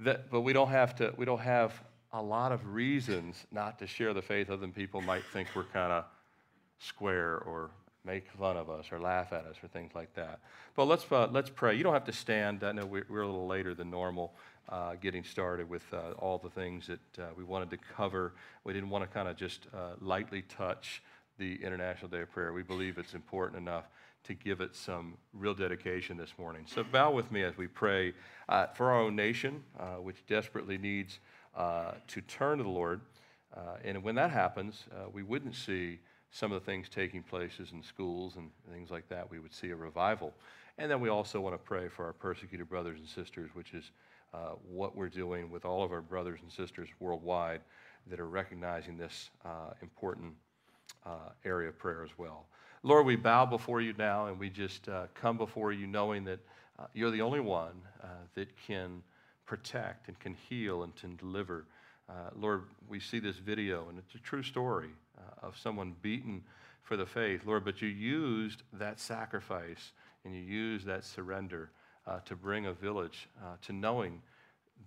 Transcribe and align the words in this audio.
that, 0.00 0.30
but 0.30 0.40
we 0.40 0.52
don't 0.52 0.70
have 0.70 0.94
to, 0.96 1.14
we 1.16 1.24
don't 1.24 1.40
have 1.40 1.72
a 2.12 2.22
lot 2.22 2.52
of 2.52 2.66
reasons 2.66 3.46
not 3.52 3.78
to 3.78 3.86
share 3.86 4.12
the 4.12 4.22
faith 4.22 4.50
other 4.50 4.60
than 4.60 4.72
people 4.72 5.00
might 5.00 5.24
think 5.32 5.48
we're 5.54 5.64
kind 5.64 5.92
of 5.92 6.04
square 6.78 7.38
or 7.38 7.70
make 8.04 8.28
fun 8.38 8.56
of 8.56 8.70
us 8.70 8.86
or 8.90 8.98
laugh 8.98 9.32
at 9.32 9.44
us 9.44 9.56
or 9.62 9.68
things 9.68 9.92
like 9.94 10.12
that. 10.14 10.40
But 10.74 10.86
let's, 10.86 11.10
uh, 11.12 11.28
let's 11.30 11.50
pray. 11.50 11.76
You 11.76 11.82
don't 11.82 11.92
have 11.92 12.06
to 12.06 12.12
stand. 12.12 12.64
I 12.64 12.72
know 12.72 12.86
we're, 12.86 13.04
a 13.22 13.26
little 13.26 13.46
later 13.46 13.74
than 13.74 13.90
normal 13.90 14.32
uh, 14.68 14.94
getting 14.94 15.22
started 15.22 15.68
with 15.68 15.82
uh, 15.92 16.12
all 16.18 16.38
the 16.38 16.48
things 16.48 16.86
that 16.86 17.22
uh, 17.22 17.26
we 17.36 17.44
wanted 17.44 17.70
to 17.70 17.76
cover. 17.76 18.32
We 18.64 18.72
didn't 18.72 18.88
want 18.88 19.04
to 19.04 19.10
kind 19.10 19.28
of 19.28 19.36
just 19.36 19.66
uh, 19.74 19.94
lightly 20.00 20.42
touch 20.42 21.02
the 21.38 21.62
International 21.62 22.08
Day 22.08 22.22
of 22.22 22.32
Prayer. 22.32 22.52
We 22.52 22.62
believe 22.62 22.98
it's 22.98 23.14
important 23.14 23.60
enough 23.60 23.84
to 24.24 24.34
give 24.34 24.60
it 24.60 24.76
some 24.76 25.14
real 25.32 25.54
dedication 25.54 26.16
this 26.16 26.34
morning. 26.38 26.64
So 26.66 26.84
bow 26.84 27.10
with 27.10 27.32
me 27.32 27.42
as 27.42 27.56
we 27.56 27.66
pray 27.66 28.12
uh, 28.48 28.66
for 28.68 28.90
our 28.90 29.00
own 29.00 29.16
nation, 29.16 29.62
which 30.02 30.24
desperately 30.26 30.78
needs 30.78 31.18
to 31.56 32.20
turn 32.28 32.58
to 32.58 32.64
the 32.64 32.70
Lord. 32.70 33.00
and 33.84 34.02
when 34.02 34.14
that 34.16 34.30
happens, 34.30 34.84
we 35.12 35.22
wouldn't 35.22 35.54
see 35.54 35.98
some 36.30 36.52
of 36.52 36.60
the 36.60 36.64
things 36.64 36.88
taking 36.88 37.22
places 37.22 37.72
in 37.72 37.82
schools 37.82 38.36
and 38.36 38.50
things 38.72 38.90
like 38.90 39.08
that, 39.08 39.30
we 39.30 39.38
would 39.38 39.52
see 39.52 39.70
a 39.70 39.76
revival. 39.76 40.32
And 40.78 40.90
then 40.90 41.00
we 41.00 41.08
also 41.08 41.40
want 41.40 41.54
to 41.54 41.58
pray 41.58 41.88
for 41.88 42.06
our 42.06 42.12
persecuted 42.12 42.68
brothers 42.68 42.98
and 42.98 43.08
sisters, 43.08 43.50
which 43.54 43.74
is 43.74 43.90
uh, 44.32 44.50
what 44.68 44.96
we're 44.96 45.08
doing 45.08 45.50
with 45.50 45.64
all 45.64 45.82
of 45.82 45.92
our 45.92 46.00
brothers 46.00 46.38
and 46.42 46.50
sisters 46.50 46.88
worldwide 47.00 47.60
that 48.06 48.20
are 48.20 48.28
recognizing 48.28 48.96
this 48.96 49.30
uh, 49.44 49.72
important 49.82 50.32
uh, 51.04 51.30
area 51.44 51.68
of 51.68 51.78
prayer 51.78 52.04
as 52.04 52.10
well. 52.16 52.46
Lord, 52.82 53.04
we 53.04 53.16
bow 53.16 53.44
before 53.44 53.82
you 53.82 53.92
now 53.98 54.26
and 54.26 54.38
we 54.38 54.48
just 54.48 54.88
uh, 54.88 55.06
come 55.14 55.36
before 55.36 55.70
you 55.70 55.86
knowing 55.86 56.24
that 56.24 56.38
uh, 56.78 56.84
you're 56.94 57.10
the 57.10 57.20
only 57.20 57.40
one 57.40 57.82
uh, 58.02 58.06
that 58.34 58.48
can 58.66 59.02
protect 59.44 60.08
and 60.08 60.18
can 60.18 60.34
heal 60.48 60.82
and 60.82 60.96
can 60.96 61.16
deliver. 61.16 61.66
Lord, 62.34 62.64
we 62.88 62.98
see 62.98 63.20
this 63.20 63.36
video 63.36 63.88
and 63.88 63.98
it's 63.98 64.14
a 64.14 64.18
true 64.18 64.42
story 64.42 64.88
uh, 65.16 65.46
of 65.46 65.56
someone 65.58 65.94
beaten 66.02 66.42
for 66.82 66.96
the 66.96 67.06
faith, 67.06 67.42
Lord, 67.44 67.64
but 67.64 67.80
you 67.82 67.88
used 67.88 68.62
that 68.72 68.98
sacrifice 68.98 69.92
and 70.24 70.34
you 70.34 70.40
used 70.40 70.86
that 70.86 71.04
surrender 71.04 71.70
uh, 72.06 72.20
to 72.24 72.34
bring 72.34 72.66
a 72.66 72.72
village 72.72 73.28
uh, 73.42 73.56
to 73.62 73.72
knowing 73.72 74.22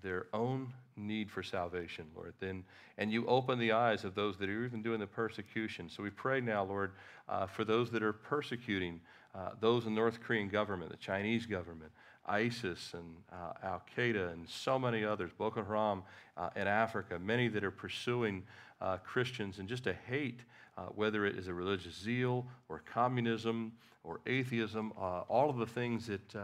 their 0.01 0.25
own 0.33 0.73
need 0.95 1.29
for 1.31 1.43
salvation, 1.43 2.05
Lord. 2.15 2.33
Then, 2.39 2.63
and 2.97 3.11
you 3.11 3.25
open 3.27 3.59
the 3.59 3.71
eyes 3.71 4.03
of 4.03 4.15
those 4.15 4.37
that 4.37 4.49
are 4.49 4.65
even 4.65 4.81
doing 4.81 4.99
the 4.99 5.07
persecution. 5.07 5.89
So 5.89 6.03
we 6.03 6.09
pray 6.09 6.41
now, 6.41 6.63
Lord, 6.63 6.91
uh, 7.27 7.47
for 7.47 7.63
those 7.63 7.91
that 7.91 8.03
are 8.03 8.13
persecuting 8.13 8.99
uh, 9.35 9.49
those 9.59 9.85
in 9.85 9.95
the 9.95 9.99
North 9.99 10.21
Korean 10.21 10.47
government, 10.47 10.91
the 10.91 10.97
Chinese 10.97 11.45
government, 11.45 11.91
ISIS 12.25 12.93
and 12.93 13.15
uh, 13.31 13.53
Al 13.63 13.83
Qaeda 13.97 14.31
and 14.31 14.47
so 14.47 14.77
many 14.79 15.03
others, 15.03 15.31
Boko 15.37 15.63
Haram 15.63 16.03
uh, 16.37 16.49
in 16.55 16.67
Africa, 16.67 17.19
many 17.19 17.47
that 17.49 17.63
are 17.63 17.71
pursuing 17.71 18.43
uh, 18.79 18.97
Christians 18.97 19.59
and 19.59 19.67
just 19.67 19.87
a 19.87 19.93
hate, 20.07 20.41
uh, 20.77 20.83
whether 20.95 21.25
it 21.25 21.37
is 21.37 21.47
a 21.47 21.53
religious 21.53 21.95
zeal 21.95 22.45
or 22.69 22.79
communism 22.79 23.73
or 24.03 24.19
atheism, 24.25 24.91
all 24.97 25.49
of 25.49 25.57
the 25.57 25.65
things 25.65 26.07
that, 26.07 26.35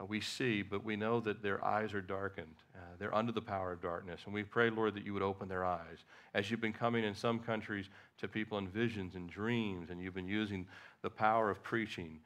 uh, 0.00 0.04
we 0.04 0.20
see, 0.20 0.62
but 0.62 0.84
we 0.84 0.96
know 0.96 1.20
that 1.20 1.42
their 1.42 1.64
eyes 1.64 1.94
are 1.94 2.00
darkened. 2.00 2.56
they're 2.98 3.14
under 3.14 3.32
the 3.32 3.42
power 3.42 3.72
of 3.72 3.80
darkness. 3.80 4.22
And 4.24 4.34
we 4.34 4.42
pray, 4.42 4.70
Lord, 4.70 4.94
that 4.94 5.04
you 5.04 5.12
would 5.12 5.22
open 5.22 5.48
their 5.48 5.64
eyes. 5.64 6.04
As 6.34 6.50
you've 6.50 6.60
been 6.60 6.72
coming 6.72 7.04
in 7.04 7.14
some 7.14 7.38
countries 7.38 7.86
to 8.18 8.28
people 8.28 8.58
in 8.58 8.68
visions 8.68 9.14
and 9.14 9.28
dreams, 9.30 9.90
and 9.90 10.00
you've 10.00 10.14
been 10.14 10.28
using 10.28 10.66
the 11.02 11.10
power 11.10 11.50
of 11.50 11.62
preaching 11.62 12.18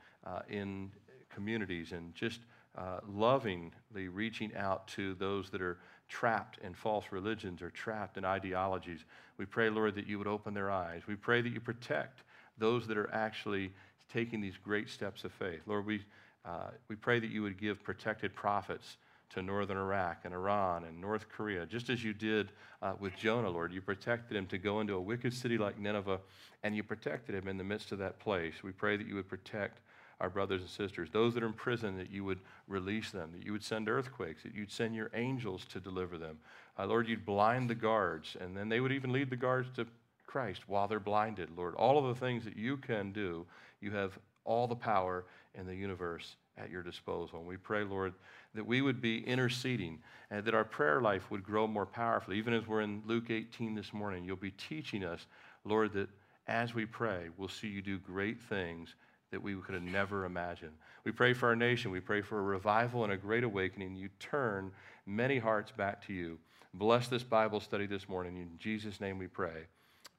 in 0.48 0.90
communities 1.34 1.92
and 1.92 2.14
just 2.14 2.40
uh, 2.76 3.00
lovingly 3.06 4.08
reaching 4.08 4.54
out 4.56 4.86
to 4.88 5.14
those 5.14 5.50
that 5.50 5.60
are 5.60 5.78
trapped 6.08 6.58
in 6.62 6.74
false 6.74 7.06
religions 7.10 7.62
or 7.62 7.70
trapped 7.70 8.16
in 8.16 8.24
ideologies. 8.24 9.04
We 9.38 9.46
pray, 9.46 9.70
Lord, 9.70 9.94
that 9.96 10.06
you 10.06 10.18
would 10.18 10.26
open 10.26 10.54
their 10.54 10.70
eyes. 10.70 11.02
We 11.06 11.16
pray 11.16 11.42
that 11.42 11.52
you 11.52 11.60
protect 11.60 12.22
those 12.58 12.86
that 12.86 12.96
are 12.96 13.12
actually 13.12 13.72
taking 14.12 14.40
these 14.40 14.56
great 14.56 14.88
steps 14.88 15.24
of 15.24 15.32
faith. 15.32 15.61
Lord, 15.66 15.86
we, 15.86 16.05
uh, 16.45 16.70
we 16.89 16.97
pray 16.97 17.20
that 17.20 17.30
you 17.30 17.42
would 17.42 17.58
give 17.58 17.83
protected 17.83 18.35
prophets 18.35 18.97
to 19.30 19.42
northern 19.42 19.79
Iraq 19.79 20.25
and 20.25 20.35
Iran 20.35 20.85
and 20.85 21.01
North 21.01 21.29
Korea, 21.29 21.64
just 21.64 21.89
as 21.89 22.05
you 22.05 22.13
did 22.13 22.51
uh, 22.83 22.95
with 22.98 23.17
Jonah, 23.17 23.48
Lord. 23.48 23.73
You 23.73 23.80
protected 23.80 24.36
him 24.36 24.47
to 24.48 24.58
go 24.58 24.80
into 24.80 24.95
a 24.95 25.01
wicked 25.01 25.33
city 25.33 25.57
like 25.57 25.79
Nineveh, 25.79 26.20
and 26.63 26.77
you 26.77 26.83
protected 26.83 27.35
him 27.35 27.48
in 27.48 27.57
the 27.57 27.64
midst 27.64 27.92
of 27.92 27.98
that 27.98 28.19
place. 28.19 28.63
We 28.63 28.73
pray 28.73 28.97
that 28.97 29.07
you 29.07 29.14
would 29.14 29.29
protect 29.29 29.80
our 30.20 30.29
brothers 30.29 30.61
and 30.61 30.70
sisters. 30.70 31.08
Those 31.11 31.35
that 31.35 31.42
are 31.42 31.47
in 31.47 31.53
prison, 31.53 31.97
that 31.97 32.11
you 32.11 32.25
would 32.25 32.41
release 32.69 33.11
them, 33.11 33.30
that 33.33 33.45
you 33.45 33.53
would 33.53 33.64
send 33.64 33.89
earthquakes, 33.89 34.42
that 34.42 34.55
you'd 34.55 34.70
send 34.70 34.95
your 34.95 35.11
angels 35.14 35.64
to 35.73 35.80
deliver 35.80 36.19
them. 36.19 36.39
Uh, 36.79 36.86
Lord, 36.86 37.09
you'd 37.09 37.27
blind 37.27 37.70
the 37.70 37.74
guards, 37.74 38.36
and 38.41 38.57
then 38.57 38.69
they 38.69 38.80
would 38.80 38.92
even 38.92 39.13
lead 39.13 39.30
the 39.30 39.36
guards 39.36 39.69
to 39.77 39.86
Christ 40.27 40.69
while 40.69 40.86
they're 40.86 41.01
blinded. 41.01 41.51
Lord, 41.57 41.74
all 41.74 41.98
of 41.98 42.14
the 42.14 42.20
things 42.24 42.45
that 42.45 42.57
you 42.57 42.77
can 42.77 43.13
do, 43.13 43.47
you 43.80 43.91
have 43.91 44.19
all 44.45 44.67
the 44.67 44.77
power 44.77 45.24
in 45.55 45.67
the 45.67 45.74
universe 45.74 46.36
at 46.58 46.70
your 46.70 46.83
disposal. 46.83 47.39
And 47.39 47.48
we 47.48 47.57
pray, 47.57 47.85
Lord, 47.85 48.14
that 48.55 48.67
we 48.67 48.83
would 48.83 49.01
be 49.01 49.27
interceding 49.27 49.98
and 50.30 50.45
that 50.45 50.55
our 50.55 50.64
prayer 50.64 51.01
life 51.01 51.30
would 51.30 51.42
grow 51.42 51.67
more 51.67 51.86
powerfully. 51.86 52.39
Even 52.39 52.55
as 52.55 52.67
we're 52.67 52.83
in 52.83 53.02
Luke 53.07 53.30
18 53.30 53.74
this 53.74 53.92
morning, 53.92 54.24
you'll 54.24 54.36
be 54.36 54.52
teaching 54.52 55.05
us, 55.05 55.27
Lord, 55.64 55.92
that 55.95 56.08
as 56.46 56.74
we 56.74 56.86
pray, 56.86 57.29
we'll 57.36 57.48
see 57.48 57.68
you 57.68 57.83
do 57.83 57.98
great 57.98 58.41
things 58.41 58.95
that 59.30 59.42
we 59.42 59.55
could 59.55 59.74
have 59.74 59.83
never 59.83 60.24
imagined. 60.24 60.73
We 61.05 61.12
pray 61.12 61.33
for 61.33 61.48
our 61.48 61.57
nation. 61.57 61.91
We 61.91 62.01
pray 62.01 62.20
for 62.20 62.39
a 62.39 62.42
revival 62.42 63.05
and 63.05 63.12
a 63.12 63.17
great 63.17 63.45
awakening. 63.45 63.96
You 63.96 64.08
turn 64.20 64.70
many 65.07 65.39
hearts 65.39 65.73
back 65.73 66.07
to 66.07 66.12
you. 66.12 66.39
Bless 66.74 67.08
this 67.08 67.23
Bible 67.23 67.61
study 67.61 67.86
this 67.86 68.08
morning. 68.08 68.36
In 68.36 68.51
Jesus' 68.58 69.01
name 69.01 69.18
we 69.18 69.27
pray. 69.27 69.67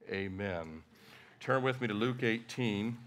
Amen. 0.09 0.81
Turn 1.39 1.63
with 1.63 1.79
me 1.81 1.87
to 1.87 1.93
Luke 1.93 2.23
18, 2.23 2.97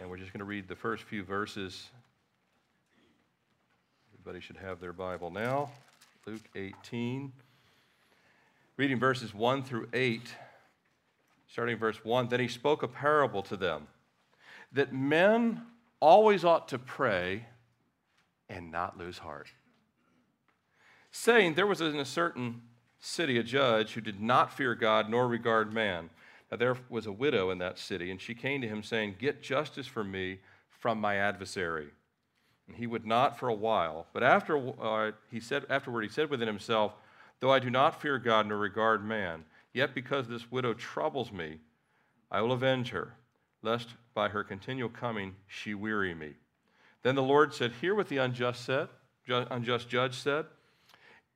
and 0.00 0.08
we're 0.08 0.16
just 0.16 0.32
going 0.32 0.40
to 0.40 0.44
read 0.44 0.68
the 0.68 0.76
first 0.76 1.04
few 1.04 1.22
verses. 1.22 1.90
Everybody 4.14 4.40
should 4.40 4.56
have 4.56 4.80
their 4.80 4.92
Bible 4.92 5.30
now. 5.30 5.70
Luke 6.26 6.42
18. 6.54 7.32
Reading 8.76 8.98
verses 8.98 9.32
1 9.32 9.62
through 9.62 9.88
8, 9.92 10.34
starting 11.46 11.78
verse 11.78 12.04
1. 12.04 12.28
Then 12.28 12.40
he 12.40 12.48
spoke 12.48 12.82
a 12.82 12.88
parable 12.88 13.42
to 13.42 13.56
them 13.56 13.86
that 14.72 14.92
men 14.92 15.62
always 16.00 16.44
ought 16.44 16.68
to 16.68 16.78
pray 16.78 17.46
and 18.48 18.70
not 18.72 18.98
lose 18.98 19.18
heart. 19.18 19.48
Saying, 21.12 21.54
There 21.54 21.66
was 21.66 21.80
in 21.80 21.96
a 21.96 22.04
certain 22.04 22.62
city 22.98 23.38
a 23.38 23.42
judge 23.42 23.92
who 23.92 24.00
did 24.00 24.20
not 24.20 24.52
fear 24.52 24.74
God 24.74 25.08
nor 25.08 25.28
regard 25.28 25.72
man. 25.72 26.10
There 26.56 26.76
was 26.88 27.06
a 27.06 27.12
widow 27.12 27.50
in 27.50 27.58
that 27.58 27.78
city, 27.78 28.10
and 28.10 28.20
she 28.20 28.34
came 28.34 28.60
to 28.60 28.68
him, 28.68 28.82
saying, 28.82 29.16
Get 29.18 29.42
justice 29.42 29.86
for 29.86 30.04
me 30.04 30.40
from 30.68 31.00
my 31.00 31.16
adversary. 31.16 31.88
And 32.66 32.76
he 32.76 32.86
would 32.86 33.06
not 33.06 33.38
for 33.38 33.48
a 33.48 33.54
while. 33.54 34.06
But 34.12 34.22
after 34.22 34.72
uh, 34.80 35.12
he 35.30 35.40
said, 35.40 35.66
afterward, 35.68 36.02
he 36.02 36.10
said 36.10 36.30
within 36.30 36.48
himself, 36.48 36.94
Though 37.40 37.52
I 37.52 37.58
do 37.58 37.70
not 37.70 38.00
fear 38.00 38.18
God 38.18 38.46
nor 38.46 38.58
regard 38.58 39.04
man, 39.04 39.44
yet 39.72 39.94
because 39.94 40.28
this 40.28 40.50
widow 40.50 40.72
troubles 40.74 41.30
me, 41.30 41.58
I 42.30 42.40
will 42.40 42.52
avenge 42.52 42.90
her 42.90 43.14
lest 43.64 43.88
by 44.12 44.28
her 44.28 44.44
continual 44.44 44.90
coming 44.90 45.34
she 45.46 45.74
weary 45.74 46.14
me. 46.14 46.34
Then 47.02 47.14
the 47.14 47.22
Lord 47.22 47.52
said, 47.52 47.72
Hear 47.80 47.94
what 47.94 48.08
the 48.08 48.18
unjust 48.18 48.64
said, 48.64 48.88
unjust 49.26 49.88
judge 49.88 50.14
said, 50.14 50.46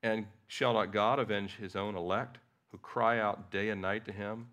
and 0.02 0.26
shall 0.46 0.74
not 0.74 0.92
God 0.92 1.18
avenge 1.18 1.56
his 1.56 1.74
own 1.74 1.96
elect, 1.96 2.38
who 2.70 2.78
cry 2.78 3.18
out 3.18 3.50
day 3.50 3.70
and 3.70 3.80
night 3.80 4.04
to 4.04 4.12
him, 4.12 4.46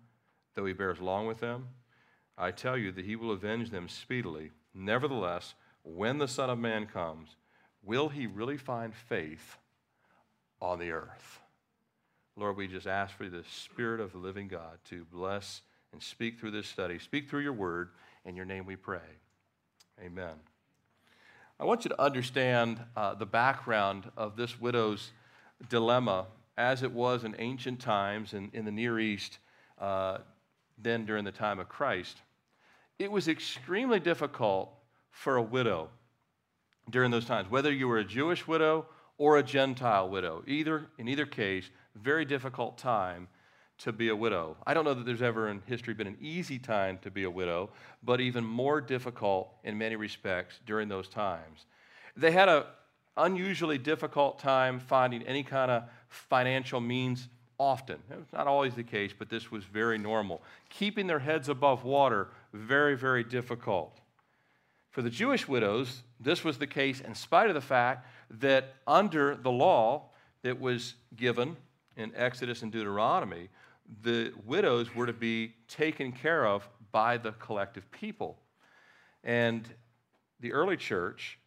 though 0.56 0.66
he 0.66 0.72
bears 0.72 1.00
long 1.00 1.26
with 1.26 1.38
them? 1.38 1.68
I 2.36 2.50
tell 2.50 2.76
you 2.76 2.90
that 2.92 3.04
he 3.04 3.14
will 3.14 3.30
avenge 3.30 3.70
them 3.70 3.88
speedily. 3.88 4.50
Nevertheless, 4.74 5.54
when 5.84 6.18
the 6.18 6.28
Son 6.28 6.50
of 6.50 6.58
Man 6.58 6.86
comes, 6.86 7.36
will 7.82 8.08
he 8.08 8.26
really 8.26 8.56
find 8.56 8.92
faith 8.94 9.56
on 10.60 10.80
the 10.80 10.90
earth? 10.90 11.40
Lord, 12.36 12.56
we 12.56 12.66
just 12.66 12.86
ask 12.86 13.16
for 13.16 13.28
the 13.28 13.44
Spirit 13.44 14.00
of 14.00 14.12
the 14.12 14.18
living 14.18 14.48
God 14.48 14.78
to 14.90 15.04
bless 15.04 15.62
and 15.92 16.02
speak 16.02 16.38
through 16.38 16.50
this 16.50 16.66
study. 16.66 16.98
Speak 16.98 17.30
through 17.30 17.40
your 17.40 17.52
word. 17.52 17.90
In 18.26 18.36
your 18.36 18.44
name 18.44 18.66
we 18.66 18.76
pray. 18.76 18.98
Amen. 20.04 20.34
I 21.58 21.64
want 21.64 21.84
you 21.84 21.88
to 21.90 22.02
understand 22.02 22.80
uh, 22.96 23.14
the 23.14 23.24
background 23.24 24.10
of 24.16 24.36
this 24.36 24.60
widow's 24.60 25.12
dilemma 25.70 26.26
as 26.58 26.82
it 26.82 26.92
was 26.92 27.24
in 27.24 27.34
ancient 27.38 27.80
times 27.80 28.34
and 28.34 28.52
in 28.54 28.64
the 28.64 28.70
Near 28.70 28.98
East, 28.98 29.38
uh, 29.80 30.18
then 30.78 31.06
during 31.06 31.24
the 31.24 31.32
time 31.32 31.58
of 31.58 31.68
Christ. 31.68 32.22
It 32.98 33.10
was 33.10 33.28
extremely 33.28 34.00
difficult 34.00 34.72
for 35.10 35.36
a 35.36 35.42
widow 35.42 35.90
during 36.90 37.10
those 37.10 37.26
times, 37.26 37.50
whether 37.50 37.72
you 37.72 37.88
were 37.88 37.98
a 37.98 38.04
Jewish 38.04 38.46
widow 38.46 38.86
or 39.18 39.38
a 39.38 39.42
Gentile 39.42 40.08
widow. 40.08 40.42
Either, 40.46 40.86
in 40.98 41.08
either 41.08 41.26
case, 41.26 41.70
very 41.94 42.24
difficult 42.24 42.78
time 42.78 43.28
to 43.78 43.92
be 43.92 44.08
a 44.08 44.16
widow. 44.16 44.56
I 44.66 44.74
don't 44.74 44.84
know 44.84 44.94
that 44.94 45.04
there's 45.04 45.22
ever 45.22 45.48
in 45.48 45.62
history 45.66 45.94
been 45.94 46.06
an 46.06 46.16
easy 46.20 46.58
time 46.58 46.98
to 47.02 47.10
be 47.10 47.24
a 47.24 47.30
widow, 47.30 47.70
but 48.02 48.20
even 48.20 48.44
more 48.44 48.80
difficult 48.80 49.52
in 49.64 49.76
many 49.76 49.96
respects 49.96 50.60
during 50.64 50.88
those 50.88 51.08
times. 51.08 51.66
They 52.16 52.30
had 52.30 52.48
an 52.48 52.64
unusually 53.16 53.76
difficult 53.78 54.38
time 54.38 54.78
finding 54.78 55.22
any 55.24 55.42
kind 55.42 55.70
of 55.70 55.84
financial 56.08 56.80
means 56.80 57.28
often. 57.58 57.98
It 58.10 58.16
was 58.16 58.32
not 58.32 58.46
always 58.46 58.74
the 58.74 58.82
case, 58.82 59.12
but 59.16 59.28
this 59.28 59.50
was 59.50 59.64
very 59.64 59.98
normal. 59.98 60.42
Keeping 60.68 61.06
their 61.06 61.18
heads 61.18 61.48
above 61.48 61.84
water, 61.84 62.28
very, 62.52 62.96
very 62.96 63.24
difficult. 63.24 63.98
For 64.90 65.02
the 65.02 65.10
Jewish 65.10 65.46
widows, 65.46 66.02
this 66.20 66.44
was 66.44 66.58
the 66.58 66.66
case 66.66 67.00
in 67.00 67.14
spite 67.14 67.48
of 67.48 67.54
the 67.54 67.60
fact 67.60 68.06
that 68.40 68.74
under 68.86 69.36
the 69.36 69.50
law 69.50 70.10
that 70.42 70.60
was 70.60 70.94
given 71.16 71.56
in 71.96 72.12
Exodus 72.14 72.62
and 72.62 72.72
Deuteronomy, 72.72 73.48
the 74.02 74.32
widows 74.44 74.94
were 74.94 75.06
to 75.06 75.12
be 75.12 75.54
taken 75.68 76.12
care 76.12 76.46
of 76.46 76.68
by 76.92 77.16
the 77.16 77.32
collective 77.32 77.90
people. 77.90 78.38
And 79.22 79.68
the 80.40 80.52
early 80.52 80.76
church 80.76 81.38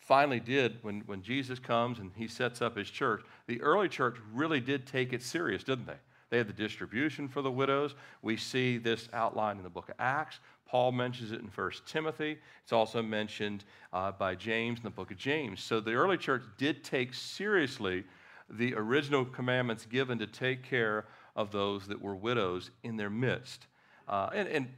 finally 0.00 0.40
did, 0.40 0.78
when, 0.82 1.02
when 1.06 1.22
Jesus 1.22 1.58
comes 1.58 1.98
and 1.98 2.10
he 2.16 2.26
sets 2.26 2.60
up 2.60 2.76
his 2.76 2.90
church, 2.90 3.22
the 3.46 3.60
early 3.62 3.88
church 3.88 4.16
really 4.32 4.60
did 4.60 4.86
take 4.86 5.12
it 5.12 5.22
serious, 5.22 5.62
didn't 5.62 5.86
they? 5.86 5.98
They 6.30 6.38
had 6.38 6.48
the 6.48 6.52
distribution 6.52 7.28
for 7.28 7.42
the 7.42 7.50
widows. 7.50 7.94
We 8.22 8.36
see 8.36 8.78
this 8.78 9.08
outlined 9.12 9.58
in 9.58 9.64
the 9.64 9.70
book 9.70 9.88
of 9.88 9.96
Acts. 9.98 10.38
Paul 10.66 10.92
mentions 10.92 11.32
it 11.32 11.40
in 11.40 11.48
1 11.48 11.70
Timothy. 11.86 12.38
It's 12.62 12.72
also 12.72 13.02
mentioned 13.02 13.64
uh, 13.92 14.12
by 14.12 14.36
James 14.36 14.78
in 14.78 14.84
the 14.84 14.90
book 14.90 15.10
of 15.10 15.16
James. 15.16 15.60
So 15.60 15.80
the 15.80 15.94
early 15.94 16.16
church 16.16 16.42
did 16.56 16.84
take 16.84 17.12
seriously 17.12 18.04
the 18.48 18.74
original 18.74 19.24
commandments 19.24 19.86
given 19.86 20.18
to 20.18 20.26
take 20.26 20.62
care 20.62 21.06
of 21.34 21.50
those 21.50 21.86
that 21.88 22.00
were 22.00 22.14
widows 22.14 22.70
in 22.84 22.96
their 22.96 23.10
midst. 23.10 23.66
Uh, 24.08 24.30
and, 24.32 24.48
and 24.48 24.68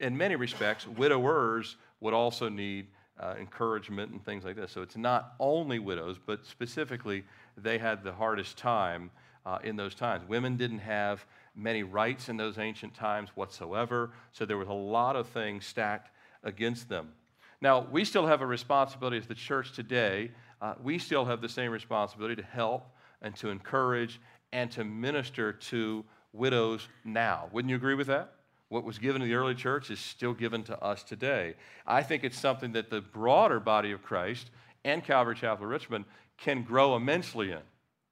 in 0.00 0.16
many 0.16 0.36
respects, 0.36 0.86
widowers 0.86 1.76
would 2.00 2.14
also 2.14 2.48
need 2.48 2.88
uh, 3.20 3.34
encouragement 3.38 4.12
and 4.12 4.24
things 4.24 4.44
like 4.44 4.56
this. 4.56 4.72
So 4.72 4.82
it's 4.82 4.96
not 4.96 5.34
only 5.40 5.78
widows, 5.78 6.16
but 6.24 6.46
specifically, 6.46 7.24
they 7.56 7.78
had 7.78 8.04
the 8.04 8.12
hardest 8.12 8.58
time 8.58 9.10
uh, 9.44 9.58
in 9.62 9.76
those 9.76 9.94
times. 9.94 10.28
Women 10.28 10.56
didn't 10.56 10.80
have 10.80 11.24
many 11.54 11.82
rights 11.82 12.28
in 12.28 12.36
those 12.36 12.58
ancient 12.58 12.94
times 12.94 13.30
whatsoever, 13.34 14.10
so 14.32 14.44
there 14.44 14.58
was 14.58 14.68
a 14.68 14.72
lot 14.72 15.16
of 15.16 15.28
things 15.28 15.64
stacked 15.64 16.10
against 16.42 16.88
them. 16.88 17.12
Now, 17.60 17.86
we 17.90 18.04
still 18.04 18.26
have 18.26 18.42
a 18.42 18.46
responsibility 18.46 19.16
as 19.16 19.26
the 19.26 19.34
church 19.34 19.72
today. 19.72 20.30
Uh, 20.60 20.74
we 20.82 20.98
still 20.98 21.24
have 21.24 21.40
the 21.40 21.48
same 21.48 21.70
responsibility 21.70 22.36
to 22.36 22.42
help 22.42 22.86
and 23.22 23.34
to 23.36 23.48
encourage 23.48 24.20
and 24.52 24.70
to 24.72 24.84
minister 24.84 25.52
to 25.52 26.04
widows 26.32 26.88
now. 27.04 27.48
Wouldn't 27.52 27.70
you 27.70 27.76
agree 27.76 27.94
with 27.94 28.08
that? 28.08 28.35
What 28.68 28.84
was 28.84 28.98
given 28.98 29.20
to 29.20 29.26
the 29.26 29.34
early 29.34 29.54
church 29.54 29.90
is 29.90 30.00
still 30.00 30.34
given 30.34 30.64
to 30.64 30.82
us 30.82 31.02
today. 31.04 31.54
I 31.86 32.02
think 32.02 32.24
it's 32.24 32.38
something 32.38 32.72
that 32.72 32.90
the 32.90 33.00
broader 33.00 33.60
body 33.60 33.92
of 33.92 34.02
Christ 34.02 34.50
and 34.84 35.04
Calvary 35.04 35.36
Chapel 35.36 35.66
Richmond 35.66 36.04
can 36.36 36.62
grow 36.62 36.96
immensely 36.96 37.52
in, 37.52 37.60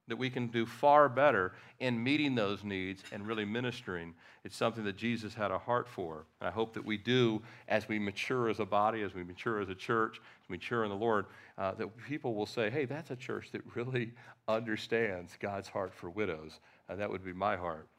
that 0.07 0.17
we 0.17 0.29
can 0.29 0.47
do 0.47 0.65
far 0.65 1.09
better 1.09 1.53
in 1.79 2.01
meeting 2.01 2.35
those 2.35 2.63
needs 2.63 3.03
and 3.11 3.27
really 3.27 3.43
ministering. 3.43 4.13
It's 4.45 4.55
something 4.55 4.85
that 4.85 4.95
Jesus 4.95 5.33
had 5.33 5.51
a 5.51 5.57
heart 5.57 5.89
for. 5.89 6.25
And 6.39 6.47
I 6.47 6.51
hope 6.51 6.73
that 6.75 6.85
we 6.85 6.97
do 6.97 7.41
as 7.67 7.89
we 7.89 7.99
mature 7.99 8.49
as 8.49 8.59
a 8.61 8.65
body, 8.65 9.01
as 9.01 9.13
we 9.13 9.23
mature 9.23 9.59
as 9.59 9.67
a 9.67 9.75
church, 9.75 10.17
as 10.17 10.49
we 10.49 10.53
mature 10.53 10.85
in 10.85 10.89
the 10.89 10.95
Lord, 10.95 11.25
uh, 11.57 11.73
that 11.73 11.89
people 12.07 12.33
will 12.33 12.45
say, 12.45 12.69
hey, 12.69 12.85
that's 12.85 13.11
a 13.11 13.15
church 13.15 13.51
that 13.51 13.61
really 13.75 14.13
understands 14.47 15.35
God's 15.39 15.67
heart 15.67 15.93
for 15.93 16.09
widows. 16.09 16.59
Uh, 16.87 16.95
that 16.95 17.09
would 17.09 17.25
be 17.25 17.33
my 17.33 17.57
heart. 17.57 17.89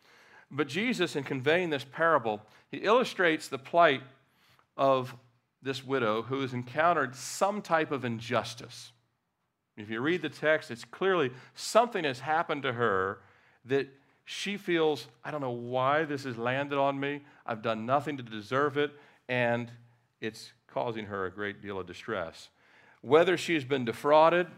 But 0.50 0.69
Jesus, 0.69 1.16
in 1.16 1.25
conveying 1.25 1.70
this 1.70 1.84
parable, 1.84 2.40
he 2.70 2.78
illustrates 2.78 3.48
the 3.48 3.58
plight 3.58 4.02
of 4.76 5.14
this 5.62 5.84
widow 5.84 6.22
who 6.22 6.40
has 6.43 6.52
encountered 6.52 7.16
some 7.16 7.60
type 7.62 7.90
of 7.90 8.04
injustice. 8.04 8.93
If 9.76 9.90
you 9.90 10.00
read 10.00 10.22
the 10.22 10.28
text, 10.28 10.70
it's 10.70 10.84
clearly 10.84 11.32
something 11.54 12.04
has 12.04 12.20
happened 12.20 12.62
to 12.62 12.72
her 12.72 13.19
that 13.64 13.88
she 14.25 14.56
feels, 14.56 15.06
I 15.25 15.31
don't 15.31 15.40
know 15.40 15.50
why 15.50 16.04
this 16.04 16.25
has 16.25 16.37
landed 16.37 16.78
on 16.78 16.98
me. 16.98 17.22
I've 17.44 17.62
done 17.62 17.87
nothing 17.87 18.16
to 18.16 18.22
deserve 18.22 18.76
it, 18.76 18.93
and 19.28 19.70
it's 20.20 20.52
causing 20.66 21.06
her 21.06 21.26
a 21.26 21.31
great 21.31 21.62
deal 21.62 21.78
of 21.78 21.87
distress. 21.87 22.48
Whether 23.02 23.37
she's 23.37 23.64
been 23.64 23.84
defrauded, 23.84 24.48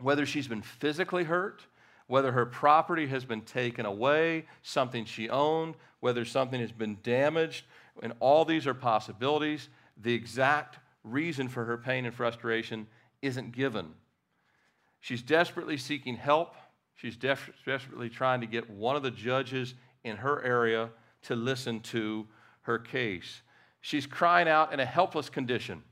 whether 0.00 0.26
she's 0.26 0.48
been 0.48 0.62
physically 0.62 1.24
hurt, 1.24 1.66
whether 2.06 2.32
her 2.32 2.46
property 2.46 3.06
has 3.06 3.24
been 3.24 3.40
taken 3.42 3.86
away, 3.86 4.46
something 4.62 5.04
she 5.04 5.28
owned, 5.28 5.74
whether 6.00 6.24
something 6.24 6.60
has 6.60 6.72
been 6.72 6.98
damaged, 7.02 7.64
and 8.02 8.12
all 8.20 8.44
these 8.44 8.66
are 8.66 8.74
possibilities. 8.74 9.68
The 10.02 10.12
exact 10.12 10.78
reason 11.02 11.48
for 11.48 11.64
her 11.64 11.78
pain 11.78 12.04
and 12.04 12.14
frustration 12.14 12.86
isn't 13.22 13.52
given. 13.52 13.94
She's 15.00 15.22
desperately 15.22 15.76
seeking 15.76 16.16
help. 16.16 16.56
She's 16.94 17.16
def- 17.16 17.50
desperately 17.64 18.08
trying 18.08 18.40
to 18.40 18.46
get 18.46 18.68
one 18.70 18.96
of 18.96 19.02
the 19.02 19.10
judges 19.10 19.74
in 20.02 20.16
her 20.16 20.42
area 20.42 20.90
to 21.22 21.36
listen 21.36 21.80
to 21.80 22.26
her 22.62 22.78
case. 22.78 23.42
She's 23.80 24.06
crying 24.06 24.48
out 24.48 24.72
in 24.72 24.80
a 24.80 24.84
helpless 24.84 25.28
condition. 25.28 25.82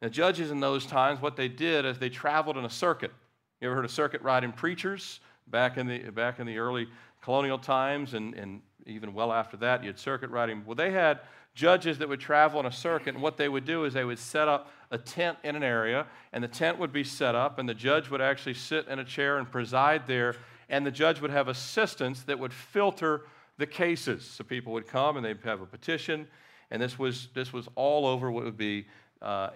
Now, 0.00 0.08
judges 0.08 0.50
in 0.50 0.60
those 0.60 0.86
times, 0.86 1.20
what 1.20 1.36
they 1.36 1.48
did 1.48 1.84
is 1.84 1.98
they 1.98 2.08
traveled 2.08 2.56
in 2.56 2.64
a 2.64 2.70
circuit. 2.70 3.12
You 3.60 3.66
ever 3.66 3.74
heard 3.74 3.84
of 3.84 3.90
circuit 3.90 4.22
riding 4.22 4.52
preachers 4.52 5.18
back 5.48 5.78
in 5.78 5.88
the, 5.88 5.98
back 6.10 6.38
in 6.38 6.46
the 6.46 6.58
early 6.58 6.86
colonial 7.22 7.58
times 7.58 8.14
and, 8.14 8.34
and 8.34 8.62
even 8.86 9.12
well 9.12 9.32
after 9.32 9.56
that? 9.56 9.82
You 9.82 9.88
had 9.88 9.98
circuit 9.98 10.30
riding. 10.30 10.64
Well, 10.64 10.76
they 10.76 10.92
had 10.92 11.20
judges 11.54 11.98
that 11.98 12.08
would 12.08 12.20
travel 12.20 12.60
on 12.60 12.66
a 12.66 12.72
circuit, 12.72 13.14
and 13.14 13.22
what 13.22 13.36
they 13.36 13.48
would 13.48 13.64
do 13.64 13.84
is 13.84 13.92
they 13.92 14.04
would 14.04 14.20
set 14.20 14.46
up 14.46 14.70
a 14.92 14.98
tent 14.98 15.38
in 15.42 15.56
an 15.56 15.64
area, 15.64 16.06
and 16.32 16.44
the 16.44 16.48
tent 16.48 16.78
would 16.78 16.92
be 16.92 17.02
set 17.02 17.34
up, 17.34 17.58
and 17.58 17.68
the 17.68 17.74
judge 17.74 18.10
would 18.10 18.20
actually 18.20 18.54
sit 18.54 18.86
in 18.86 19.00
a 19.00 19.04
chair 19.04 19.38
and 19.38 19.50
preside 19.50 20.06
there, 20.06 20.36
and 20.68 20.86
the 20.86 20.90
judge 20.92 21.20
would 21.20 21.32
have 21.32 21.48
assistants 21.48 22.22
that 22.22 22.38
would 22.38 22.52
filter 22.52 23.22
the 23.56 23.66
cases. 23.66 24.24
So 24.24 24.44
people 24.44 24.72
would 24.74 24.86
come 24.86 25.16
and 25.16 25.26
they'd 25.26 25.38
have 25.42 25.60
a 25.60 25.66
petition, 25.66 26.28
and 26.70 26.80
this 26.80 26.96
was, 26.96 27.26
this 27.34 27.52
was 27.52 27.66
all 27.74 28.06
over 28.06 28.30
what 28.30 28.44
would 28.44 28.56
be 28.56 28.86
uh, 29.20 29.50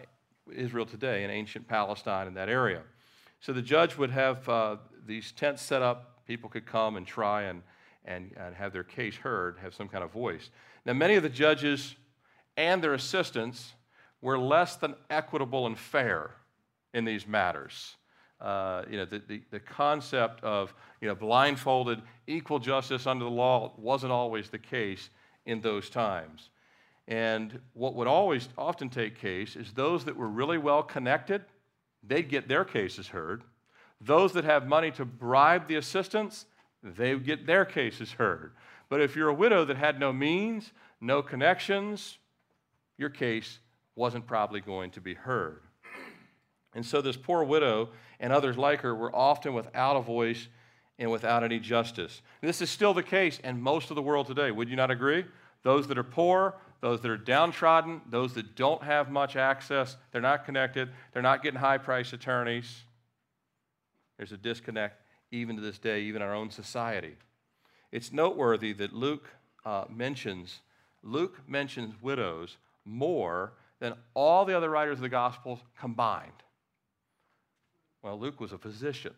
Israel 0.52 0.86
today 0.86 1.22
in 1.22 1.30
ancient 1.30 1.68
Palestine 1.68 2.26
in 2.26 2.34
that 2.34 2.48
area. 2.48 2.82
So 3.42 3.52
the 3.52 3.60
judge 3.60 3.98
would 3.98 4.12
have 4.12 4.48
uh, 4.48 4.76
these 5.04 5.32
tents 5.32 5.62
set 5.62 5.82
up. 5.82 6.24
People 6.28 6.48
could 6.48 6.64
come 6.64 6.96
and 6.96 7.04
try 7.04 7.42
and, 7.42 7.62
and, 8.04 8.30
and 8.36 8.54
have 8.54 8.72
their 8.72 8.84
case 8.84 9.16
heard, 9.16 9.58
have 9.60 9.74
some 9.74 9.88
kind 9.88 10.04
of 10.04 10.12
voice. 10.12 10.50
Now, 10.86 10.92
many 10.92 11.16
of 11.16 11.24
the 11.24 11.28
judges 11.28 11.96
and 12.56 12.80
their 12.80 12.94
assistants 12.94 13.72
were 14.20 14.38
less 14.38 14.76
than 14.76 14.94
equitable 15.10 15.66
and 15.66 15.76
fair 15.76 16.30
in 16.94 17.04
these 17.04 17.26
matters. 17.26 17.96
Uh, 18.40 18.84
you 18.88 18.96
know, 18.96 19.04
the, 19.04 19.20
the, 19.26 19.42
the, 19.50 19.60
concept 19.60 20.42
of 20.44 20.72
you 21.00 21.08
know, 21.08 21.14
blindfolded 21.16 22.00
equal 22.28 22.60
justice 22.60 23.08
under 23.08 23.24
the 23.24 23.30
law 23.30 23.72
wasn't 23.76 24.12
always 24.12 24.50
the 24.50 24.58
case 24.58 25.10
in 25.46 25.60
those 25.60 25.90
times. 25.90 26.50
And 27.08 27.58
what 27.72 27.96
would 27.96 28.06
always 28.06 28.48
often 28.56 28.88
take 28.88 29.18
case 29.18 29.56
is 29.56 29.72
those 29.72 30.04
that 30.04 30.16
were 30.16 30.28
really 30.28 30.58
well 30.58 30.84
connected 30.84 31.44
they'd 32.02 32.28
get 32.28 32.48
their 32.48 32.64
cases 32.64 33.08
heard. 33.08 33.42
Those 34.00 34.32
that 34.32 34.44
have 34.44 34.66
money 34.66 34.90
to 34.92 35.04
bribe 35.04 35.68
the 35.68 35.76
assistants, 35.76 36.46
they 36.82 37.14
would 37.14 37.24
get 37.24 37.46
their 37.46 37.64
cases 37.64 38.12
heard. 38.12 38.52
But 38.88 39.00
if 39.00 39.14
you're 39.16 39.28
a 39.28 39.34
widow 39.34 39.64
that 39.64 39.76
had 39.76 40.00
no 40.00 40.12
means, 40.12 40.72
no 41.00 41.22
connections, 41.22 42.18
your 42.98 43.10
case 43.10 43.58
wasn't 43.94 44.26
probably 44.26 44.60
going 44.60 44.90
to 44.92 45.00
be 45.00 45.14
heard. 45.14 45.62
And 46.74 46.84
so 46.84 47.00
this 47.00 47.16
poor 47.16 47.44
widow 47.44 47.90
and 48.18 48.32
others 48.32 48.56
like 48.56 48.80
her 48.80 48.94
were 48.94 49.14
often 49.14 49.54
without 49.54 49.96
a 49.96 50.00
voice 50.00 50.48
and 50.98 51.10
without 51.10 51.44
any 51.44 51.58
justice. 51.58 52.22
This 52.40 52.62
is 52.62 52.70
still 52.70 52.94
the 52.94 53.02
case 53.02 53.38
in 53.40 53.60
most 53.60 53.90
of 53.90 53.96
the 53.96 54.02
world 54.02 54.26
today. 54.26 54.50
Would 54.50 54.68
you 54.68 54.76
not 54.76 54.90
agree? 54.90 55.24
Those 55.62 55.86
that 55.88 55.98
are 55.98 56.04
poor, 56.04 56.54
those 56.82 57.00
that 57.00 57.10
are 57.10 57.16
downtrodden, 57.16 58.02
those 58.10 58.34
that 58.34 58.56
don't 58.56 58.82
have 58.82 59.08
much 59.08 59.36
access, 59.36 59.96
they're 60.10 60.20
not 60.20 60.44
connected, 60.44 60.90
they're 61.12 61.22
not 61.22 61.42
getting 61.42 61.60
high 61.60 61.78
price 61.78 62.12
attorneys. 62.12 62.82
There's 64.18 64.32
a 64.32 64.36
disconnect 64.36 65.00
even 65.30 65.56
to 65.56 65.62
this 65.62 65.78
day, 65.78 66.02
even 66.02 66.20
in 66.20 66.28
our 66.28 66.34
own 66.34 66.50
society. 66.50 67.16
It's 67.92 68.12
noteworthy 68.12 68.72
that 68.74 68.92
Luke 68.92 69.30
uh, 69.64 69.84
mentions 69.88 70.60
Luke 71.04 71.40
mentions 71.48 72.00
widows 72.00 72.58
more 72.84 73.54
than 73.80 73.94
all 74.14 74.44
the 74.44 74.56
other 74.56 74.70
writers 74.70 74.98
of 74.98 75.02
the 75.02 75.08
Gospels 75.08 75.58
combined. 75.78 76.30
Well, 78.02 78.18
Luke 78.18 78.40
was 78.40 78.52
a 78.52 78.58
physician. 78.58 79.14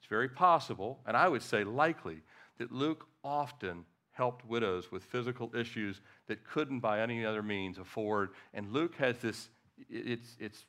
It's 0.00 0.08
very 0.08 0.28
possible, 0.28 1.00
and 1.06 1.16
I 1.16 1.28
would 1.28 1.42
say 1.42 1.62
likely, 1.62 2.22
that 2.58 2.72
Luke 2.72 3.06
often 3.22 3.84
helped 4.16 4.46
widows 4.46 4.90
with 4.90 5.04
physical 5.04 5.54
issues 5.54 6.00
that 6.26 6.42
couldn't 6.44 6.80
by 6.80 7.00
any 7.00 7.24
other 7.24 7.42
means 7.42 7.78
afford. 7.78 8.30
And 8.54 8.72
Luke 8.72 8.94
has 8.96 9.18
this, 9.18 9.48
it's, 9.90 10.36
it's 10.40 10.64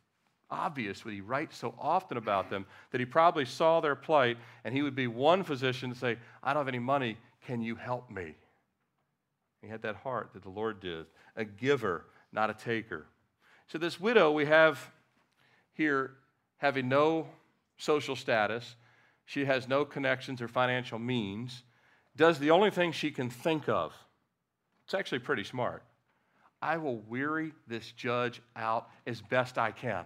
obvious 0.50 1.06
when 1.06 1.13
he 1.13 1.22
writes 1.22 1.58
so 1.58 1.74
often 1.80 2.18
about 2.18 2.50
them 2.50 2.66
that 2.92 3.00
he 3.00 3.06
probably 3.06 3.46
saw 3.46 3.80
their 3.80 3.96
plight 3.96 4.38
and 4.66 4.75
he 4.75 4.82
would 4.82 4.96
be 4.96 5.08
one 5.08 5.44
physician 5.44 5.89
to 5.89 5.96
say, 5.98 6.18
I 6.44 6.54
don't 6.54 6.62
have 6.62 6.68
any 6.68 6.80
money, 6.80 7.18
can 7.46 7.62
you 7.62 7.75
help 7.75 8.12
me? 8.12 8.36
He 9.62 9.68
had 9.68 9.82
that 9.84 9.96
heart 9.96 10.32
that 10.34 10.44
the 10.44 10.50
Lord 10.50 10.82
did, 10.82 11.06
a 11.38 11.46
giver, 11.46 12.06
not 12.34 12.50
a 12.50 12.54
taker. 12.54 13.06
So, 13.68 13.77
this 13.77 14.00
widow 14.00 14.32
we 14.32 14.46
have 14.46 14.92
here 15.74 16.12
having 16.58 16.89
no 16.89 17.27
social 17.77 18.16
status, 18.16 18.75
she 19.25 19.46
has 19.46 19.68
no 19.68 19.86
connections 19.86 20.42
or 20.42 20.48
financial 20.48 21.00
means, 21.00 21.63
does 22.18 22.40
the 22.40 22.52
only 22.52 22.72
thing 22.72 22.92
she 22.92 23.12
can 23.12 23.30
think 23.30 23.70
of. 23.70 23.94
It's 24.86 24.94
actually 24.94 25.20
pretty 25.20 25.44
smart. 25.44 25.84
I 26.62 26.78
will 26.78 26.98
weary 27.08 27.54
this 27.68 27.92
judge 27.92 28.42
out 28.56 28.90
as 29.06 29.22
best 29.22 29.58
I 29.58 29.72
can. 29.72 30.06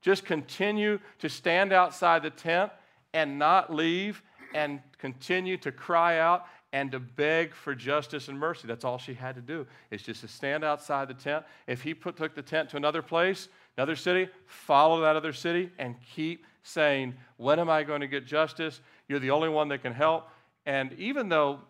Just 0.00 0.24
continue 0.24 0.98
to 1.18 1.28
stand 1.28 1.72
outside 1.72 2.22
the 2.22 2.30
tent 2.30 2.72
and 3.12 3.38
not 3.38 3.72
leave 3.72 4.22
and 4.54 4.80
continue 4.98 5.56
to 5.58 5.72
cry 5.72 6.18
out 6.18 6.46
and 6.72 6.92
to 6.92 7.00
beg 7.00 7.54
for 7.54 7.74
justice 7.74 8.28
and 8.28 8.38
mercy. 8.38 8.66
That's 8.66 8.84
all 8.84 8.98
she 8.98 9.14
had 9.14 9.34
to 9.34 9.40
do, 9.40 9.66
is 9.90 10.02
just 10.02 10.20
to 10.22 10.28
stand 10.28 10.64
outside 10.64 11.08
the 11.08 11.14
tent. 11.14 11.44
If 11.66 11.82
he 11.82 11.94
put, 11.94 12.16
took 12.16 12.34
the 12.34 12.42
tent 12.42 12.70
to 12.70 12.76
another 12.76 13.02
place, 13.02 13.48
another 13.76 13.96
city, 13.96 14.28
follow 14.46 15.00
that 15.00 15.16
other 15.16 15.32
city 15.32 15.70
and 15.78 15.96
keep 16.14 16.44
saying, 16.62 17.14
When 17.36 17.58
am 17.58 17.70
I 17.70 17.82
going 17.82 18.00
to 18.00 18.06
get 18.06 18.26
justice? 18.26 18.80
You're 19.08 19.20
the 19.20 19.30
only 19.30 19.48
one 19.48 19.68
that 19.68 19.82
can 19.82 19.92
help. 19.92 20.28
And 20.66 20.92
even 20.94 21.28
though 21.28 21.60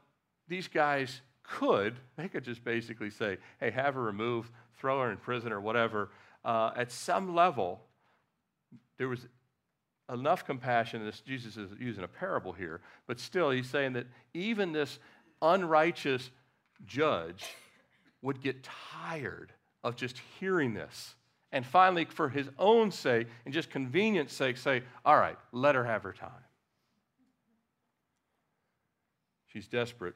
these 0.48 0.66
guys 0.66 1.20
could, 1.42 1.94
they 2.16 2.28
could 2.28 2.44
just 2.44 2.64
basically 2.64 3.10
say, 3.10 3.36
Hey, 3.60 3.70
have 3.70 3.94
her 3.94 4.02
removed, 4.02 4.50
throw 4.78 5.00
her 5.02 5.10
in 5.10 5.18
prison 5.18 5.52
or 5.52 5.60
whatever. 5.60 6.10
Uh, 6.44 6.70
at 6.74 6.90
some 6.90 7.34
level, 7.34 7.80
there 8.98 9.08
was 9.08 9.26
enough 10.12 10.44
compassion. 10.44 11.04
This 11.04 11.20
Jesus 11.20 11.56
is 11.56 11.70
using 11.78 12.04
a 12.04 12.08
parable 12.08 12.52
here, 12.52 12.80
but 13.06 13.20
still, 13.20 13.50
he's 13.50 13.68
saying 13.68 13.92
that 13.94 14.06
even 14.34 14.72
this 14.72 14.98
unrighteous 15.42 16.30
judge 16.86 17.44
would 18.22 18.40
get 18.40 18.66
tired 19.02 19.52
of 19.84 19.96
just 19.96 20.20
hearing 20.40 20.74
this. 20.74 21.14
And 21.52 21.64
finally, 21.64 22.04
for 22.04 22.28
his 22.28 22.48
own 22.58 22.90
sake 22.90 23.28
and 23.44 23.54
just 23.54 23.70
convenience 23.70 24.32
sake, 24.32 24.56
say, 24.56 24.82
All 25.04 25.16
right, 25.16 25.36
let 25.52 25.74
her 25.74 25.84
have 25.84 26.02
her 26.02 26.12
time. 26.12 26.30
She's 29.56 29.68
desperate. 29.68 30.12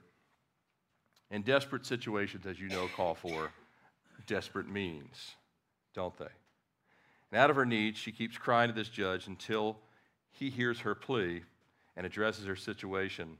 And 1.30 1.46
desperate 1.46 1.86
situations, 1.86 2.44
as 2.44 2.60
you 2.60 2.68
know, 2.68 2.88
call 2.94 3.14
for 3.14 3.50
desperate 4.26 4.68
means, 4.68 5.34
don't 5.94 6.14
they? 6.18 6.28
And 7.32 7.40
out 7.40 7.48
of 7.48 7.56
her 7.56 7.64
need, 7.64 7.96
she 7.96 8.12
keeps 8.12 8.36
crying 8.36 8.68
to 8.68 8.74
this 8.74 8.90
judge 8.90 9.28
until 9.28 9.78
he 10.30 10.50
hears 10.50 10.80
her 10.80 10.94
plea 10.94 11.40
and 11.96 12.04
addresses 12.04 12.44
her 12.44 12.54
situation. 12.54 13.38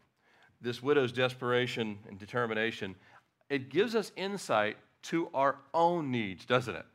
This 0.63 0.83
widow's 0.83 1.13
desperation 1.13 1.99
and 2.09 2.19
determination, 2.19 2.95
it 3.51 3.69
gives 3.69 3.95
us 3.95 4.11
insight 4.17 4.79
to 5.03 5.29
our 5.35 5.57
own 5.75 6.11
needs, 6.11 6.47
doesn't 6.47 6.77
it? 6.77 6.87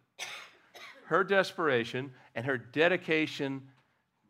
Her 1.05 1.23
desperation 1.23 2.11
and 2.33 2.43
her 2.43 2.57
dedication 2.57 3.67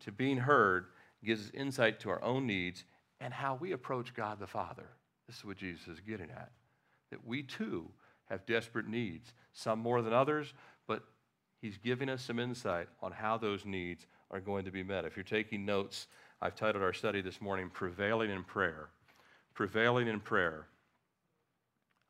to 0.02 0.12
being 0.12 0.36
heard 0.36 0.88
gives 1.24 1.46
us 1.46 1.52
insight 1.54 2.02
to 2.02 2.10
our 2.10 2.22
own 2.22 2.46
needs 2.46 2.84
and 3.26 3.34
how 3.34 3.58
we 3.60 3.72
approach 3.72 4.14
God 4.14 4.40
the 4.40 4.46
Father. 4.46 4.86
This 5.26 5.38
is 5.38 5.46
what 5.46 5.58
Jesus 5.58 5.88
is 5.88 6.00
getting 6.00 6.30
at. 6.30 6.52
That 7.10 7.26
we 7.26 7.42
too 7.42 7.90
have 8.30 8.46
desperate 8.46 8.88
needs, 8.88 9.34
some 9.52 9.80
more 9.80 10.04
than 10.04 10.14
others, 10.14 10.54
but 10.86 11.02
He's 11.60 11.80
giving 11.80 12.08
us 12.08 12.22
some 12.22 12.38
insight 12.38 12.88
on 13.02 13.12
how 13.12 13.40
those 13.40 13.66
needs 13.66 14.06
are 14.30 14.40
going 14.40 14.64
to 14.66 14.72
be 14.72 14.84
met. 14.84 15.06
If 15.06 15.18
you're 15.18 15.24
taking 15.24 15.66
notes, 15.66 16.06
I've 16.40 16.54
titled 16.54 16.84
our 16.84 16.94
study 16.94 17.22
this 17.22 17.42
morning, 17.42 17.72
Prevailing 17.74 18.30
in 18.30 18.44
Prayer. 18.44 18.90
Prevailing 19.56 20.08
in 20.08 20.20
Prayer. 20.20 20.68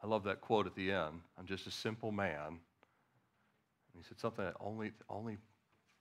I 0.04 0.08
love 0.08 0.26
that 0.26 0.42
quote 0.42 0.68
at 0.68 0.76
the 0.76 0.92
end. 0.92 1.22
I'm 1.40 1.46
just 1.46 1.66
a 1.66 1.72
simple 1.72 2.12
man. 2.12 2.48
And 2.48 2.58
he 3.96 4.04
said 4.06 4.20
something 4.20 4.44
that 4.44 4.56
only, 4.60 4.92
only, 5.10 5.38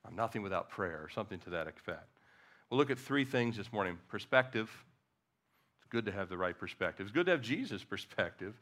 I'm 0.05 0.17
nothing 0.17 0.43
without 0.43 0.71
prayer, 0.71 0.99
or 1.05 1.09
something 1.09 1.39
to 1.41 1.51
that 1.51 1.69
effect. 1.69 2.19
We'll 2.69 2.79
look 2.79 2.91
at 2.91 2.99
three 2.99 3.25
things 3.25 3.57
this 3.57 3.73
morning 3.73 3.97
perspective. 4.09 4.69
Good 5.95 6.07
to 6.07 6.11
have 6.13 6.29
the 6.29 6.37
right 6.37 6.59
perspective. 6.59 7.07
It's 7.07 7.15
good 7.15 7.27
to 7.27 7.31
have 7.31 7.41
Jesus' 7.41 7.85
perspective. 7.89 8.55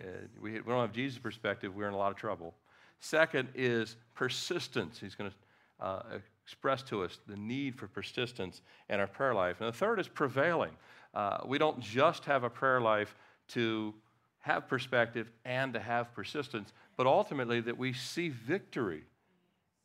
Uh, 0.00 0.06
we, 0.40 0.52
we 0.52 0.60
don't 0.60 0.82
have 0.82 0.92
Jesus' 0.92 1.18
perspective, 1.18 1.74
we're 1.74 1.88
in 1.88 1.94
a 1.94 1.96
lot 1.96 2.12
of 2.12 2.16
trouble. 2.16 2.54
Second 3.00 3.48
is 3.56 3.96
persistence. 4.14 5.00
He's 5.00 5.16
going 5.16 5.32
to 5.32 5.84
uh, 5.84 6.02
express 6.44 6.84
to 6.84 7.02
us 7.02 7.18
the 7.26 7.34
need 7.34 7.74
for 7.74 7.88
persistence 7.88 8.60
in 8.88 9.00
our 9.00 9.08
prayer 9.08 9.34
life. 9.34 9.56
And 9.58 9.68
the 9.68 9.76
third 9.76 9.98
is 9.98 10.06
prevailing. 10.06 10.70
Uh, 11.12 11.38
we 11.44 11.58
don't 11.58 11.80
just 11.80 12.24
have 12.26 12.44
a 12.44 12.50
prayer 12.50 12.80
life 12.80 13.16
to 13.48 13.92
have 14.38 14.68
perspective 14.68 15.28
and 15.44 15.72
to 15.72 15.80
have 15.80 16.14
persistence, 16.14 16.72
but 16.96 17.08
ultimately 17.08 17.60
that 17.62 17.76
we 17.76 17.94
see 17.94 18.28
victory 18.28 19.02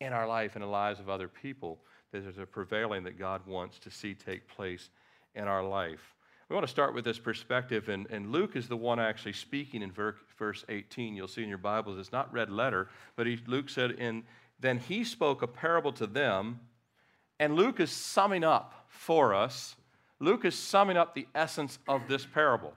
in 0.00 0.12
our 0.12 0.28
life 0.28 0.54
and 0.54 0.62
the 0.62 0.68
lives 0.68 1.00
of 1.00 1.08
other 1.08 1.26
people. 1.26 1.80
That 2.12 2.22
there's 2.22 2.38
a 2.38 2.46
prevailing 2.46 3.02
that 3.02 3.18
God 3.18 3.44
wants 3.44 3.80
to 3.80 3.90
see 3.90 4.14
take 4.14 4.46
place 4.46 4.88
in 5.34 5.48
our 5.48 5.64
life. 5.64 6.14
We 6.52 6.54
want 6.54 6.66
to 6.66 6.70
start 6.70 6.92
with 6.92 7.06
this 7.06 7.18
perspective, 7.18 7.88
and, 7.88 8.06
and 8.10 8.30
Luke 8.30 8.56
is 8.56 8.68
the 8.68 8.76
one 8.76 9.00
actually 9.00 9.32
speaking 9.32 9.80
in 9.80 9.90
ver, 9.90 10.16
verse 10.36 10.66
18. 10.68 11.16
You'll 11.16 11.26
see 11.26 11.42
in 11.42 11.48
your 11.48 11.56
Bibles, 11.56 11.98
it's 11.98 12.12
not 12.12 12.30
red 12.30 12.50
letter, 12.50 12.90
but 13.16 13.26
he, 13.26 13.40
Luke 13.46 13.70
said, 13.70 13.92
in, 13.92 14.22
Then 14.60 14.78
he 14.78 15.02
spoke 15.02 15.40
a 15.40 15.46
parable 15.46 15.92
to 15.92 16.06
them, 16.06 16.60
and 17.40 17.56
Luke 17.56 17.80
is 17.80 17.90
summing 17.90 18.44
up 18.44 18.84
for 18.88 19.32
us. 19.32 19.76
Luke 20.20 20.44
is 20.44 20.54
summing 20.54 20.98
up 20.98 21.14
the 21.14 21.26
essence 21.34 21.78
of 21.88 22.06
this 22.06 22.26
parable. 22.26 22.74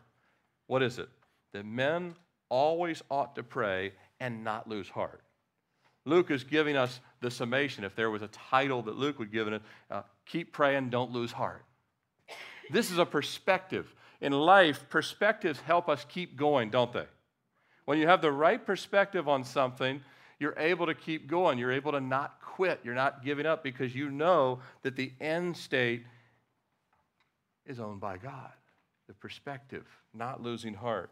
What 0.68 0.82
is 0.82 0.98
it? 0.98 1.10
That 1.52 1.66
men 1.66 2.16
always 2.48 3.04
ought 3.12 3.36
to 3.36 3.44
pray 3.44 3.92
and 4.22 4.42
not 4.42 4.70
lose 4.70 4.88
heart. 4.88 5.22
Luke 6.06 6.32
is 6.32 6.46
giving 6.46 6.78
us 6.78 7.02
the 7.20 7.30
summation. 7.30 7.84
If 7.84 7.94
there 7.94 8.10
was 8.10 8.22
a 8.22 8.30
title 8.30 8.84
that 8.84 8.96
Luke 8.96 9.20
would 9.20 9.34
give 9.34 9.50
it, 9.50 9.62
uh, 9.92 10.04
keep 10.26 10.54
praying, 10.54 10.92
don't 10.92 11.12
lose 11.12 11.34
heart. 11.34 11.66
This 12.70 12.92
is 12.92 12.98
a 12.98 13.06
perspective. 13.06 13.94
In 14.22 14.32
life, 14.32 14.90
perspectives 14.90 15.60
help 15.60 15.90
us 15.90 16.06
keep 16.08 16.36
going, 16.36 16.70
don't 16.70 16.92
they? 16.92 17.06
When 17.86 18.00
you 18.00 18.08
have 18.08 18.22
the 18.22 18.32
right 18.32 18.64
perspective 18.64 19.28
on 19.28 19.44
something, 19.44 20.02
you're 20.40 20.58
able 20.58 20.88
to 20.88 20.96
keep 20.96 21.28
going. 21.28 21.58
You're 21.58 21.72
able 21.72 21.92
to 21.92 22.02
not 22.02 22.42
quit. 22.42 22.80
You're 22.84 22.96
not 22.96 23.24
giving 23.24 23.46
up 23.46 23.64
because 23.64 23.96
you 23.96 24.10
know 24.10 24.60
that 24.82 24.96
the 24.96 25.12
end 25.22 25.56
state 25.56 26.04
is 27.66 27.80
owned 27.80 28.02
by 28.02 28.18
God. 28.18 28.52
The 29.08 29.14
perspective, 29.14 29.86
not 30.14 30.42
losing 30.42 30.74
heart. 30.74 31.12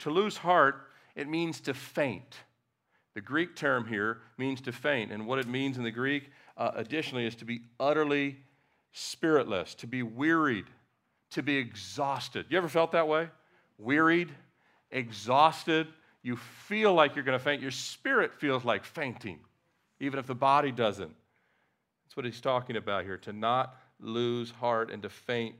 To 0.00 0.10
lose 0.10 0.36
heart, 0.36 0.88
it 1.14 1.28
means 1.28 1.60
to 1.62 1.74
faint. 1.74 2.36
The 3.14 3.20
Greek 3.20 3.56
term 3.56 3.86
here 3.86 4.18
means 4.38 4.60
to 4.62 4.72
faint. 4.72 5.10
And 5.12 5.26
what 5.26 5.38
it 5.38 5.48
means 5.48 5.76
in 5.76 5.84
the 5.84 5.90
Greek, 5.90 6.30
uh, 6.56 6.70
additionally, 6.74 7.26
is 7.26 7.34
to 7.36 7.44
be 7.44 7.62
utterly 7.78 8.38
spiritless, 8.92 9.74
to 9.76 9.86
be 9.86 10.02
wearied, 10.02 10.66
to 11.30 11.42
be 11.42 11.56
exhausted. 11.56 12.46
You 12.48 12.58
ever 12.58 12.68
felt 12.68 12.92
that 12.92 13.08
way? 13.08 13.28
Wearied, 13.78 14.30
exhausted, 14.90 15.88
you 16.22 16.36
feel 16.36 16.94
like 16.94 17.14
you're 17.14 17.24
going 17.24 17.38
to 17.38 17.44
faint. 17.44 17.62
Your 17.62 17.70
spirit 17.70 18.34
feels 18.34 18.64
like 18.64 18.84
fainting, 18.84 19.38
even 20.00 20.18
if 20.18 20.26
the 20.26 20.34
body 20.34 20.72
doesn't. 20.72 21.14
That's 22.04 22.16
what 22.16 22.24
he's 22.24 22.40
talking 22.40 22.76
about 22.76 23.04
here 23.04 23.18
to 23.18 23.32
not 23.32 23.76
lose 24.00 24.50
heart 24.50 24.90
and 24.90 25.02
to 25.02 25.08
faint 25.08 25.54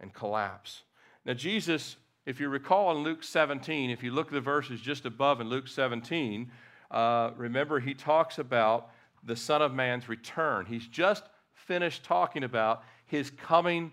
and 0.00 0.12
collapse. 0.12 0.82
Now, 1.24 1.34
Jesus, 1.34 1.96
if 2.26 2.40
you 2.40 2.48
recall 2.48 2.96
in 2.96 3.02
Luke 3.02 3.22
17, 3.22 3.90
if 3.90 4.02
you 4.02 4.10
look 4.10 4.28
at 4.28 4.32
the 4.32 4.40
verses 4.40 4.80
just 4.80 5.04
above 5.04 5.40
in 5.40 5.48
Luke 5.48 5.68
17, 5.68 6.50
uh, 6.90 7.30
remember 7.36 7.80
he 7.80 7.94
talks 7.94 8.38
about 8.38 8.90
the 9.22 9.36
Son 9.36 9.62
of 9.62 9.74
Man's 9.74 10.08
return. 10.08 10.66
He's 10.66 10.86
just 10.86 11.24
finished 11.66 12.04
talking 12.04 12.44
about 12.44 12.82
his 13.06 13.30
coming 13.30 13.92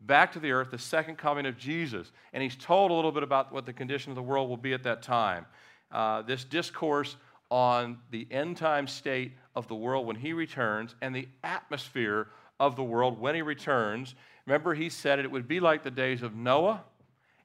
back 0.00 0.32
to 0.32 0.38
the 0.38 0.52
earth, 0.52 0.70
the 0.70 0.78
second 0.78 1.16
coming 1.16 1.46
of 1.46 1.56
Jesus. 1.56 2.12
And 2.32 2.42
he's 2.42 2.56
told 2.56 2.90
a 2.90 2.94
little 2.94 3.12
bit 3.12 3.22
about 3.22 3.52
what 3.52 3.66
the 3.66 3.72
condition 3.72 4.10
of 4.10 4.16
the 4.16 4.22
world 4.22 4.48
will 4.48 4.56
be 4.56 4.74
at 4.74 4.82
that 4.84 5.02
time. 5.02 5.46
Uh, 5.90 6.22
this 6.22 6.44
discourse 6.44 7.16
on 7.50 7.98
the 8.10 8.26
end 8.30 8.56
time 8.56 8.86
state 8.86 9.32
of 9.54 9.68
the 9.68 9.74
world 9.74 10.06
when 10.06 10.16
he 10.16 10.32
returns 10.32 10.94
and 11.00 11.14
the 11.14 11.28
atmosphere 11.42 12.28
of 12.58 12.76
the 12.76 12.82
world 12.82 13.18
when 13.18 13.34
he 13.34 13.42
returns. 13.42 14.14
Remember, 14.46 14.74
he 14.74 14.88
said 14.88 15.18
it, 15.18 15.30
would 15.30 15.48
be 15.48 15.60
like 15.60 15.82
the 15.82 15.90
days 15.90 16.22
of 16.22 16.34
Noah 16.34 16.82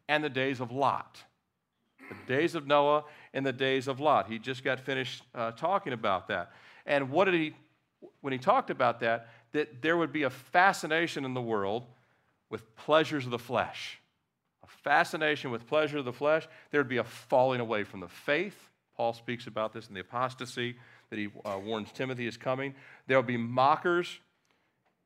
and 0.08 0.24
the 0.24 0.30
days 0.30 0.60
of 0.60 0.72
Lot. 0.72 1.24
The 2.10 2.36
days 2.36 2.56
of 2.56 2.66
Noah 2.66 3.04
and 3.34 3.46
the 3.46 3.54
days 3.54 3.88
of 3.88 4.00
Lot. 4.00 4.28
He 4.28 4.40
just 4.40 4.64
got 4.64 4.80
finished 4.80 5.24
uh, 5.36 5.52
talking 5.52 5.94
about 5.94 6.28
that. 6.30 6.52
And 6.86 7.12
what 7.12 7.26
did 7.26 7.36
he, 7.36 7.54
when 8.22 8.34
he 8.34 8.40
talked 8.40 8.70
about 8.72 9.00
that, 9.02 9.30
that 9.52 9.82
there 9.82 9.98
would 9.98 10.12
be 10.12 10.24
a 10.24 10.30
fascination 10.30 11.26
in 11.26 11.34
the 11.34 11.42
world 11.42 11.86
with 12.50 12.76
pleasures 12.76 13.26
of 13.26 13.32
the 13.32 13.40
flesh. 13.40 14.00
A 14.64 14.68
fascination 14.68 15.52
with 15.52 15.68
pleasure 15.68 15.98
of 15.98 16.06
the 16.06 16.14
flesh. 16.14 16.48
There 16.72 16.80
would 16.80 16.90
be 16.90 16.98
a 16.98 17.04
falling 17.04 17.60
away 17.60 17.84
from 17.84 18.00
the 18.00 18.08
faith. 18.08 18.70
Paul 18.96 19.14
speaks 19.14 19.48
about 19.48 19.74
this 19.74 19.88
in 19.88 19.94
the 19.94 20.02
apostasy 20.02 20.76
that 21.10 21.18
he 21.18 21.30
uh, 21.46 21.60
warns 21.64 21.92
Timothy 21.92 22.28
is 22.28 22.38
coming. 22.38 22.76
There 23.08 23.18
will 23.18 23.24
be 23.24 23.38
mockers 23.38 24.20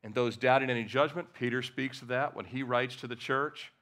and 0.02 0.14
those 0.14 0.36
doubting 0.36 0.68
any 0.68 0.84
judgment. 0.84 1.32
Peter 1.32 1.62
speaks 1.62 2.02
of 2.02 2.08
that 2.08 2.36
when 2.36 2.44
he 2.44 2.62
writes 2.62 2.96
to 2.96 3.06
the 3.06 3.16
church. 3.16 3.72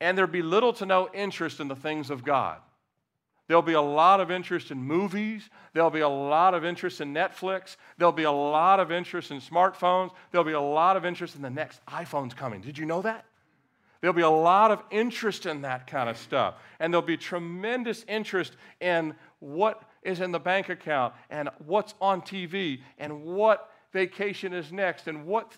And 0.00 0.16
there'd 0.16 0.32
be 0.32 0.42
little 0.42 0.72
to 0.74 0.86
no 0.86 1.08
interest 1.12 1.60
in 1.60 1.68
the 1.68 1.76
things 1.76 2.10
of 2.10 2.24
God. 2.24 2.58
There'll 3.46 3.62
be 3.62 3.74
a 3.74 3.82
lot 3.82 4.20
of 4.20 4.30
interest 4.30 4.70
in 4.70 4.78
movies. 4.78 5.50
There'll 5.74 5.90
be 5.90 6.00
a 6.00 6.08
lot 6.08 6.54
of 6.54 6.64
interest 6.64 7.00
in 7.00 7.12
Netflix. 7.12 7.76
There'll 7.98 8.12
be 8.12 8.22
a 8.22 8.32
lot 8.32 8.80
of 8.80 8.90
interest 8.90 9.30
in 9.30 9.40
smartphones. 9.40 10.12
There'll 10.30 10.46
be 10.46 10.52
a 10.52 10.60
lot 10.60 10.96
of 10.96 11.04
interest 11.04 11.36
in 11.36 11.42
the 11.42 11.50
next 11.50 11.84
iPhone's 11.86 12.32
coming. 12.32 12.62
Did 12.62 12.78
you 12.78 12.86
know 12.86 13.02
that? 13.02 13.26
There'll 14.00 14.14
be 14.14 14.22
a 14.22 14.30
lot 14.30 14.70
of 14.70 14.82
interest 14.90 15.46
in 15.46 15.62
that 15.62 15.86
kind 15.86 16.08
of 16.08 16.16
stuff. 16.16 16.56
And 16.78 16.92
there'll 16.92 17.06
be 17.06 17.16
tremendous 17.16 18.04
interest 18.08 18.56
in 18.80 19.14
what 19.40 19.82
is 20.02 20.20
in 20.20 20.30
the 20.32 20.38
bank 20.38 20.68
account 20.68 21.14
and 21.30 21.48
what's 21.64 21.94
on 22.00 22.22
TV 22.22 22.80
and 22.98 23.24
what 23.24 23.70
vacation 23.92 24.52
is 24.52 24.72
next 24.72 25.06
and 25.08 25.26
what, 25.26 25.52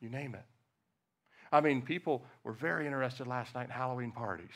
you 0.00 0.08
name 0.08 0.34
it. 0.34 0.44
I 1.52 1.60
mean, 1.60 1.82
people 1.82 2.24
were 2.44 2.52
very 2.52 2.86
interested 2.86 3.26
last 3.26 3.54
night 3.54 3.64
in 3.64 3.70
Halloween 3.70 4.12
parties. 4.12 4.54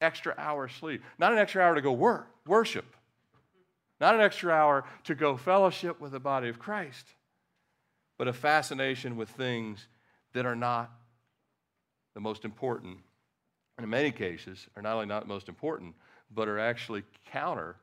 Extra 0.00 0.34
hour 0.36 0.68
sleep. 0.68 1.02
Not 1.18 1.32
an 1.32 1.38
extra 1.38 1.62
hour 1.62 1.74
to 1.74 1.80
go 1.80 1.92
work, 1.92 2.28
worship. 2.46 2.84
Not 4.00 4.14
an 4.14 4.20
extra 4.20 4.52
hour 4.52 4.84
to 5.04 5.14
go 5.14 5.36
fellowship 5.36 6.00
with 6.00 6.12
the 6.12 6.20
body 6.20 6.48
of 6.48 6.58
Christ, 6.58 7.06
but 8.18 8.28
a 8.28 8.32
fascination 8.32 9.16
with 9.16 9.30
things 9.30 9.86
that 10.34 10.44
are 10.44 10.56
not 10.56 10.90
the 12.14 12.20
most 12.20 12.44
important. 12.44 12.98
And 13.78 13.84
in 13.84 13.90
many 13.90 14.10
cases, 14.10 14.66
are 14.76 14.82
not 14.82 14.94
only 14.94 15.06
not 15.06 15.26
most 15.26 15.48
important, 15.48 15.94
but 16.34 16.48
are 16.48 16.58
actually 16.58 17.04
counter 17.30 17.76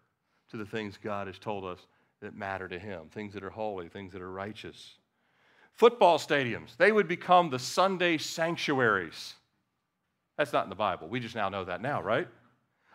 to 0.49 0.57
the 0.57 0.65
things 0.65 0.97
God 1.01 1.27
has 1.27 1.39
told 1.39 1.65
us 1.65 1.79
that 2.21 2.35
matter 2.35 2.67
to 2.67 2.79
Him, 2.79 3.09
things 3.11 3.33
that 3.33 3.43
are 3.43 3.49
holy, 3.49 3.89
things 3.89 4.13
that 4.13 4.21
are 4.21 4.31
righteous. 4.31 4.95
Football 5.73 6.19
stadiums, 6.19 6.77
they 6.77 6.91
would 6.91 7.07
become 7.07 7.49
the 7.49 7.59
Sunday 7.59 8.17
sanctuaries. 8.17 9.33
That's 10.37 10.53
not 10.53 10.63
in 10.63 10.69
the 10.69 10.75
Bible. 10.75 11.07
We 11.07 11.19
just 11.19 11.35
now 11.35 11.49
know 11.49 11.65
that 11.65 11.81
now, 11.81 12.01
right? 12.01 12.27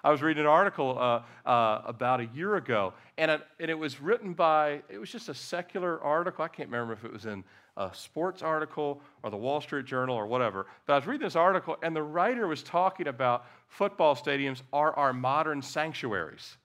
I 0.03 0.11
was 0.11 0.23
reading 0.23 0.43
an 0.43 0.49
article 0.49 0.97
uh, 0.99 1.49
uh, 1.49 1.83
about 1.85 2.21
a 2.21 2.27
year 2.27 2.57
ago, 2.57 2.95
and 3.17 3.31
it, 3.31 3.41
and 3.59 3.71
it 3.71 3.79
was 3.79 4.01
written 4.01 4.33
by, 4.33 4.83
it 4.89 4.99
was 4.99 5.11
just 5.11 5.29
a 5.29 5.35
secular 5.35 6.01
article. 6.01 6.45
I 6.45 6.49
can't 6.49 6.69
remember 6.69 6.93
if 6.93 7.05
it 7.05 7.13
was 7.13 7.27
in 7.27 7.43
a 7.77 7.91
sports 7.93 8.43
article 8.43 9.01
or 9.23 9.31
the 9.31 9.37
Wall 9.37 9.61
Street 9.61 9.87
Journal 9.87 10.17
or 10.17 10.27
whatever. 10.27 10.67
But 10.87 10.95
I 10.95 10.97
was 10.97 11.07
reading 11.07 11.27
this 11.27 11.37
article, 11.37 11.77
and 11.83 11.95
the 11.95 12.03
writer 12.03 12.47
was 12.47 12.63
talking 12.63 13.09
about 13.09 13.47
football 13.67 14.15
stadiums 14.15 14.63
are 14.73 14.93
our 14.95 15.13
modern 15.13 15.63
sanctuaries. 15.63 16.57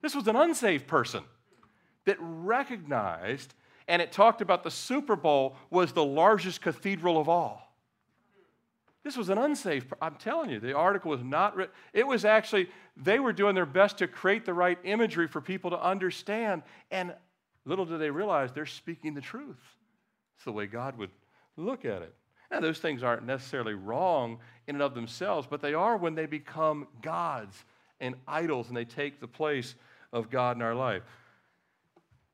This 0.00 0.14
was 0.14 0.26
an 0.26 0.36
unsaved 0.36 0.86
person 0.86 1.24
that 2.04 2.16
recognized, 2.20 3.54
and 3.86 4.00
it 4.00 4.12
talked 4.12 4.40
about 4.40 4.62
the 4.62 4.70
Super 4.70 5.16
Bowl 5.16 5.56
was 5.70 5.92
the 5.92 6.04
largest 6.04 6.62
cathedral 6.62 7.20
of 7.20 7.28
all. 7.28 7.67
This 9.08 9.16
was 9.16 9.30
an 9.30 9.38
unsafe, 9.38 9.90
I'm 10.02 10.16
telling 10.16 10.50
you, 10.50 10.60
the 10.60 10.74
article 10.74 11.10
was 11.10 11.24
not 11.24 11.56
written. 11.56 11.74
It 11.94 12.06
was 12.06 12.26
actually, 12.26 12.68
they 12.94 13.18
were 13.18 13.32
doing 13.32 13.54
their 13.54 13.64
best 13.64 13.96
to 13.98 14.06
create 14.06 14.44
the 14.44 14.52
right 14.52 14.78
imagery 14.84 15.26
for 15.26 15.40
people 15.40 15.70
to 15.70 15.82
understand. 15.82 16.62
And 16.90 17.14
little 17.64 17.86
do 17.86 17.96
they 17.96 18.10
realize 18.10 18.52
they're 18.52 18.66
speaking 18.66 19.14
the 19.14 19.22
truth. 19.22 19.56
It's 20.36 20.44
the 20.44 20.52
way 20.52 20.66
God 20.66 20.98
would 20.98 21.08
look 21.56 21.86
at 21.86 22.02
it. 22.02 22.14
Now, 22.50 22.60
those 22.60 22.80
things 22.80 23.02
aren't 23.02 23.24
necessarily 23.24 23.72
wrong 23.72 24.40
in 24.66 24.74
and 24.74 24.82
of 24.82 24.94
themselves, 24.94 25.46
but 25.48 25.62
they 25.62 25.72
are 25.72 25.96
when 25.96 26.14
they 26.14 26.26
become 26.26 26.86
gods 27.00 27.64
and 28.00 28.14
idols 28.26 28.68
and 28.68 28.76
they 28.76 28.84
take 28.84 29.20
the 29.20 29.26
place 29.26 29.74
of 30.12 30.28
God 30.28 30.54
in 30.54 30.60
our 30.60 30.74
life. 30.74 31.02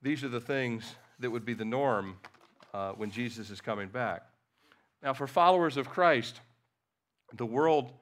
These 0.02 0.25
are 0.25 0.28
the 0.28 0.40
things 0.40 0.97
that 1.21 1.31
would 1.31 1.45
be 1.45 1.54
the 1.54 1.64
norm 1.64 2.16
uh, 2.73 2.95
when 2.95 3.12
Jesus 3.12 3.50
is 3.50 3.61
coming 3.61 3.87
back. 3.87 4.25
Now, 5.04 5.12
for 5.12 5.28
followers 5.28 5.76
of 5.76 5.88
Christ, 5.88 6.40
the 7.36 7.46
world 7.46 7.92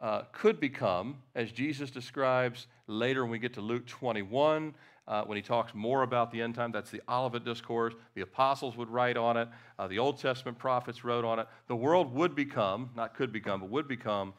uh, 0.00 0.22
could 0.32 0.60
become, 0.60 1.16
as 1.34 1.52
Jesus 1.52 1.90
describes 1.90 2.66
later 2.86 3.22
when 3.22 3.30
we 3.30 3.38
get 3.38 3.54
to 3.54 3.60
Luke 3.60 3.86
21, 3.86 4.74
uh, 5.06 5.24
when 5.24 5.36
he 5.36 5.42
talks 5.42 5.74
more 5.74 6.02
about 6.02 6.30
the 6.30 6.40
end 6.40 6.54
time. 6.54 6.72
That's 6.72 6.90
the 6.90 7.02
Olivet 7.08 7.44
Discourse. 7.44 7.94
The 8.14 8.22
apostles 8.22 8.76
would 8.76 8.88
write 8.88 9.16
on 9.16 9.36
it, 9.36 9.48
uh, 9.78 9.88
the 9.88 9.98
Old 9.98 10.18
Testament 10.18 10.58
prophets 10.58 11.04
wrote 11.04 11.24
on 11.24 11.38
it. 11.38 11.48
The 11.66 11.76
world 11.76 12.14
would 12.14 12.34
become, 12.34 12.90
not 12.96 13.14
could 13.14 13.32
become, 13.32 13.60
but 13.60 13.70
would 13.70 13.88
become 13.88 14.32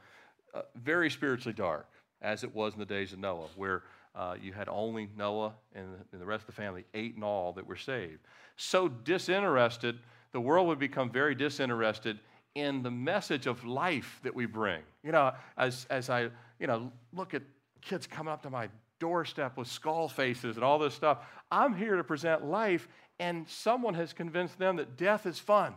uh, 0.53 0.61
very 0.75 1.09
spiritually 1.09 1.53
dark, 1.53 1.87
as 2.21 2.43
it 2.43 2.55
was 2.55 2.73
in 2.73 2.79
the 2.79 2.85
days 2.85 3.13
of 3.13 3.19
Noah, 3.19 3.47
where 3.55 3.83
uh, 4.15 4.35
you 4.41 4.53
had 4.53 4.67
only 4.67 5.09
Noah 5.17 5.53
and, 5.75 5.87
and 6.11 6.21
the 6.21 6.25
rest 6.25 6.41
of 6.41 6.55
the 6.55 6.61
family, 6.61 6.85
eight 6.93 7.15
in 7.15 7.23
all, 7.23 7.53
that 7.53 7.65
were 7.65 7.77
saved. 7.77 8.19
So 8.55 8.87
disinterested, 8.87 9.99
the 10.31 10.41
world 10.41 10.67
would 10.67 10.79
become 10.79 11.11
very 11.11 11.35
disinterested 11.35 12.19
in 12.55 12.83
the 12.83 12.91
message 12.91 13.47
of 13.47 13.63
life 13.65 14.19
that 14.23 14.35
we 14.35 14.45
bring. 14.45 14.81
You 15.03 15.11
know, 15.11 15.33
as, 15.57 15.85
as 15.89 16.09
I, 16.09 16.29
you 16.59 16.67
know, 16.67 16.91
look 17.13 17.33
at 17.33 17.43
kids 17.81 18.07
coming 18.07 18.31
up 18.33 18.43
to 18.43 18.49
my 18.49 18.69
doorstep 18.99 19.57
with 19.57 19.67
skull 19.67 20.07
faces 20.07 20.57
and 20.57 20.63
all 20.63 20.79
this 20.79 20.93
stuff, 20.93 21.19
I'm 21.51 21.75
here 21.75 21.95
to 21.95 22.03
present 22.03 22.45
life, 22.45 22.87
and 23.19 23.47
someone 23.47 23.93
has 23.95 24.13
convinced 24.13 24.59
them 24.59 24.75
that 24.77 24.97
death 24.97 25.25
is 25.25 25.39
fun. 25.39 25.73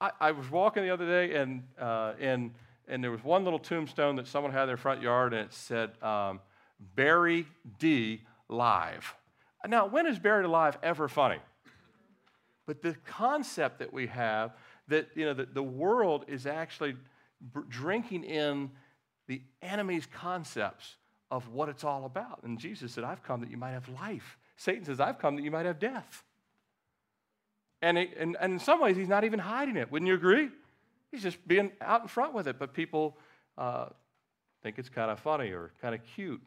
I, 0.00 0.10
I 0.20 0.30
was 0.32 0.50
walking 0.50 0.82
the 0.82 0.90
other 0.90 1.06
day, 1.06 1.34
and, 1.36 1.62
uh, 1.78 2.14
and 2.18 2.52
and 2.90 3.04
there 3.04 3.12
was 3.12 3.22
one 3.22 3.44
little 3.44 3.58
tombstone 3.60 4.16
that 4.16 4.26
someone 4.26 4.52
had 4.52 4.62
in 4.62 4.66
their 4.66 4.76
front 4.76 5.00
yard, 5.00 5.32
and 5.32 5.46
it 5.46 5.54
said, 5.54 5.90
um, 6.02 6.40
Barry 6.96 7.46
D. 7.78 8.22
Live. 8.48 9.14
Now, 9.68 9.86
when 9.86 10.06
is 10.06 10.18
buried 10.18 10.44
alive 10.44 10.76
ever 10.82 11.06
funny? 11.06 11.38
But 12.66 12.82
the 12.82 12.94
concept 13.04 13.78
that 13.78 13.92
we 13.92 14.06
have 14.08 14.52
that, 14.88 15.08
you 15.14 15.24
know, 15.24 15.34
that 15.34 15.54
the 15.54 15.62
world 15.62 16.24
is 16.28 16.46
actually 16.46 16.96
drinking 17.68 18.24
in 18.24 18.70
the 19.26 19.42
enemy's 19.62 20.06
concepts 20.06 20.96
of 21.30 21.48
what 21.48 21.68
it's 21.68 21.84
all 21.84 22.04
about. 22.04 22.40
And 22.42 22.58
Jesus 22.58 22.92
said, 22.92 23.04
I've 23.04 23.22
come 23.22 23.40
that 23.40 23.50
you 23.50 23.56
might 23.56 23.72
have 23.72 23.88
life. 23.88 24.36
Satan 24.56 24.84
says, 24.84 25.00
I've 25.00 25.18
come 25.18 25.36
that 25.36 25.42
you 25.42 25.50
might 25.50 25.66
have 25.66 25.78
death. 25.78 26.24
And, 27.82 27.96
it, 27.96 28.10
and, 28.18 28.36
and 28.40 28.52
in 28.54 28.58
some 28.58 28.80
ways, 28.80 28.96
he's 28.96 29.08
not 29.08 29.24
even 29.24 29.38
hiding 29.38 29.76
it. 29.76 29.90
Wouldn't 29.90 30.08
you 30.08 30.14
agree? 30.14 30.50
He's 31.10 31.22
just 31.22 31.46
being 31.48 31.72
out 31.80 32.02
in 32.02 32.08
front 32.08 32.34
with 32.34 32.46
it, 32.46 32.58
but 32.58 32.74
people 32.74 33.16
uh, 33.56 33.86
think 34.62 34.78
it's 34.78 34.88
kind 34.88 35.10
of 35.10 35.18
funny 35.18 35.50
or 35.50 35.72
kind 35.80 35.94
of 35.94 36.02
cute. 36.14 36.42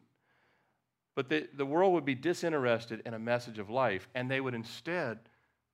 But 1.14 1.28
the, 1.28 1.48
the 1.56 1.66
world 1.66 1.92
would 1.94 2.04
be 2.04 2.14
disinterested 2.14 3.02
in 3.04 3.14
a 3.14 3.18
message 3.18 3.58
of 3.58 3.70
life, 3.70 4.08
and 4.14 4.30
they 4.30 4.40
would 4.40 4.54
instead, 4.54 5.18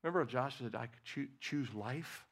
remember 0.03 0.25
Joshua 0.25 0.67
said, 0.67 0.75
I 0.75 0.87
could 0.87 1.05
choo- 1.05 1.29
choose 1.41 1.73
life 1.75 2.27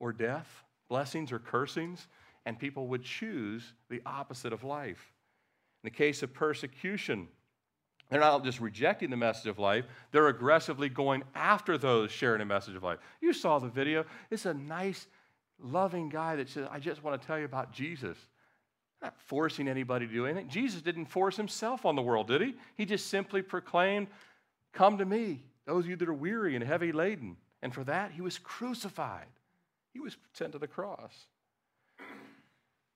or 0.00 0.12
death, 0.12 0.64
blessings 0.88 1.32
or 1.32 1.38
cursings, 1.38 2.06
and 2.46 2.58
people 2.58 2.86
would 2.88 3.04
choose 3.04 3.72
the 3.90 4.00
opposite 4.06 4.52
of 4.52 4.64
life. 4.64 5.12
In 5.82 5.90
the 5.90 5.96
case 5.96 6.22
of 6.22 6.32
persecution, 6.32 7.28
they're 8.10 8.20
not 8.20 8.42
just 8.42 8.60
rejecting 8.60 9.10
the 9.10 9.16
message 9.16 9.46
of 9.46 9.58
life, 9.58 9.84
they're 10.12 10.28
aggressively 10.28 10.88
going 10.88 11.22
after 11.34 11.76
those 11.76 12.10
sharing 12.10 12.40
a 12.40 12.46
message 12.46 12.74
of 12.74 12.82
life. 12.82 12.98
You 13.20 13.32
saw 13.32 13.58
the 13.58 13.68
video. 13.68 14.04
It's 14.30 14.46
a 14.46 14.54
nice 14.54 15.06
loving 15.60 16.08
guy 16.08 16.36
that 16.36 16.48
says, 16.48 16.66
I 16.70 16.78
just 16.78 17.04
want 17.04 17.20
to 17.20 17.26
tell 17.26 17.38
you 17.38 17.44
about 17.44 17.72
Jesus. 17.72 18.16
not 19.02 19.14
forcing 19.26 19.68
anybody 19.68 20.06
to 20.06 20.12
do 20.12 20.26
anything. 20.26 20.48
Jesus 20.48 20.82
didn't 20.82 21.06
force 21.06 21.36
himself 21.36 21.84
on 21.84 21.96
the 21.96 22.02
world, 22.02 22.28
did 22.28 22.40
he? 22.40 22.54
He 22.76 22.84
just 22.84 23.08
simply 23.08 23.42
proclaimed, 23.42 24.08
Come 24.72 24.98
to 24.98 25.04
me, 25.04 25.44
those 25.68 25.84
of 25.84 25.90
you 25.90 25.96
that 25.96 26.08
are 26.08 26.14
weary 26.14 26.56
and 26.56 26.64
heavy 26.64 26.92
laden. 26.92 27.36
And 27.62 27.74
for 27.74 27.84
that, 27.84 28.10
he 28.12 28.22
was 28.22 28.38
crucified. 28.38 29.26
He 29.92 30.00
was 30.00 30.16
sent 30.32 30.52
to 30.52 30.58
the 30.58 30.66
cross. 30.66 31.12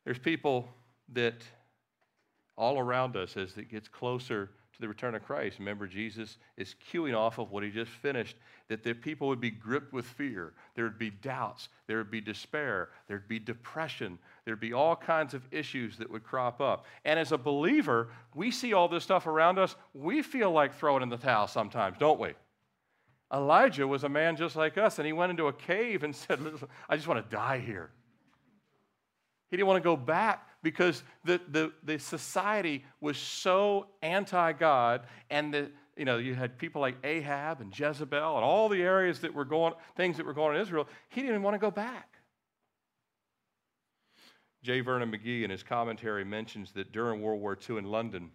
There's 0.07 0.19
people 0.19 0.67
that 1.13 1.45
all 2.57 2.79
around 2.79 3.17
us 3.17 3.37
as 3.37 3.57
it 3.59 3.71
gets 3.71 3.89
closer 3.89 4.51
to 4.73 4.81
the 4.81 4.89
return 4.89 5.15
of 5.15 5.23
Christ. 5.23 5.59
Remember, 5.59 5.87
Jesus 5.87 6.39
is 6.57 6.75
cueing 6.91 7.15
off 7.15 7.39
of 7.39 7.51
what 7.51 7.63
he 7.63 7.69
just 7.69 7.91
finished 7.91 8.37
that 8.69 8.83
the 8.83 8.95
people 8.95 9.29
would 9.29 9.41
be 9.41 9.51
gripped 9.51 9.93
with 9.93 10.07
fear. 10.07 10.55
There 10.75 10.85
would 10.85 10.99
be 10.99 11.11
doubts. 11.11 11.69
There 11.87 11.99
would 11.99 12.11
be 12.11 12.23
despair. 12.23 12.89
There'd 13.07 13.29
be 13.29 13.39
depression. 13.39 14.19
There'd 14.47 14.61
be 14.61 14.73
all 14.73 14.97
kinds 14.97 15.35
of 15.35 15.43
issues 15.51 15.99
that 15.99 16.11
would 16.11 16.25
crop 16.25 16.63
up. 16.63 16.87
And 17.05 17.19
as 17.19 17.33
a 17.33 17.39
believer, 17.39 18.09
we 18.35 18.51
see 18.51 18.73
all 18.73 18.89
this 18.89 19.05
stuff 19.05 19.27
around 19.27 19.59
us. 19.59 19.77
We 19.93 20.23
feel 20.23 20.53
like 20.53 20.75
throwing 20.75 21.03
in 21.03 21.11
the 21.11 21.19
towel 21.19 21.47
sometimes, 21.49 21.99
don't 21.99 22.19
we? 22.19 22.33
Elijah 23.33 23.87
was 23.87 24.05
a 24.05 24.09
man 24.09 24.37
just 24.37 24.57
like 24.57 24.77
us, 24.77 24.99
and 24.99 25.07
he 25.07 25.13
went 25.13 25.31
into 25.31 25.47
a 25.47 25.53
cave 25.53 26.03
and 26.03 26.15
said, 26.17 26.39
I 26.89 26.97
just 26.97 27.09
want 27.09 27.25
to 27.25 27.35
die 27.35 27.59
here. 27.59 27.91
He 29.51 29.57
didn't 29.57 29.69
want 29.69 29.83
to 29.83 29.89
go 29.89 29.97
back 29.97 30.49
because 30.63 31.03
the, 31.25 31.41
the, 31.49 31.73
the 31.83 31.99
society 31.99 32.85
was 33.01 33.19
so 33.19 33.87
anti 34.03 34.53
God, 34.53 35.03
and 35.31 35.53
the, 35.53 35.71
you 35.97 36.05
know, 36.05 36.19
you 36.19 36.35
had 36.35 36.59
people 36.59 36.81
like 36.81 36.97
Ahab 37.05 37.61
and 37.61 37.79
Jezebel 37.79 38.37
and 38.37 38.45
all 38.45 38.69
the 38.69 38.83
areas 38.83 39.21
that 39.21 39.35
were 39.35 39.45
going, 39.45 39.75
things 39.97 40.17
that 40.17 40.27
were 40.27 40.33
going 40.33 40.51
on 40.51 40.57
in 40.57 40.63
Israel. 40.63 40.89
He 41.11 41.23
didn't 41.23 41.43
want 41.43 41.55
to 41.55 41.59
go 41.59 41.71
back. 41.71 42.09
J. 44.63 44.81
Vernon 44.81 45.11
McGee 45.11 45.43
in 45.43 45.51
his 45.51 45.63
commentary 45.63 46.25
mentions 46.25 46.73
that 46.73 46.93
during 46.93 47.21
World 47.21 47.41
War 47.41 47.59
II 47.69 47.79
in 47.79 47.85
London, 47.85 48.31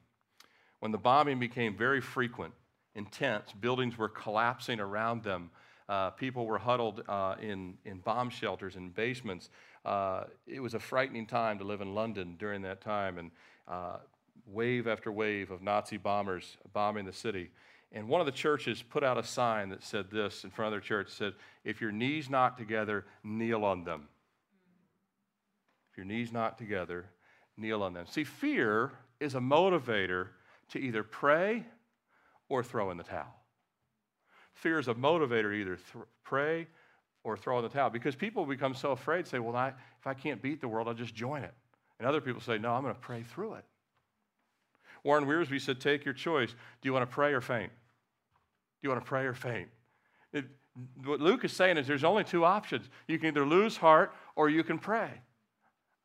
when 0.79 0.91
the 0.91 0.97
bombing 0.97 1.39
became 1.39 1.75
very 1.75 2.01
frequent, 2.01 2.53
intense, 2.97 3.53
buildings 3.53 3.97
were 3.97 4.09
collapsing 4.09 4.79
around 4.79 5.23
them, 5.23 5.51
uh, 5.87 6.09
people 6.09 6.45
were 6.45 6.57
huddled 6.57 7.03
uh, 7.07 7.35
in, 7.41 7.75
in 7.85 7.99
bomb 7.99 8.29
shelters 8.29 8.75
and 8.75 8.93
basements. 8.93 9.49
Uh, 9.85 10.25
it 10.45 10.59
was 10.59 10.73
a 10.73 10.79
frightening 10.79 11.25
time 11.25 11.57
to 11.59 11.63
live 11.63 11.79
in 11.79 11.95
London 11.95 12.35
during 12.37 12.61
that 12.63 12.81
time. 12.81 13.17
And 13.17 13.31
uh, 13.69 13.97
wave 14.45 14.87
after 14.87 15.11
wave 15.11 15.49
of 15.49 15.61
Nazi 15.61 15.95
bombers 15.95 16.57
bombing 16.73 17.05
the 17.05 17.13
city. 17.13 17.51
And 17.93 18.09
one 18.09 18.19
of 18.19 18.25
the 18.25 18.33
churches 18.33 18.81
put 18.81 19.01
out 19.01 19.17
a 19.17 19.23
sign 19.23 19.69
that 19.69 19.81
said 19.81 20.11
this 20.11 20.43
in 20.43 20.49
front 20.49 20.67
of 20.67 20.71
their 20.73 20.85
church 20.85 21.09
said, 21.09 21.33
If 21.63 21.79
your 21.79 21.93
knees 21.93 22.29
not 22.29 22.57
together, 22.57 23.05
kneel 23.23 23.63
on 23.63 23.85
them. 23.85 24.09
If 25.91 25.97
your 25.97 26.05
knees 26.05 26.33
not 26.33 26.57
together, 26.57 27.05
kneel 27.55 27.81
on 27.81 27.93
them. 27.93 28.07
See, 28.09 28.25
fear 28.25 28.91
is 29.21 29.35
a 29.35 29.39
motivator 29.39 30.27
to 30.71 30.79
either 30.79 31.01
pray 31.01 31.63
or 32.49 32.63
throw 32.63 32.91
in 32.91 32.97
the 32.97 33.03
towel. 33.03 33.33
Fear 34.53 34.79
is 34.79 34.87
a 34.87 34.93
motivator 34.93 35.53
either 35.53 35.75
th- 35.75 36.05
pray 36.23 36.67
or 37.23 37.37
throw 37.37 37.57
in 37.57 37.63
the 37.63 37.69
towel 37.69 37.89
because 37.89 38.15
people 38.15 38.45
become 38.45 38.73
so 38.73 38.91
afraid, 38.91 39.27
say, 39.27 39.39
Well, 39.39 39.55
I, 39.55 39.69
if 39.69 40.07
I 40.07 40.13
can't 40.13 40.41
beat 40.41 40.61
the 40.61 40.67
world, 40.67 40.87
I'll 40.87 40.93
just 40.93 41.13
join 41.13 41.43
it. 41.43 41.53
And 41.99 42.07
other 42.07 42.21
people 42.21 42.41
say, 42.41 42.57
No, 42.57 42.73
I'm 42.73 42.83
going 42.83 42.93
to 42.93 42.99
pray 42.99 43.23
through 43.23 43.55
it. 43.55 43.65
Warren 45.03 45.25
Wiersbe 45.25 45.61
said, 45.61 45.79
Take 45.79 46.05
your 46.05 46.13
choice. 46.13 46.49
Do 46.49 46.89
you 46.89 46.93
want 46.93 47.07
to 47.07 47.13
pray 47.13 47.33
or 47.33 47.41
faint? 47.41 47.69
Do 47.69 48.87
you 48.87 48.89
want 48.89 49.03
to 49.03 49.07
pray 49.07 49.25
or 49.25 49.33
faint? 49.33 49.69
It, 50.33 50.45
what 51.03 51.19
Luke 51.19 51.43
is 51.43 51.53
saying 51.53 51.77
is 51.77 51.87
there's 51.87 52.03
only 52.03 52.23
two 52.23 52.45
options. 52.45 52.87
You 53.07 53.17
can 53.17 53.29
either 53.29 53.45
lose 53.45 53.77
heart 53.77 54.13
or 54.35 54.49
you 54.49 54.63
can 54.63 54.79
pray. 54.79 55.09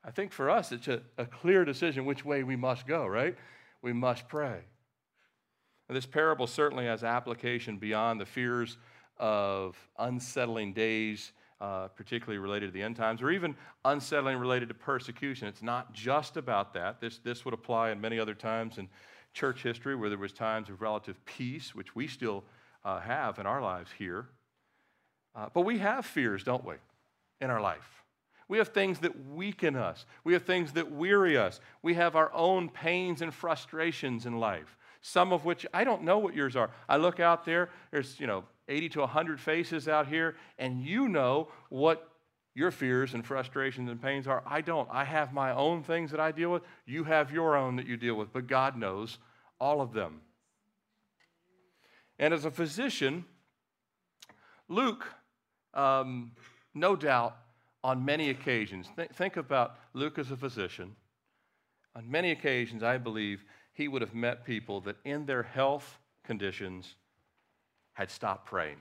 I 0.05 0.11
think 0.11 0.33
for 0.33 0.51
us, 0.51 0.73
it's 0.73 0.89
a, 0.89 1.03
a 1.17 1.27
clear 1.27 1.65
decision 1.65 2.05
which 2.05 2.25
way 2.25 2.43
we 2.43 2.57
must 2.57 2.87
go, 2.87 3.07
right? 3.07 3.37
We 3.83 3.93
must 3.93 4.29
pray. 4.29 4.61
And 5.93 5.97
this 5.99 6.07
parable 6.07 6.47
certainly 6.47 6.87
has 6.87 7.05
application 7.05 7.77
beyond 7.77 8.19
the 8.19 8.25
fears 8.25 8.79
of 9.19 9.77
unsettling 9.99 10.73
days, 10.73 11.33
uh, 11.61 11.89
particularly 11.89 12.39
related 12.39 12.69
to 12.69 12.73
the 12.73 12.81
end 12.81 12.97
times, 12.97 13.21
or 13.21 13.31
even 13.31 13.55
unsettling 13.85 14.39
related 14.39 14.71
to 14.71 14.75
persecution. 14.75 15.49
It's 15.49 15.63
not 15.63 15.93
just 15.93 16.39
about 16.39 16.73
that. 16.73 16.99
This, 16.99 17.19
this 17.19 17.45
would 17.45 17.53
apply 17.53 17.91
in 17.91 18.01
many 18.01 18.19
other 18.19 18.33
times 18.33 18.79
in 18.79 18.89
church 19.35 19.63
history 19.63 19.95
where 19.95 20.09
there 20.09 20.17
was 20.17 20.33
times 20.33 20.71
of 20.71 20.81
relative 20.81 21.23
peace, 21.27 21.75
which 21.75 21.95
we 21.95 22.09
still 22.09 22.43
uh, 22.87 22.99
have 23.01 23.39
in 23.39 23.45
our 23.45 23.61
lives 23.61 23.91
here. 23.99 24.29
Uh, 25.37 25.49
but 25.53 25.61
we 25.61 25.77
have 25.77 26.07
fears, 26.07 26.43
don't 26.43 26.65
we, 26.65 26.77
in 27.43 27.51
our 27.51 27.61
life? 27.61 28.03
We 28.49 28.57
have 28.57 28.69
things 28.69 28.99
that 29.01 29.13
weaken 29.29 29.77
us. 29.77 30.07
We 30.25 30.33
have 30.33 30.45
things 30.45 30.73
that 30.73 30.91
weary 30.91 31.37
us. 31.37 31.61
We 31.83 31.93
have 31.95 32.17
our 32.17 32.33
own 32.33 32.71
pains 32.71 33.21
and 33.21 33.33
frustrations 33.33 34.25
in 34.25 34.41
life, 34.41 34.79
some 35.03 35.33
of 35.33 35.45
which 35.45 35.67
I 35.75 35.85
don't 35.85 36.03
know 36.03 36.19
what 36.19 36.35
yours 36.35 36.57
are. 36.57 36.71
I 36.89 36.97
look 36.97 37.21
out 37.21 37.45
there, 37.45 37.71
there's, 37.91 38.19
you 38.19 38.27
know, 38.27 38.45
80 38.69 38.89
to 38.91 39.01
100 39.01 39.41
faces 39.41 39.89
out 39.89 40.07
here, 40.07 40.37
and 40.59 40.81
you 40.81 41.09
know 41.09 41.49
what 41.69 42.09
your 42.55 42.71
fears 42.71 43.13
and 43.15 43.27
frustrations 43.27 43.91
and 43.91 44.01
pains 44.01 44.27
are. 44.27 44.43
I 44.47 44.61
don't. 44.61 44.89
I 44.91 45.05
have 45.05 45.33
my 45.33 45.53
own 45.53 45.83
things 45.83 46.11
that 46.13 46.21
I 46.21 46.33
deal 46.33 46.53
with. 46.53 46.63
You 46.87 47.05
have 47.05 47.33
your 47.33 47.57
own 47.57 47.77
that 47.77 47.87
you 47.87 47.97
deal 47.97 48.15
with, 48.15 48.33
but 48.33 48.47
God 48.47 48.77
knows 48.77 49.19
all 49.61 49.81
of 49.81 49.93
them. 49.93 50.21
And 52.19 52.33
as 52.33 52.45
a 52.45 52.51
physician, 52.51 53.25
Luke, 54.69 55.07
um, 55.75 56.33
no 56.75 56.95
doubt, 56.95 57.37
on 57.83 58.05
many 58.05 58.31
occasions, 58.31 58.87
th- 58.95 59.11
think 59.11 59.37
about 59.37 59.77
Luke 59.93 60.19
as 60.19 60.31
a 60.31 60.37
physician. 60.37 60.95
On 61.97 62.09
many 62.09 62.31
occasions, 62.31 62.83
I 62.83 62.99
believe 62.99 63.45
he 63.73 63.89
would 63.89 64.03
have 64.03 64.15
met 64.15 64.45
people 64.45 64.81
that 64.83 64.97
in 65.05 65.27
their 65.27 65.43
health 65.43 65.99
conditions 66.25 66.95
had 67.95 68.11
stopped 68.11 68.47
praying. 68.47 68.77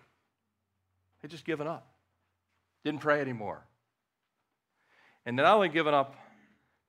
They'd 1.22 1.32
just 1.32 1.46
given 1.46 1.68
up, 1.68 1.88
didn't 2.84 3.02
pray 3.02 3.22
anymore. 3.22 3.64
And 5.26 5.36
not 5.36 5.54
only 5.54 5.70
given 5.70 5.94
up 5.94 6.16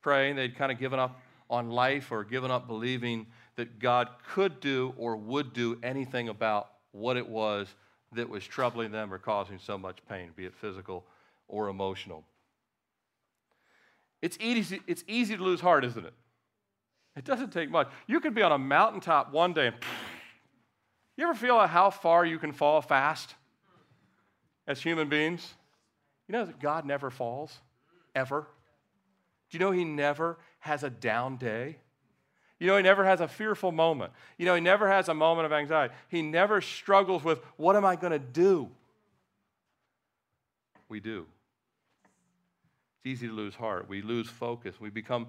praying, 0.01 0.37
they'd 0.37 0.57
kind 0.57 0.73
of 0.73 0.79
given 0.79 0.99
up 0.99 1.21
on 1.51 1.71
life 1.71 2.11
or 2.11 2.25
given 2.25 2.51
up 2.51 2.67
believing 2.67 3.27
that 3.57 3.79
God 3.79 4.09
could 4.27 4.61
do 4.61 4.95
or 4.97 5.17
would 5.17 5.53
do 5.53 5.79
anything 5.83 6.29
about 6.29 6.71
what 6.93 7.17
it 7.17 7.29
was 7.29 7.69
that 8.13 8.29
was 8.29 8.47
troubling 8.47 8.91
them 8.91 9.13
or 9.13 9.19
causing 9.19 9.59
so 9.59 9.77
much 9.77 9.99
pain, 10.09 10.31
be 10.35 10.47
it 10.47 10.55
physical 10.55 11.05
or 11.49 11.69
emotional. 11.69 12.25
It's 14.23 14.39
easy, 14.41 14.81
it's 14.87 15.05
easy 15.07 15.37
to 15.37 15.43
lose 15.43 15.61
heart, 15.61 15.85
isn't 15.85 16.07
it? 16.07 16.15
It 17.17 17.25
doesn't 17.25 17.53
take 17.53 17.71
much. 17.71 17.89
You 18.07 18.21
could 18.21 18.35
be 18.35 18.43
on 18.43 18.53
a 18.53 18.59
mountaintop 18.59 19.33
one 19.33 19.53
day 19.53 19.69
and 19.69 19.77
you 21.17 21.25
ever 21.25 21.35
feel 21.35 21.59
how 21.67 21.91
far 21.91 22.25
you 22.25 22.39
can 22.39 22.53
fall 22.53 22.81
fast 22.81 23.35
as 24.67 24.81
human 24.81 25.09
beings? 25.09 25.55
You 26.27 26.33
know 26.33 26.45
that 26.47 26.59
God 26.59 26.87
never 26.87 27.11
falls, 27.11 27.59
ever. 28.15 28.47
Do 29.51 29.59
you 29.59 29.61
know 29.61 29.71
He 29.71 29.85
never 29.85 30.39
has 30.61 30.83
a 30.83 30.91
down 30.91 31.37
day? 31.37 31.77
You 32.63 32.69
know, 32.69 32.77
he 32.77 32.83
never 32.85 33.05
has 33.05 33.21
a 33.21 33.27
fearful 33.27 33.73
moment. 33.73 34.13
You 34.39 34.47
know, 34.47 34.55
he 34.55 34.61
never 34.61 34.89
has 34.89 35.09
a 35.09 35.15
moment 35.15 35.47
of 35.47 35.53
anxiety. 35.53 35.93
He 36.09 36.23
never 36.23 36.61
struggles 36.61 37.25
with, 37.25 37.41
what 37.57 37.75
am 37.75 37.85
I 37.85 37.97
going 37.97 38.13
to 38.13 38.21
do? 38.21 38.71
We 40.89 41.01
do. 41.01 41.27
It's 43.05 43.11
easy 43.19 43.27
to 43.27 43.33
lose 43.33 43.57
heart. 43.57 43.89
We 43.89 44.01
lose 44.01 44.29
focus. 44.29 44.81
We 44.81 44.89
become 44.89 45.27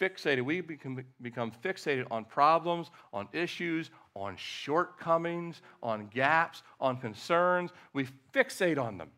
fixated. 0.00 0.42
We 0.42 0.60
become, 0.60 1.52
fixated 1.64 2.06
on 2.08 2.24
problems, 2.24 2.92
on 3.12 3.28
issues, 3.32 3.90
on 4.14 4.36
shortcomings, 4.36 5.60
on 5.82 6.06
gaps, 6.06 6.62
on 6.80 6.98
concerns. 6.98 7.72
We 7.92 8.06
fixate 8.32 8.78
on 8.78 8.96
them. 8.96 9.08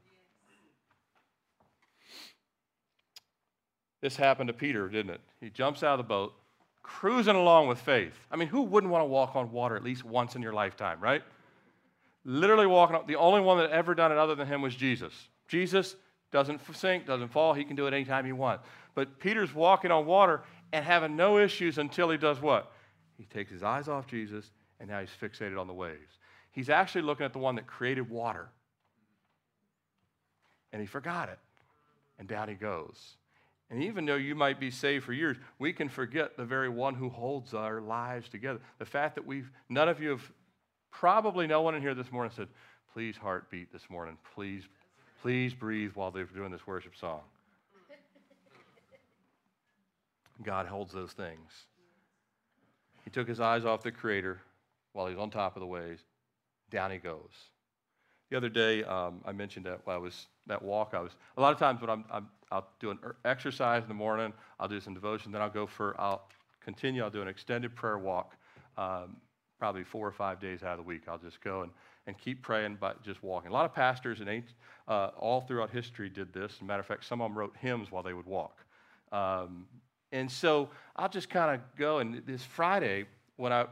This 4.01 4.17
happened 4.17 4.49
to 4.49 4.55
Peter, 4.55 4.89
didn't 4.89 5.11
it? 5.11 5.21
He 5.41 5.51
jumps 5.51 5.83
out 5.83 5.93
of 5.93 5.99
the 5.99 6.09
boat, 6.09 6.33
cruising 6.83 7.37
along 7.37 7.69
with 7.69 7.79
faith. 7.79 8.15
I 8.31 8.37
mean, 8.37 8.49
who 8.49 8.63
wouldn't 8.63 8.91
want 8.91 9.03
to 9.03 9.07
walk 9.07 9.37
on 9.37 9.53
water 9.53 9.77
at 9.77 9.85
least 9.85 10.03
once 10.03 10.35
in 10.35 10.41
your 10.41 10.55
lifetime, 10.55 10.99
right? 11.01 11.23
Literally 12.25 12.67
walking 12.67 12.97
up. 12.97 13.07
The 13.07 13.17
only 13.17 13.43
one 13.43 13.59
that 13.59 13.71
ever 13.71 13.95
done 13.95 14.13
it 14.13 14.19
other 14.19 14.35
than 14.35 14.47
him 14.47 14.63
was 14.63 14.75
Jesus. 14.75 15.13
Jesus 15.47 15.95
doesn't 16.31 16.61
sink, 16.75 17.07
doesn't 17.07 17.29
fall. 17.29 17.55
He 17.55 17.65
can 17.65 17.77
do 17.77 17.87
it 17.87 17.95
anytime 17.95 18.25
he 18.25 18.33
wants. 18.33 18.65
But 18.95 19.19
Peter's 19.19 19.55
walking 19.55 19.91
on 19.91 20.07
water 20.07 20.43
and 20.73 20.85
having 20.85 21.17
no 21.17 21.39
issues 21.39 21.79
until 21.79 22.11
he 22.11 22.19
does 22.19 22.41
what? 22.41 22.73
He 23.17 23.25
takes 23.25 23.51
his 23.51 23.63
eyes 23.63 23.89
off 23.89 24.07
Jesus 24.07 24.51
and 24.81 24.89
now 24.89 25.01
he's 25.01 25.11
fixated 25.21 25.59
on 25.59 25.67
the 25.67 25.73
waves. 25.73 26.19
He's 26.53 26.69
actually 26.71 27.03
looking 27.03 27.27
at 27.27 27.33
the 27.33 27.39
one 27.39 27.57
that 27.57 27.67
created 27.67 28.11
water. 28.11 28.49
And 30.73 30.81
he 30.81 30.87
forgot 30.87 31.29
it. 31.29 31.39
And 32.19 32.29
down 32.29 32.49
he 32.49 32.55
goes. 32.55 33.17
And 33.71 33.83
even 33.83 34.07
though 34.07 34.17
you 34.17 34.35
might 34.35 34.59
be 34.59 34.71
saved 34.71 35.05
for 35.05 35.13
years, 35.13 35.37
we 35.59 35.73
can 35.73 35.89
forget 35.89 36.37
the 36.37 36.45
very 36.45 36.69
one 36.69 36.95
who 36.95 37.11
holds 37.11 37.55
our 37.55 37.81
lives 37.81 38.29
together. 38.29 38.61
The 38.79 38.87
fact 38.87 39.15
that 39.17 39.27
we've, 39.27 39.51
none 39.69 39.89
of 39.89 40.01
you 40.01 40.11
have, 40.11 40.33
probably 40.91 41.47
no 41.47 41.61
one 41.61 41.75
in 41.75 41.83
here 41.83 41.95
this 41.95 42.11
morning 42.11 42.33
said, 42.35 42.49
please 42.93 43.17
heartbeat 43.17 43.73
this 43.73 43.91
morning. 43.91 44.17
Please, 44.35 44.65
please 45.23 45.55
breathe 45.55 45.93
while 45.95 46.11
they're 46.11 46.25
doing 46.25 46.51
this 46.51 46.67
worship 46.67 46.97
song. 46.97 47.21
God 50.43 50.67
holds 50.67 50.93
those 50.93 51.13
things. 51.13 51.51
He 53.05 53.11
took 53.11 53.27
his 53.27 53.41
eyes 53.41 53.65
off 53.65 53.83
the 53.83 53.91
Creator 53.91 54.41
while 54.93 55.07
he's 55.07 55.19
on 55.19 55.31
top 55.31 55.57
of 55.57 55.61
the 55.61 55.67
waves. 55.67 56.03
Down 56.71 56.91
he 56.91 56.99
goes. 56.99 57.31
The 58.31 58.37
other 58.37 58.49
day, 58.49 58.85
um, 58.85 59.23
I 59.25 59.33
mentioned 59.33 59.65
that 59.67 59.81
while 59.85 59.97
I 59.97 59.99
was 59.99 60.27
that 60.47 60.63
walk. 60.63 60.93
I 60.93 61.01
was 61.01 61.13
a 61.37 61.41
lot 61.41 61.53
of 61.53 61.59
times 61.59 61.81
when 61.81 61.89
I'm, 61.89 62.05
I'm 62.11 62.29
I'll 62.51 62.69
do 62.79 62.91
an 62.91 62.99
er, 63.03 63.17
exercise 63.25 63.83
in 63.83 63.89
the 63.89 63.95
morning. 63.95 64.33
I'll 64.61 64.69
do 64.69 64.81
some 64.81 64.95
devotion. 64.95 65.33
Then 65.33 65.41
I'll 65.41 65.51
go 65.51 65.67
for 65.67 65.99
I'll 65.99 66.29
continue. 66.63 67.03
I'll 67.03 67.11
do 67.11 67.23
an 67.23 67.29
extended 67.29 67.75
prayer 67.75 67.99
walk, 67.99 68.35
um, 68.77 69.17
probably 69.59 69.85
four 69.85 70.07
or 70.07 70.13
five 70.13 70.41
days 70.41 70.63
out 70.63 70.73
of 70.73 70.79
the 70.79 70.83
week. 70.83 71.03
I'll 71.09 71.19
just 71.19 71.41
go 71.41 71.63
and, 71.63 71.73
and 72.09 72.19
keep 72.19 72.43
praying, 72.43 72.77
by 72.81 72.95
just 73.05 73.23
walking. 73.23 73.51
A 73.51 73.53
lot 73.53 73.67
of 73.67 73.75
pastors 73.75 74.21
and 74.21 74.43
uh, 74.89 75.11
all 75.19 75.43
throughout 75.43 75.71
history 75.71 76.09
did 76.09 76.33
this. 76.33 76.55
As 76.55 76.61
a 76.63 76.65
matter 76.65 76.81
of 76.81 76.87
fact, 76.87 77.05
some 77.05 77.21
of 77.21 77.31
them 77.31 77.39
wrote 77.39 77.55
hymns 77.61 77.93
while 77.93 78.03
they 78.03 78.15
would 78.15 78.27
walk. 78.27 78.65
Um, 79.13 79.67
and 80.11 80.31
so 80.31 80.71
I'll 80.97 81.11
just 81.11 81.29
kind 81.29 81.55
of 81.55 81.61
go. 81.77 81.99
And 81.99 82.23
this 82.27 82.43
Friday, 82.43 83.05
when 83.37 83.53
I 83.53 83.67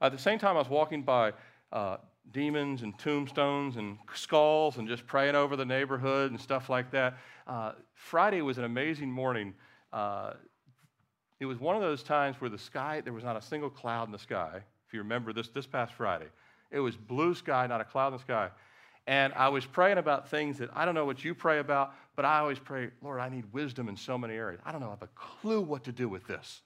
at 0.00 0.12
the 0.12 0.18
same 0.18 0.38
time 0.38 0.54
I 0.54 0.60
was 0.60 0.68
walking 0.68 1.02
by 1.02 1.32
uh, 1.72 1.96
demons 2.32 2.82
and 2.82 2.96
tombstones 2.98 3.76
and 3.76 3.98
skulls 4.14 4.76
and 4.76 4.86
just 4.86 5.06
praying 5.06 5.34
over 5.34 5.56
the 5.56 5.64
neighborhood 5.64 6.30
and 6.30 6.40
stuff 6.40 6.68
like 6.68 6.90
that. 6.90 7.16
Uh, 7.46 7.72
Friday 7.94 8.42
was 8.42 8.58
an 8.58 8.64
amazing 8.64 9.10
morning. 9.10 9.54
Uh, 9.92 10.34
it 11.40 11.46
was 11.46 11.58
one 11.58 11.74
of 11.74 11.82
those 11.82 12.02
times 12.02 12.38
where 12.38 12.50
the 12.50 12.58
sky, 12.58 13.00
there 13.00 13.14
was 13.14 13.24
not 13.24 13.36
a 13.36 13.42
single 13.42 13.70
cloud 13.70 14.08
in 14.08 14.12
the 14.12 14.18
sky. 14.18 14.60
If 14.86 14.92
you 14.92 15.00
remember 15.00 15.32
this, 15.32 15.48
this 15.48 15.66
past 15.66 15.94
Friday, 15.94 16.26
it 16.70 16.80
was 16.80 16.96
blue 16.96 17.34
sky, 17.34 17.66
not 17.66 17.80
a 17.80 17.84
cloud 17.84 18.08
in 18.08 18.12
the 18.14 18.18
sky. 18.20 18.50
And 19.06 19.32
I 19.34 19.48
was 19.48 19.64
praying 19.64 19.96
about 19.96 20.28
things 20.28 20.58
that 20.58 20.68
I 20.74 20.84
don't 20.84 20.94
know 20.94 21.06
what 21.06 21.24
you 21.24 21.34
pray 21.34 21.60
about, 21.60 21.94
but 22.14 22.24
I 22.24 22.40
always 22.40 22.58
pray, 22.58 22.90
Lord, 23.02 23.20
I 23.20 23.30
need 23.30 23.50
wisdom 23.52 23.88
in 23.88 23.96
so 23.96 24.18
many 24.18 24.34
areas. 24.34 24.60
I 24.66 24.72
don't 24.72 24.80
know, 24.80 24.88
I 24.88 24.90
have 24.90 25.02
a 25.02 25.08
clue 25.14 25.62
what 25.62 25.84
to 25.84 25.92
do 25.92 26.08
with 26.08 26.26
this. 26.26 26.60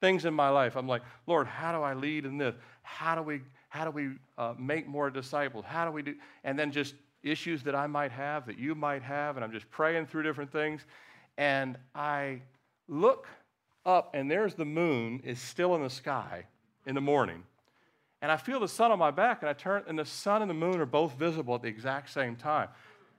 Things 0.00 0.24
in 0.24 0.34
my 0.34 0.48
life, 0.48 0.76
I'm 0.76 0.88
like, 0.88 1.02
Lord, 1.28 1.46
how 1.46 1.70
do 1.70 1.82
I 1.82 1.94
lead 1.94 2.24
in 2.24 2.36
this? 2.36 2.56
How 2.82 3.14
do 3.14 3.22
we 3.22 3.42
how 3.68 3.86
do 3.86 3.90
we 3.90 4.10
uh, 4.36 4.52
make 4.58 4.86
more 4.86 5.08
disciples? 5.08 5.64
How 5.66 5.86
do 5.86 5.92
we 5.92 6.02
do? 6.02 6.14
And 6.44 6.58
then 6.58 6.72
just 6.72 6.94
issues 7.22 7.62
that 7.62 7.74
I 7.74 7.86
might 7.86 8.12
have, 8.12 8.44
that 8.46 8.58
you 8.58 8.74
might 8.74 9.02
have, 9.02 9.36
and 9.36 9.44
I'm 9.44 9.50
just 9.50 9.70
praying 9.70 10.06
through 10.06 10.24
different 10.24 10.52
things. 10.52 10.84
And 11.38 11.78
I 11.94 12.42
look 12.86 13.28
up, 13.86 14.10
and 14.12 14.30
there's 14.30 14.54
the 14.54 14.66
moon 14.66 15.22
is 15.24 15.40
still 15.40 15.74
in 15.74 15.82
the 15.82 15.88
sky 15.88 16.44
in 16.84 16.94
the 16.94 17.00
morning. 17.00 17.44
And 18.22 18.30
I 18.30 18.36
feel 18.36 18.60
the 18.60 18.68
sun 18.68 18.92
on 18.92 19.00
my 19.00 19.10
back, 19.10 19.42
and 19.42 19.50
I 19.50 19.52
turn, 19.52 19.82
and 19.88 19.98
the 19.98 20.04
sun 20.04 20.40
and 20.42 20.50
the 20.50 20.54
moon 20.54 20.80
are 20.80 20.86
both 20.86 21.14
visible 21.18 21.56
at 21.56 21.62
the 21.62 21.68
exact 21.68 22.08
same 22.08 22.36
time. 22.36 22.68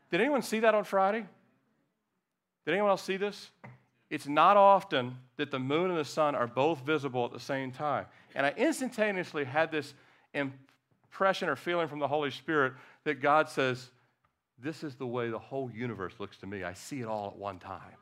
Did 0.10 0.22
anyone 0.22 0.42
see 0.42 0.62
that 0.62 0.74
on 0.74 0.86
Friday? 0.86 1.26
Did 2.66 2.72
anyone 2.72 2.90
else 2.90 3.04
see 3.04 3.18
this? 3.18 3.52
It's 4.10 4.28
not 4.28 4.56
often 4.56 5.18
that 5.38 5.52
the 5.52 5.60
moon 5.60 5.90
and 5.90 6.00
the 6.00 6.06
sun 6.06 6.36
are 6.36 6.48
both 6.48 6.86
visible 6.86 7.26
at 7.26 7.34
the 7.34 7.40
same 7.40 7.72
time. 7.72 8.06
And 8.34 8.46
I 8.46 8.54
instantaneously 8.56 9.44
had 9.44 9.72
this 9.72 9.94
impression 10.34 11.50
or 11.50 11.58
feeling 11.58 11.88
from 11.90 12.00
the 12.00 12.08
Holy 12.08 12.32
Spirit 12.32 12.74
that 13.04 13.22
God 13.22 13.50
says, 13.50 13.90
This 14.58 14.84
is 14.84 14.96
the 14.96 15.08
way 15.08 15.30
the 15.30 15.40
whole 15.40 15.70
universe 15.70 16.14
looks 16.18 16.38
to 16.38 16.48
me. 16.48 16.64
I 16.64 16.74
see 16.74 17.02
it 17.02 17.08
all 17.08 17.28
at 17.28 17.36
one 17.36 17.60
time. 17.60 17.98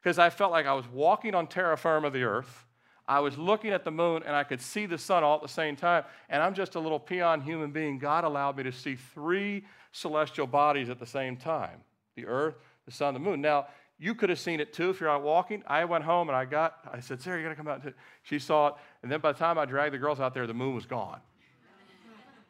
Because 0.00 0.20
I 0.20 0.30
felt 0.30 0.52
like 0.52 0.66
I 0.66 0.74
was 0.74 0.86
walking 0.86 1.34
on 1.34 1.48
terra 1.48 1.76
firma, 1.76 2.10
the 2.10 2.22
earth. 2.22 2.64
I 3.06 3.20
was 3.20 3.36
looking 3.36 3.70
at 3.70 3.84
the 3.84 3.90
moon 3.90 4.22
and 4.24 4.34
I 4.34 4.44
could 4.44 4.60
see 4.60 4.86
the 4.86 4.96
sun 4.96 5.22
all 5.22 5.36
at 5.36 5.42
the 5.42 5.48
same 5.48 5.76
time. 5.76 6.04
And 6.30 6.42
I'm 6.42 6.54
just 6.54 6.74
a 6.74 6.80
little 6.80 6.98
peon 6.98 7.40
human 7.40 7.70
being. 7.70 7.98
God 7.98 8.24
allowed 8.24 8.56
me 8.56 8.62
to 8.62 8.72
see 8.72 8.96
three 8.96 9.64
celestial 9.92 10.46
bodies 10.46 10.88
at 10.88 10.98
the 10.98 11.06
same 11.06 11.36
time 11.36 11.80
the 12.16 12.26
earth, 12.26 12.54
the 12.86 12.92
sun, 12.92 13.12
the 13.12 13.20
moon. 13.20 13.40
Now, 13.40 13.66
you 13.98 14.14
could 14.14 14.28
have 14.28 14.38
seen 14.38 14.60
it 14.60 14.72
too 14.72 14.90
if 14.90 15.00
you're 15.00 15.10
out 15.10 15.22
walking. 15.22 15.62
I 15.66 15.84
went 15.84 16.04
home 16.04 16.28
and 16.28 16.36
I 16.36 16.44
got, 16.44 16.78
I 16.92 17.00
said, 17.00 17.20
Sarah, 17.20 17.38
you 17.38 17.44
gotta 17.44 17.56
come 17.56 17.68
out. 17.68 17.82
She 18.22 18.38
saw 18.38 18.68
it. 18.68 18.74
And 19.02 19.10
then 19.10 19.20
by 19.20 19.32
the 19.32 19.38
time 19.38 19.58
I 19.58 19.64
dragged 19.64 19.94
the 19.94 19.98
girls 19.98 20.20
out 20.20 20.34
there, 20.34 20.46
the 20.46 20.54
moon 20.54 20.74
was 20.74 20.86
gone. 20.86 21.20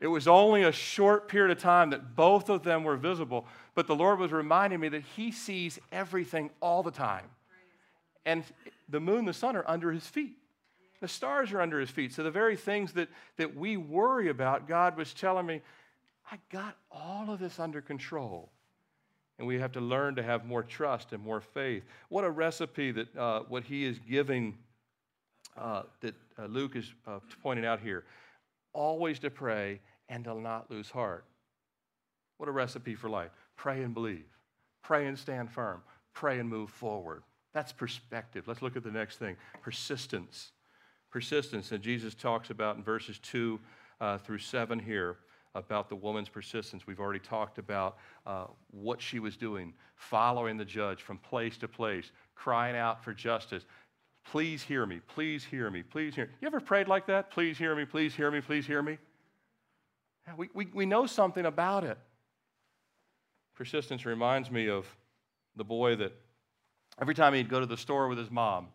It 0.00 0.08
was 0.08 0.28
only 0.28 0.64
a 0.64 0.72
short 0.72 1.28
period 1.28 1.56
of 1.56 1.62
time 1.62 1.90
that 1.90 2.14
both 2.14 2.50
of 2.50 2.62
them 2.62 2.84
were 2.84 2.96
visible, 2.96 3.46
but 3.74 3.86
the 3.86 3.94
Lord 3.94 4.18
was 4.18 4.32
reminding 4.32 4.80
me 4.80 4.88
that 4.90 5.02
He 5.16 5.32
sees 5.32 5.78
everything 5.92 6.50
all 6.60 6.82
the 6.82 6.90
time. 6.90 7.24
And 8.26 8.44
the 8.88 9.00
moon, 9.00 9.24
the 9.24 9.32
sun 9.32 9.56
are 9.56 9.64
under 9.66 9.92
His 9.92 10.06
feet. 10.06 10.36
The 11.04 11.08
stars 11.08 11.52
are 11.52 11.60
under 11.60 11.78
His 11.78 11.90
feet. 11.90 12.14
So 12.14 12.22
the 12.22 12.30
very 12.30 12.56
things 12.56 12.94
that, 12.94 13.10
that 13.36 13.54
we 13.54 13.76
worry 13.76 14.30
about, 14.30 14.66
God 14.66 14.96
was 14.96 15.12
telling 15.12 15.44
me, 15.44 15.60
I 16.32 16.38
got 16.50 16.78
all 16.90 17.30
of 17.30 17.38
this 17.38 17.60
under 17.60 17.82
control. 17.82 18.48
And 19.38 19.46
we 19.46 19.58
have 19.58 19.72
to 19.72 19.82
learn 19.82 20.14
to 20.14 20.22
have 20.22 20.46
more 20.46 20.62
trust 20.62 21.12
and 21.12 21.22
more 21.22 21.42
faith. 21.42 21.82
What 22.08 22.24
a 22.24 22.30
recipe 22.30 22.90
that 22.92 23.14
uh, 23.18 23.40
what 23.48 23.64
he 23.64 23.84
is 23.84 23.98
giving, 23.98 24.56
uh, 25.58 25.82
that 26.00 26.14
uh, 26.38 26.46
Luke 26.46 26.74
is 26.74 26.90
uh, 27.06 27.18
pointing 27.42 27.66
out 27.66 27.80
here. 27.80 28.04
Always 28.72 29.18
to 29.18 29.30
pray 29.30 29.80
and 30.08 30.24
to 30.24 30.40
not 30.40 30.70
lose 30.70 30.88
heart. 30.88 31.26
What 32.38 32.48
a 32.48 32.52
recipe 32.52 32.94
for 32.94 33.10
life. 33.10 33.30
Pray 33.56 33.82
and 33.82 33.92
believe. 33.92 34.24
Pray 34.82 35.06
and 35.06 35.18
stand 35.18 35.50
firm. 35.50 35.82
Pray 36.14 36.38
and 36.38 36.48
move 36.48 36.70
forward. 36.70 37.24
That's 37.52 37.72
perspective. 37.72 38.48
Let's 38.48 38.62
look 38.62 38.74
at 38.74 38.82
the 38.82 38.90
next 38.90 39.18
thing 39.18 39.36
persistence. 39.60 40.52
Persistence. 41.14 41.70
And 41.70 41.80
Jesus 41.80 42.12
talks 42.12 42.50
about 42.50 42.76
in 42.76 42.82
verses 42.82 43.20
2 43.20 43.60
uh, 44.00 44.18
through 44.18 44.38
7 44.38 44.80
here 44.80 45.18
about 45.54 45.88
the 45.88 45.94
woman's 45.94 46.28
persistence. 46.28 46.88
We've 46.88 46.98
already 46.98 47.20
talked 47.20 47.58
about 47.58 47.98
uh, 48.26 48.46
what 48.72 49.00
she 49.00 49.20
was 49.20 49.36
doing, 49.36 49.74
following 49.94 50.56
the 50.56 50.64
judge 50.64 51.02
from 51.02 51.18
place 51.18 51.56
to 51.58 51.68
place, 51.68 52.10
crying 52.34 52.74
out 52.74 53.04
for 53.04 53.14
justice. 53.14 53.64
Please 54.24 54.60
hear 54.64 54.86
me. 54.86 54.98
Please 55.06 55.44
hear 55.44 55.70
me. 55.70 55.84
Please 55.84 56.16
hear 56.16 56.26
me. 56.26 56.32
You 56.40 56.48
ever 56.48 56.58
prayed 56.58 56.88
like 56.88 57.06
that? 57.06 57.30
Please 57.30 57.56
hear 57.56 57.76
me. 57.76 57.84
Please 57.84 58.12
hear 58.12 58.32
me. 58.32 58.40
Please 58.40 58.66
hear 58.66 58.82
me. 58.82 58.98
Yeah, 60.26 60.34
we, 60.36 60.48
we, 60.52 60.66
we 60.74 60.84
know 60.84 61.06
something 61.06 61.46
about 61.46 61.84
it. 61.84 61.98
Persistence 63.54 64.04
reminds 64.04 64.50
me 64.50 64.68
of 64.68 64.84
the 65.54 65.62
boy 65.62 65.94
that 65.94 66.12
every 67.00 67.14
time 67.14 67.34
he'd 67.34 67.48
go 67.48 67.60
to 67.60 67.66
the 67.66 67.76
store 67.76 68.08
with 68.08 68.18
his 68.18 68.32
mom, 68.32 68.66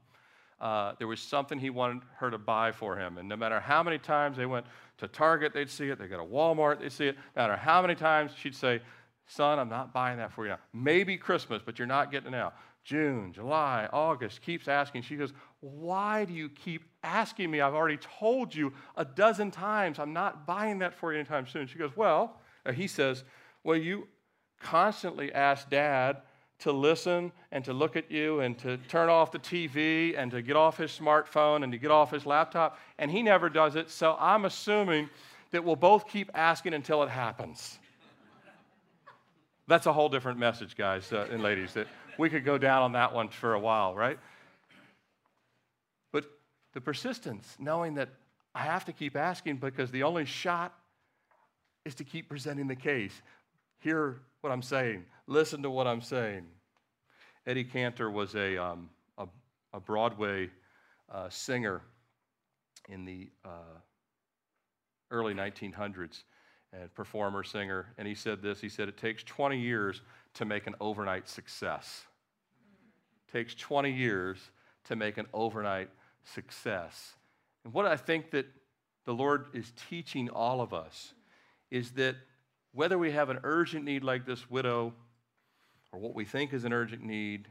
uh, 0.62 0.94
there 1.00 1.08
was 1.08 1.20
something 1.20 1.58
he 1.60 1.70
wanted 1.70 2.04
her 2.18 2.30
to 2.30 2.38
buy 2.38 2.72
for 2.72 2.98
him. 2.98 3.18
And 3.18 3.30
no 3.30 3.38
matter 3.38 3.60
how 3.60 3.82
many 3.82 3.98
times 3.98 4.38
they 4.38 4.46
went 4.46 4.66
to 4.98 5.08
Target, 5.08 5.54
they'd 5.54 5.70
see 5.70 5.90
it. 5.90 6.00
They 6.00 6.08
go 6.08 6.18
to 6.18 6.24
Walmart, 6.24 6.80
they'd 6.80 6.92
see 6.92 7.08
it. 7.08 7.16
No 7.36 7.44
matter 7.44 7.56
how 7.56 7.82
many 7.82 7.96
times 7.96 8.32
she'd 8.38 8.56
say, 8.56 8.82
Son, 9.28 9.60
I'm 9.60 9.70
not 9.70 9.94
buying 9.94 10.18
that 10.18 10.34
for 10.34 10.44
you 10.44 10.50
now. 10.50 10.60
Maybe 10.74 11.16
Christmas, 11.16 11.62
but 11.64 11.78
you're 11.78 11.88
not 11.88 12.12
getting 12.12 12.30
it 12.30 12.32
now. 12.32 12.54
June, 12.84 13.32
July, 13.32 13.88
August, 13.94 14.42
keeps 14.42 14.68
asking. 14.68 15.04
She 15.04 15.16
goes, 15.16 15.34
Why 15.60 16.26
do 16.26 16.34
you 16.34 16.50
keep 16.50 16.84
asking 17.04 17.52
me? 17.52 17.62
I've 17.62 17.76
already 17.76 17.98
told 17.98 18.56
you 18.56 18.74
a 18.98 19.06
dozen 19.06 19.52
times 19.52 20.00
I'm 20.00 20.14
not 20.14 20.48
buying 20.48 20.80
that 20.80 20.96
for 20.96 21.14
you 21.14 21.20
anytime 21.20 21.46
soon. 21.46 21.68
She 21.68 21.78
goes, 21.78 21.96
Well, 21.96 22.42
he 22.74 22.88
says, 22.88 23.24
Well, 23.64 23.78
you 23.78 24.08
constantly 24.60 25.32
ask 25.32 25.70
dad 25.70 26.24
to 26.60 26.72
listen 26.72 27.32
and 27.52 27.64
to 27.66 27.74
look 27.74 27.96
at 27.96 28.12
you 28.12 28.42
and 28.42 28.58
to 28.60 28.78
turn 28.90 29.10
off 29.10 29.32
the 29.32 29.40
TV 29.40 30.18
and 30.18 30.30
to 30.32 30.42
get 30.42 30.56
off 30.56 30.78
his 30.78 30.92
smartphone 30.92 31.64
and 31.64 31.72
to 31.72 31.78
get 31.78 31.90
off 31.90 32.12
his 32.12 32.26
laptop. 32.26 32.78
And 32.98 33.10
he 33.10 33.24
never 33.24 33.50
does 33.50 33.76
it. 33.76 33.90
So 33.90 34.18
I'm 34.20 34.46
assuming 34.46 35.10
that 35.52 35.64
we'll 35.64 35.78
both 35.78 36.08
keep 36.08 36.30
asking 36.34 36.74
until 36.74 37.02
it 37.04 37.10
happens. 37.10 37.80
That's 39.68 39.86
a 39.86 39.94
whole 39.94 40.10
different 40.10 40.40
message, 40.40 40.76
guys 40.76 41.12
uh, 41.14 41.28
and 41.32 41.42
ladies, 41.42 41.74
that 41.74 41.88
we 42.18 42.30
could 42.30 42.44
go 42.44 42.58
down 42.58 42.82
on 42.82 42.92
that 42.94 43.14
one 43.14 43.30
for 43.30 43.54
a 43.54 43.60
while, 43.60 43.96
right? 43.96 44.20
But 46.12 46.26
the 46.74 46.82
persistence, 46.82 47.56
knowing 47.60 47.94
that 47.96 48.10
I 48.54 48.64
have 48.64 48.84
to 48.86 48.92
keep 48.92 49.16
asking 49.16 49.58
because 49.58 49.92
the 49.92 50.04
only 50.04 50.26
shot 50.26 50.74
is 51.86 51.96
to 51.96 52.04
keep 52.04 52.28
presenting 52.30 52.68
the 52.68 52.76
case. 52.76 53.14
Hear 53.80 54.20
what 54.42 54.52
I'm 54.52 54.62
saying. 54.62 55.06
Listen 55.28 55.64
to 55.64 55.70
what 55.70 55.88
I'm 55.88 56.02
saying. 56.02 56.46
Eddie 57.46 57.64
Cantor 57.64 58.10
was 58.10 58.36
a, 58.36 58.58
um, 58.58 58.90
a, 59.18 59.28
a, 59.74 59.80
Broadway 59.80 60.50
uh, 61.12 61.30
singer 61.30 61.82
in 62.88 63.06
the 63.06 63.30
uh, 63.44 63.80
early 65.12 65.34
1900s, 65.34 66.24
and 66.72 66.94
performer, 66.94 67.44
singer, 67.44 67.88
and 67.98 68.08
he 68.08 68.14
said 68.14 68.42
this. 68.42 68.62
He 68.62 68.70
said, 68.70 68.88
It 68.88 68.98
takes 68.98 69.24
20 69.24 69.60
years 69.60 70.02
to 70.36 70.46
make 70.46 70.68
an 70.68 70.76
overnight 70.80 71.28
success. 71.28 72.04
It 73.28 73.32
takes 73.32 73.56
20 73.56 73.92
years 73.92 74.38
to 74.86 74.96
make 74.96 75.18
an 75.18 75.26
overnight 75.34 75.90
success. 76.24 77.14
And 77.66 77.74
what 77.74 77.86
I 77.86 77.98
think 77.98 78.32
that 78.32 78.46
the 79.06 79.14
Lord 79.14 79.48
is 79.54 79.74
teaching 79.90 80.30
all 80.30 80.62
of 80.62 80.74
us 80.74 81.14
is 81.72 81.92
that 81.92 82.16
whether 82.74 82.98
we 82.98 83.12
have 83.12 83.30
an 83.30 83.40
urgent 83.44 83.86
need 83.86 84.04
like 84.04 84.26
this 84.26 84.50
widow 84.50 84.94
or 85.92 86.00
what 86.00 86.14
we 86.14 86.26
think 86.26 86.54
is 86.54 86.66
an 86.66 86.74
urgent 86.74 87.04
need, 87.04 87.48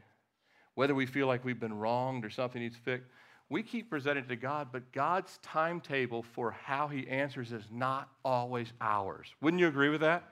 whether 0.75 0.95
we 0.95 1.05
feel 1.05 1.27
like 1.27 1.43
we've 1.43 1.59
been 1.59 1.73
wronged 1.73 2.23
or 2.23 2.29
something 2.29 2.61
needs 2.61 2.77
fixed, 2.77 3.09
we 3.49 3.63
keep 3.63 3.89
presenting 3.89 4.27
to 4.27 4.35
God, 4.35 4.69
but 4.71 4.91
God's 4.91 5.39
timetable 5.41 6.23
for 6.23 6.51
how 6.51 6.87
He 6.87 7.07
answers 7.07 7.51
is 7.51 7.63
not 7.71 8.09
always 8.23 8.71
ours. 8.79 9.33
Wouldn't 9.41 9.59
you 9.59 9.67
agree 9.67 9.89
with 9.89 10.01
that? 10.01 10.23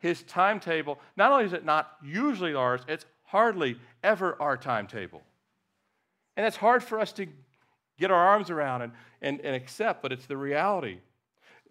His 0.00 0.22
timetable, 0.22 0.98
not 1.16 1.30
only 1.30 1.44
is 1.44 1.52
it 1.52 1.64
not 1.64 1.92
usually 2.02 2.54
ours, 2.54 2.80
it's 2.88 3.04
hardly 3.24 3.78
ever 4.02 4.40
our 4.40 4.56
timetable. 4.56 5.22
And 6.36 6.46
it's 6.46 6.56
hard 6.56 6.82
for 6.82 6.98
us 6.98 7.12
to 7.12 7.26
get 7.98 8.10
our 8.10 8.28
arms 8.28 8.50
around 8.50 8.82
and, 8.82 8.92
and, 9.20 9.40
and 9.42 9.54
accept, 9.54 10.02
but 10.02 10.10
it's 10.10 10.26
the 10.26 10.36
reality 10.36 10.98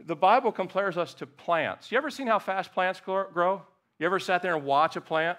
the 0.06 0.16
Bible 0.16 0.52
compares 0.52 0.98
us 0.98 1.14
to 1.16 1.28
plants. 1.28 1.92
You 1.92 1.98
ever 1.98 2.10
seen 2.10 2.28
how 2.28 2.40
fast 2.40 2.74
plants 2.74 3.00
grow? 3.00 3.62
You 4.00 4.06
ever 4.06 4.20
sat 4.20 4.42
there 4.42 4.56
and 4.56 4.66
watch 4.66 4.96
a 4.96 5.02
plant? 5.02 5.38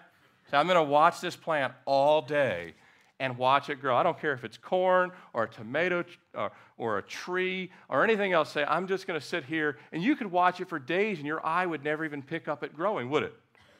Say, 0.50 0.56
I'm 0.56 0.66
going 0.66 0.76
to 0.76 0.82
watch 0.82 1.20
this 1.20 1.36
plant 1.36 1.72
all 1.84 2.22
day 2.22 2.74
and 3.20 3.38
watch 3.38 3.70
it 3.70 3.80
grow. 3.80 3.96
I 3.96 4.02
don't 4.02 4.18
care 4.20 4.32
if 4.32 4.44
it's 4.44 4.56
corn 4.56 5.12
or 5.32 5.44
a 5.44 5.48
tomato 5.48 6.04
or, 6.34 6.52
or 6.76 6.98
a 6.98 7.02
tree 7.02 7.70
or 7.88 8.02
anything 8.02 8.32
else. 8.32 8.50
Say, 8.50 8.64
I'm 8.64 8.88
just 8.88 9.06
going 9.06 9.18
to 9.18 9.24
sit 9.24 9.44
here 9.44 9.78
and 9.92 10.02
you 10.02 10.16
could 10.16 10.30
watch 10.30 10.60
it 10.60 10.68
for 10.68 10.78
days 10.78 11.18
and 11.18 11.26
your 11.26 11.44
eye 11.46 11.66
would 11.66 11.84
never 11.84 12.04
even 12.04 12.22
pick 12.22 12.48
up 12.48 12.64
it 12.64 12.74
growing, 12.74 13.10
would 13.10 13.22
it? 13.22 13.34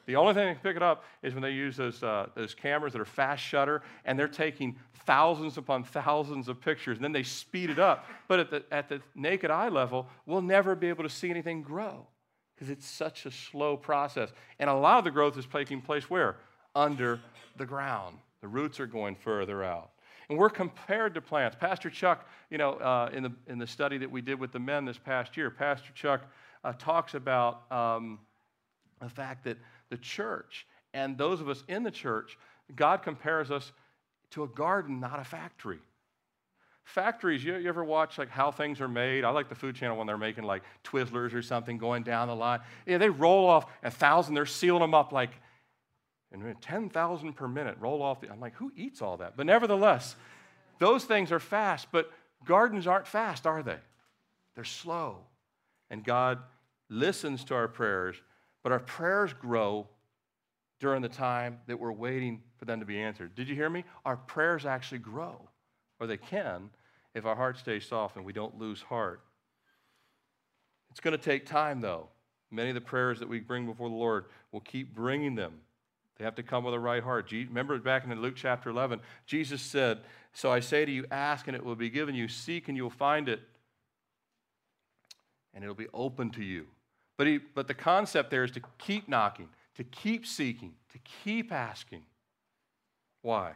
The 0.07 0.17
only 0.17 0.35
thing 0.35 0.47
that 0.47 0.55
can 0.55 0.62
pick 0.62 0.77
it 0.77 0.83
up 0.83 1.05
is 1.23 1.35
when 1.35 1.43
they 1.43 1.53
use 1.53 1.77
those, 1.77 2.03
uh, 2.03 2.27
those 2.35 2.55
cameras 2.55 2.93
that 2.93 3.01
are 3.01 3.07
fast 3.07 3.43
shutter 3.43 3.83
and 4.05 4.19
they're 4.19 4.29
taking 4.29 4.77
thousands 5.07 5.59
upon 5.59 5.85
thousands 5.85 6.49
of 6.49 6.61
pictures 6.61 6.99
and 6.99 7.05
then 7.05 7.12
they 7.12 7.23
speed 7.23 7.71
it 7.71 7.79
up. 7.79 8.07
But 8.29 8.41
at 8.41 8.51
the, 8.51 8.65
at 8.71 8.88
the 8.88 9.03
naked 9.15 9.51
eye 9.51 9.69
level, 9.69 10.09
we'll 10.25 10.41
never 10.41 10.75
be 10.75 10.88
able 10.88 11.03
to 11.03 11.11
see 11.11 11.29
anything 11.29 11.61
grow 11.61 12.07
because 12.55 12.71
it's 12.71 12.87
such 12.87 13.27
a 13.27 13.31
slow 13.31 13.77
process. 13.77 14.31
And 14.59 14.71
a 14.71 14.75
lot 14.75 14.99
of 14.99 15.05
the 15.05 15.11
growth 15.11 15.37
is 15.37 15.47
taking 15.47 15.83
place 15.83 16.09
where? 16.09 16.37
Under 16.75 17.21
the 17.57 17.67
ground. 17.67 18.17
The 18.41 18.49
roots 18.49 18.81
are 18.81 18.87
going 18.87 19.17
further 19.17 19.62
out. 19.62 19.91
And 20.29 20.38
we're 20.38 20.49
compared 20.51 21.12
to 21.15 21.21
plants. 21.21 21.57
Pastor 21.59 21.91
Chuck, 21.91 22.27
you 22.51 22.57
know, 22.57 22.75
uh, 22.75 23.11
in, 23.12 23.23
the, 23.23 23.33
in 23.49 23.59
the 23.59 23.67
study 23.67 23.99
that 23.99 24.11
we 24.11 24.23
did 24.23 24.38
with 24.38 24.53
the 24.53 24.59
men 24.59 24.85
this 24.85 24.97
past 24.97 25.37
year, 25.37 25.51
Pastor 25.51 25.93
Chuck 25.95 26.23
uh, 26.65 26.73
talks 26.79 27.15
about 27.15 27.71
um, 27.71 28.19
the 29.01 29.09
fact 29.09 29.45
that 29.45 29.59
the 29.92 29.98
church 29.98 30.66
and 30.94 31.18
those 31.18 31.42
of 31.42 31.50
us 31.50 31.62
in 31.68 31.83
the 31.83 31.90
church, 31.90 32.38
God 32.74 33.02
compares 33.02 33.50
us 33.50 33.72
to 34.31 34.42
a 34.42 34.48
garden, 34.48 35.00
not 35.00 35.20
a 35.20 35.24
factory. 35.24 35.81
Factories, 36.85 37.44
you, 37.44 37.57
you, 37.57 37.68
ever 37.68 37.85
watch 37.85 38.16
like 38.16 38.31
how 38.31 38.50
things 38.50 38.81
are 38.81 38.88
made? 38.88 39.22
I 39.22 39.28
like 39.31 39.50
the 39.50 39.55
Food 39.55 39.76
Channel 39.76 39.98
when 39.98 40.07
they're 40.07 40.16
making 40.16 40.44
like 40.44 40.62
Twizzlers 40.83 41.35
or 41.35 41.42
something 41.42 41.76
going 41.76 42.02
down 42.05 42.28
the 42.28 42.35
line. 42.35 42.61
Yeah, 42.87 42.96
they 42.96 43.11
roll 43.11 43.46
off 43.46 43.66
a 43.83 43.90
thousand, 43.90 44.35
they're 44.35 44.46
sealing 44.46 44.81
them 44.81 44.94
up 44.94 45.12
like 45.12 45.31
and 46.33 46.57
10,000 46.62 47.35
per 47.35 47.46
minute 47.46 47.76
roll 47.78 48.02
off. 48.02 48.22
The, 48.22 48.31
I'm 48.31 48.40
like, 48.40 48.55
who 48.55 48.72
eats 48.74 49.02
all 49.02 49.18
that? 49.18 49.37
But 49.37 49.44
nevertheless, 49.44 50.16
those 50.78 51.05
things 51.05 51.31
are 51.31 51.38
fast, 51.38 51.88
but 51.92 52.11
gardens 52.46 52.87
aren't 52.87 53.07
fast, 53.07 53.46
are 53.46 53.62
they? 53.62 53.76
They're 54.55 54.64
slow. 54.64 55.18
And 55.90 56.02
God 56.02 56.38
listens 56.88 57.44
to 57.44 57.55
our 57.55 57.68
prayers, 57.68 58.16
but 58.62 58.72
our 58.72 58.81
prayers 58.81 59.33
grow 59.33 59.88
during 60.81 61.03
the 61.03 61.09
time 61.09 61.59
that 61.66 61.79
we're 61.79 61.92
waiting 61.92 62.42
for 62.57 62.64
them 62.64 62.81
to 62.81 62.87
be 62.87 63.01
answered. 63.01 63.35
Did 63.35 63.48
you 63.48 63.55
hear 63.55 63.70
me? 63.70 63.85
Our 64.05 64.16
prayers 64.16 64.66
actually 64.66 64.98
grow, 64.98 65.48
or 66.01 66.07
they 66.07 66.16
can, 66.16 66.70
if 67.14 67.25
our 67.25 67.37
heart 67.37 67.59
stays 67.59 67.87
soft 67.87 68.16
and 68.16 68.25
we 68.25 68.33
don't 68.33 68.59
lose 68.59 68.83
heart. 68.83 69.22
It's 70.90 71.01
going 71.01 71.16
to 71.16 71.22
take 71.22 71.46
time, 71.46 71.81
though. 71.81 72.09
Many 72.51 72.70
of 72.70 72.75
the 72.75 72.81
prayers 72.81 73.18
that 73.20 73.29
we 73.29 73.40
bring 73.40 73.64
before 73.64 73.88
the 73.88 73.94
Lord, 73.94 74.27
we'll 74.51 74.61
keep 74.61 74.94
bringing 74.94 75.35
them. 75.35 75.55
They 76.18 76.25
have 76.25 76.35
to 76.35 76.42
come 76.42 76.64
with 76.64 76.75
a 76.75 76.79
right 76.79 77.03
heart. 77.03 77.33
Remember 77.33 77.79
back 77.79 78.05
in 78.05 78.20
Luke 78.20 78.35
chapter 78.37 78.68
11, 78.70 79.01
Jesus 79.27 79.62
said, 79.62 80.01
So 80.33 80.53
I 80.53 80.61
say 80.61 80.85
to 80.85 80.92
you, 80.92 81.07
ask 81.11 81.46
and 81.46 81.57
it 81.57 81.64
will 81.64 81.77
be 81.77 81.90
given 81.90 82.14
you, 82.14 82.29
seek 82.29 82.68
and 82.68 82.77
you 82.77 82.83
will 82.83 82.90
find 82.90 83.29
it, 83.29 83.40
and 85.55 85.64
it'll 85.64 85.75
be 85.75 85.88
open 85.94 86.31
to 86.31 86.44
you. 86.44 86.66
But, 87.16 87.27
he, 87.27 87.38
but 87.38 87.68
the 87.68 87.75
concept 87.75 88.31
there 88.31 88.44
is 88.44 88.51
to 88.53 88.62
keep 88.79 89.09
knocking 89.09 89.48
to 89.77 89.85
keep 89.85 90.27
seeking, 90.27 90.75
to 90.92 90.98
keep 91.25 91.53
asking. 91.53 92.03
Why? 93.22 93.53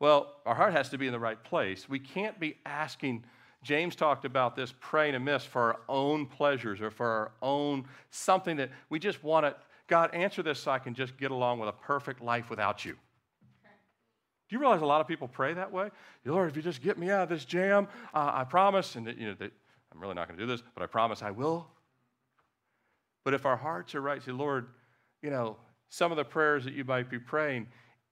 Well, 0.00 0.34
our 0.46 0.54
heart 0.54 0.72
has 0.72 0.88
to 0.90 0.98
be 0.98 1.06
in 1.06 1.12
the 1.12 1.18
right 1.18 1.42
place. 1.42 1.88
We 1.88 1.98
can't 1.98 2.38
be 2.38 2.56
asking. 2.66 3.24
James 3.62 3.96
talked 3.96 4.24
about 4.24 4.54
this 4.54 4.72
praying 4.80 5.14
amiss 5.14 5.44
for 5.44 5.62
our 5.62 5.80
own 5.88 6.26
pleasures 6.26 6.80
or 6.80 6.90
for 6.90 7.06
our 7.06 7.32
own 7.42 7.86
something 8.10 8.56
that 8.58 8.70
we 8.90 8.98
just 8.98 9.22
want 9.24 9.46
to. 9.46 9.54
God, 9.88 10.14
answer 10.14 10.42
this 10.42 10.60
so 10.60 10.70
I 10.70 10.78
can 10.78 10.94
just 10.94 11.16
get 11.16 11.30
along 11.30 11.60
with 11.60 11.68
a 11.68 11.72
perfect 11.72 12.20
life 12.20 12.50
without 12.50 12.84
you. 12.84 12.92
Do 12.92 14.56
you 14.56 14.60
realize 14.60 14.82
a 14.82 14.86
lot 14.86 15.00
of 15.00 15.08
people 15.08 15.28
pray 15.28 15.54
that 15.54 15.72
way? 15.72 15.90
Lord, 16.24 16.50
if 16.50 16.56
you 16.56 16.62
just 16.62 16.82
get 16.82 16.98
me 16.98 17.10
out 17.10 17.22
of 17.22 17.28
this 17.28 17.44
jam, 17.44 17.88
uh, 18.14 18.30
I 18.34 18.44
promise, 18.44 18.96
and 18.96 19.06
you 19.06 19.28
know, 19.28 19.34
they, 19.38 19.46
I'm 19.92 20.00
really 20.00 20.14
not 20.14 20.28
going 20.28 20.38
to 20.38 20.44
do 20.44 20.50
this, 20.50 20.62
but 20.74 20.82
I 20.82 20.86
promise 20.86 21.22
I 21.22 21.30
will. 21.30 21.66
But 23.28 23.34
if 23.34 23.44
our 23.44 23.58
hearts 23.58 23.94
are 23.94 24.00
right, 24.00 24.22
say, 24.22 24.32
Lord, 24.32 24.68
you 25.20 25.28
know, 25.28 25.58
some 25.90 26.10
of 26.10 26.16
the 26.16 26.24
prayers 26.24 26.64
that 26.64 26.72
you 26.72 26.82
might 26.82 27.10
be 27.10 27.18
praying, 27.18 27.66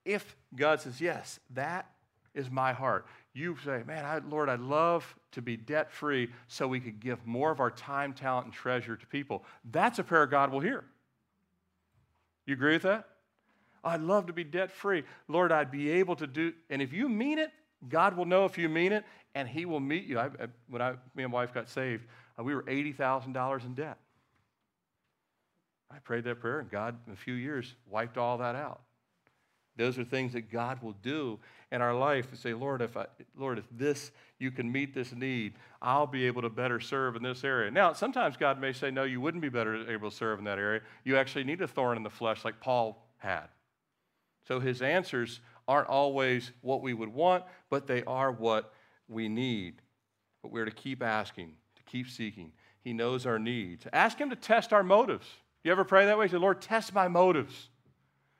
if 0.05 0.35
God 0.55 0.79
says, 0.79 1.01
Yes, 1.01 1.39
that 1.55 1.89
is 2.35 2.51
my 2.51 2.71
heart, 2.71 3.07
you 3.33 3.57
say, 3.65 3.81
Man, 3.87 4.05
I, 4.05 4.19
Lord, 4.19 4.47
I'd 4.47 4.59
love 4.59 5.15
to 5.31 5.41
be 5.41 5.57
debt 5.57 5.91
free 5.91 6.29
so 6.47 6.67
we 6.67 6.79
could 6.79 6.99
give 6.99 7.25
more 7.25 7.49
of 7.49 7.59
our 7.59 7.71
time, 7.71 8.13
talent, 8.13 8.45
and 8.45 8.53
treasure 8.53 8.95
to 8.95 9.07
people. 9.07 9.43
That's 9.71 9.97
a 9.97 10.03
prayer 10.03 10.27
God 10.27 10.51
will 10.51 10.59
hear. 10.59 10.85
You 12.45 12.53
agree 12.53 12.73
with 12.73 12.83
that? 12.83 13.07
I'd 13.83 14.01
love 14.01 14.27
to 14.27 14.33
be 14.33 14.43
debt 14.43 14.71
free. 14.71 15.01
Lord, 15.27 15.51
I'd 15.51 15.71
be 15.71 15.89
able 15.89 16.15
to 16.17 16.27
do, 16.27 16.53
and 16.69 16.79
if 16.79 16.93
you 16.93 17.09
mean 17.09 17.39
it, 17.39 17.49
God 17.89 18.15
will 18.15 18.25
know 18.25 18.45
if 18.45 18.55
you 18.59 18.69
mean 18.69 18.91
it, 18.91 19.03
and 19.33 19.49
He 19.49 19.65
will 19.65 19.79
meet 19.79 20.05
you. 20.05 20.19
I, 20.19 20.29
when 20.69 20.83
I, 20.83 20.91
me 21.15 21.23
and 21.23 21.31
my 21.31 21.39
wife 21.39 21.55
got 21.55 21.69
saved, 21.69 22.03
uh, 22.39 22.43
we 22.43 22.53
were 22.53 22.61
$80,000 22.61 23.65
in 23.65 23.73
debt. 23.73 23.97
I 25.89 25.99
prayed 25.99 26.25
that 26.25 26.39
prayer, 26.39 26.59
and 26.59 26.69
God, 26.69 26.97
in 27.07 27.13
a 27.13 27.15
few 27.15 27.33
years, 27.33 27.75
wiped 27.87 28.17
all 28.17 28.37
that 28.39 28.55
out. 28.55 28.81
Those 29.77 29.99
are 29.99 30.03
things 30.03 30.33
that 30.33 30.51
God 30.51 30.81
will 30.81 30.95
do 31.03 31.39
in 31.71 31.81
our 31.81 31.93
life 31.93 32.29
to 32.31 32.35
say, 32.35 32.53
Lord, 32.53 32.81
if 32.81 32.97
I, 32.97 33.05
Lord, 33.37 33.59
if 33.59 33.65
this 33.71 34.11
you 34.39 34.49
can 34.49 34.71
meet 34.71 34.93
this 34.93 35.13
need, 35.13 35.53
I'll 35.81 36.07
be 36.07 36.25
able 36.25 36.41
to 36.41 36.49
better 36.49 36.79
serve 36.79 37.15
in 37.15 37.21
this 37.21 37.43
area. 37.43 37.69
Now, 37.69 37.93
sometimes 37.93 38.37
God 38.37 38.59
may 38.59 38.73
say, 38.73 38.89
No, 38.89 39.03
you 39.03 39.21
wouldn't 39.21 39.41
be 39.41 39.49
better 39.49 39.89
able 39.89 40.09
to 40.09 40.15
serve 40.15 40.39
in 40.39 40.45
that 40.45 40.57
area. 40.57 40.81
You 41.03 41.15
actually 41.17 41.43
need 41.43 41.61
a 41.61 41.67
thorn 41.67 41.95
in 41.95 42.03
the 42.03 42.09
flesh, 42.09 42.43
like 42.43 42.59
Paul 42.59 43.07
had. 43.17 43.45
So 44.47 44.59
his 44.59 44.81
answers 44.81 45.41
aren't 45.67 45.89
always 45.89 46.51
what 46.61 46.81
we 46.81 46.93
would 46.93 47.13
want, 47.13 47.43
but 47.69 47.85
they 47.85 48.03
are 48.05 48.31
what 48.31 48.73
we 49.07 49.29
need. 49.29 49.81
But 50.41 50.51
we're 50.51 50.65
to 50.65 50.71
keep 50.71 51.03
asking, 51.03 51.53
to 51.75 51.83
keep 51.83 52.09
seeking. 52.09 52.51
He 52.79 52.93
knows 52.93 53.25
our 53.25 53.37
needs. 53.37 53.85
Ask 53.93 54.17
him 54.17 54.29
to 54.29 54.35
test 54.35 54.73
our 54.73 54.83
motives. 54.83 55.27
You 55.67 55.73
ever 55.73 55.83
pray 55.83 56.05
that 56.05 56.17
way? 56.17 56.29
Say, 56.29 56.37
Lord, 56.37 56.61
test 56.61 56.93
my 56.93 57.09
motives. 57.09 57.67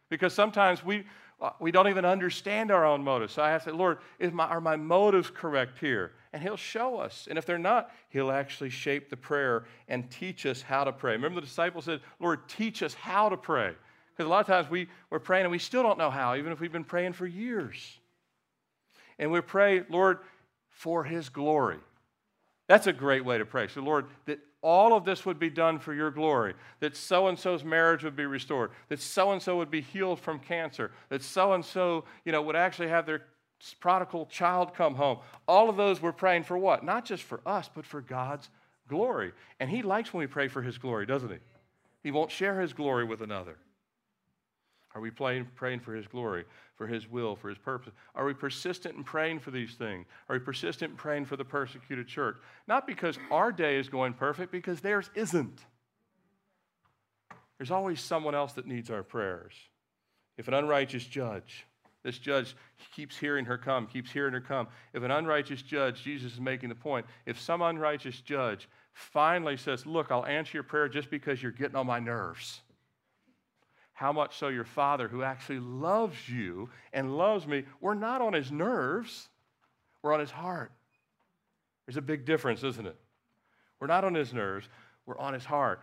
Because 0.07 0.33
sometimes 0.33 0.81
we, 0.81 1.03
uh, 1.41 1.49
we 1.59 1.71
don't 1.71 1.89
even 1.89 2.05
understand 2.05 2.71
our 2.71 2.85
own 2.85 3.03
motives. 3.03 3.33
So 3.33 3.41
I 3.41 3.57
say, 3.57 3.71
Lord, 3.71 3.97
my, 4.31 4.45
are 4.45 4.61
my 4.61 4.77
motives 4.77 5.29
correct 5.29 5.77
here? 5.77 6.13
And 6.31 6.41
He'll 6.41 6.55
show 6.55 6.95
us. 6.95 7.27
And 7.29 7.37
if 7.37 7.45
they're 7.45 7.57
not, 7.57 7.91
He'll 8.07 8.31
actually 8.31 8.69
shape 8.69 9.09
the 9.09 9.17
prayer 9.17 9.65
and 9.89 10.09
teach 10.09 10.45
us 10.45 10.61
how 10.61 10.85
to 10.85 10.93
pray. 10.93 11.11
Remember, 11.11 11.41
the 11.41 11.47
disciples 11.47 11.83
said, 11.83 11.99
Lord, 12.21 12.47
teach 12.47 12.81
us 12.81 12.93
how 12.93 13.27
to 13.27 13.35
pray. 13.35 13.73
Because 14.15 14.25
a 14.25 14.29
lot 14.29 14.39
of 14.39 14.47
times 14.47 14.69
we, 14.69 14.87
we're 15.09 15.19
praying 15.19 15.43
and 15.43 15.51
we 15.51 15.59
still 15.59 15.83
don't 15.83 15.97
know 15.97 16.09
how, 16.09 16.37
even 16.37 16.53
if 16.53 16.61
we've 16.61 16.71
been 16.71 16.85
praying 16.85 17.11
for 17.11 17.27
years. 17.27 17.99
And 19.19 19.33
we 19.33 19.41
pray, 19.41 19.83
Lord, 19.89 20.19
for 20.69 21.03
His 21.03 21.27
glory. 21.27 21.79
That's 22.69 22.87
a 22.87 22.93
great 22.93 23.25
way 23.25 23.37
to 23.37 23.45
pray. 23.45 23.67
So, 23.67 23.81
Lord, 23.81 24.05
that 24.27 24.39
all 24.67 24.97
of 24.97 25.05
this 25.05 25.25
would 25.25 25.39
be 25.39 25.49
done 25.49 25.79
for 25.79 25.93
your 25.93 26.11
glory, 26.11 26.53
that 26.81 26.93
so 26.97 27.27
and 27.27 27.39
so's 27.39 27.63
marriage 27.63 28.03
would 28.03 28.17
be 28.17 28.25
restored, 28.25 28.69
that 28.89 28.99
so 28.99 29.31
and 29.31 29.41
so 29.41 29.55
would 29.55 29.71
be 29.71 29.79
healed 29.79 30.19
from 30.19 30.39
cancer, 30.39 30.91
that 31.07 31.23
so 31.23 31.53
and 31.53 31.63
so, 31.63 32.03
you 32.25 32.33
know, 32.33 32.41
would 32.41 32.57
actually 32.57 32.89
have 32.89 33.05
their 33.05 33.21
prodigal 33.79 34.25
child 34.25 34.73
come 34.75 34.93
home. 34.95 35.19
All 35.47 35.69
of 35.69 35.77
those 35.77 36.01
we're 36.01 36.11
praying 36.11 36.43
for 36.43 36.57
what? 36.57 36.83
Not 36.83 37.05
just 37.05 37.23
for 37.23 37.39
us, 37.45 37.69
but 37.73 37.85
for 37.85 38.01
God's 38.01 38.49
glory. 38.89 39.31
And 39.61 39.69
He 39.69 39.83
likes 39.83 40.13
when 40.13 40.19
we 40.19 40.27
pray 40.27 40.49
for 40.49 40.61
His 40.61 40.77
glory, 40.77 41.05
doesn't 41.05 41.31
He? 41.31 41.37
He 42.03 42.11
won't 42.11 42.29
share 42.29 42.59
His 42.59 42.73
glory 42.73 43.05
with 43.05 43.21
another. 43.21 43.55
Are 44.97 44.99
we 44.99 45.11
praying, 45.11 45.45
for 45.81 45.93
His 45.93 46.07
glory, 46.07 46.43
for 46.75 46.87
His 46.87 47.07
will, 47.07 47.35
for 47.35 47.49
His 47.49 47.57
purpose? 47.59 47.93
Are 48.15 48.25
we 48.25 48.33
persistent 48.33 48.95
in 48.95 49.03
praying 49.03 49.41
for 49.41 49.51
these 49.51 49.75
things? 49.75 50.07
Are 50.27 50.35
we 50.35 50.39
persistent 50.39 50.89
in 50.89 50.97
praying 50.97 51.25
for 51.25 51.37
the 51.37 51.45
persecuted 51.45 52.07
church? 52.07 52.37
Not 52.67 52.87
because 52.87 53.19
our 53.29 53.51
day 53.51 53.77
is 53.77 53.89
going 53.89 54.13
perfect, 54.13 54.51
because 54.51 54.81
theirs 54.81 55.11
isn't. 55.13 55.59
There's 57.59 57.69
always 57.69 58.01
someone 58.01 58.33
else 58.33 58.53
that 58.53 58.65
needs 58.65 58.89
our 58.89 59.03
prayers. 59.03 59.53
If 60.35 60.47
an 60.47 60.55
unrighteous 60.55 61.05
judge, 61.05 61.67
this 62.01 62.17
judge 62.17 62.55
keeps 62.95 63.15
hearing 63.15 63.45
her 63.45 63.59
come, 63.59 63.85
keeps 63.85 64.11
hearing 64.11 64.33
her 64.33 64.41
come. 64.41 64.67
If 64.93 65.03
an 65.03 65.11
unrighteous 65.11 65.61
judge, 65.61 66.01
Jesus 66.01 66.33
is 66.33 66.39
making 66.39 66.69
the 66.69 66.75
point, 66.75 67.05
if 67.27 67.39
some 67.39 67.61
unrighteous 67.61 68.21
judge 68.21 68.67
finally 68.93 69.57
says, 69.57 69.85
Look, 69.85 70.09
I'll 70.09 70.25
answer 70.25 70.53
your 70.55 70.63
prayer 70.63 70.89
just 70.89 71.11
because 71.11 71.43
you're 71.43 71.51
getting 71.51 71.75
on 71.75 71.85
my 71.85 71.99
nerves 71.99 72.61
how 73.97 74.13
much 74.13 74.37
so 74.37 74.49
your 74.49 74.63
Father, 74.63 75.07
who 75.07 75.23
actually 75.23 75.57
loves 75.57 76.29
you 76.29 76.69
and 76.93 77.17
loves 77.17 77.47
me, 77.47 77.63
we're 77.81 77.95
not 77.95 78.21
on 78.21 78.31
his 78.31 78.51
nerves, 78.51 79.27
we're 80.03 80.13
on 80.13 80.19
his 80.19 80.29
heart. 80.29 80.71
There's 81.87 81.97
a 81.97 82.01
big 82.03 82.23
difference, 82.23 82.63
isn't 82.63 82.85
it? 82.85 82.95
We're 83.79 83.87
not 83.87 84.03
on 84.03 84.13
his 84.13 84.35
nerves, 84.35 84.69
we're 85.07 85.17
on 85.17 85.33
his 85.33 85.45
heart, 85.45 85.81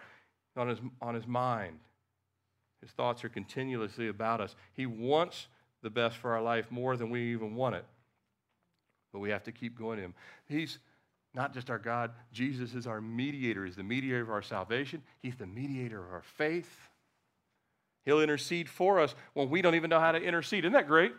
on 0.56 0.68
his, 0.68 0.78
on 1.02 1.16
his 1.16 1.26
mind. 1.26 1.80
His 2.80 2.92
thoughts 2.92 3.24
are 3.24 3.28
continuously 3.28 4.06
about 4.06 4.40
us. 4.40 4.54
He 4.74 4.86
wants 4.86 5.48
the 5.82 5.90
best 5.90 6.16
for 6.16 6.34
our 6.34 6.42
life 6.42 6.70
more 6.70 6.96
than 6.96 7.10
we 7.10 7.32
even 7.32 7.56
want 7.56 7.74
it. 7.74 7.84
But 9.12 9.18
we 9.18 9.30
have 9.30 9.42
to 9.42 9.52
keep 9.52 9.76
going 9.76 9.96
to 9.96 10.04
him. 10.04 10.14
He's 10.46 10.78
not 11.34 11.52
just 11.52 11.68
our 11.68 11.80
God, 11.80 12.12
Jesus 12.32 12.74
is 12.74 12.86
our 12.86 13.00
mediator. 13.00 13.64
He's 13.64 13.74
the 13.74 13.82
mediator 13.82 14.22
of 14.22 14.30
our 14.30 14.40
salvation, 14.40 15.02
He's 15.20 15.34
the 15.34 15.48
mediator 15.48 15.98
of 15.98 16.12
our 16.12 16.22
faith. 16.22 16.90
He'll 18.04 18.20
intercede 18.20 18.68
for 18.68 19.00
us 19.00 19.14
when 19.32 19.48
we 19.48 19.62
don't 19.62 19.74
even 19.74 19.90
know 19.90 20.00
how 20.00 20.12
to 20.12 20.18
intercede. 20.18 20.64
Isn't 20.64 20.72
that 20.74 20.86
great? 20.86 21.12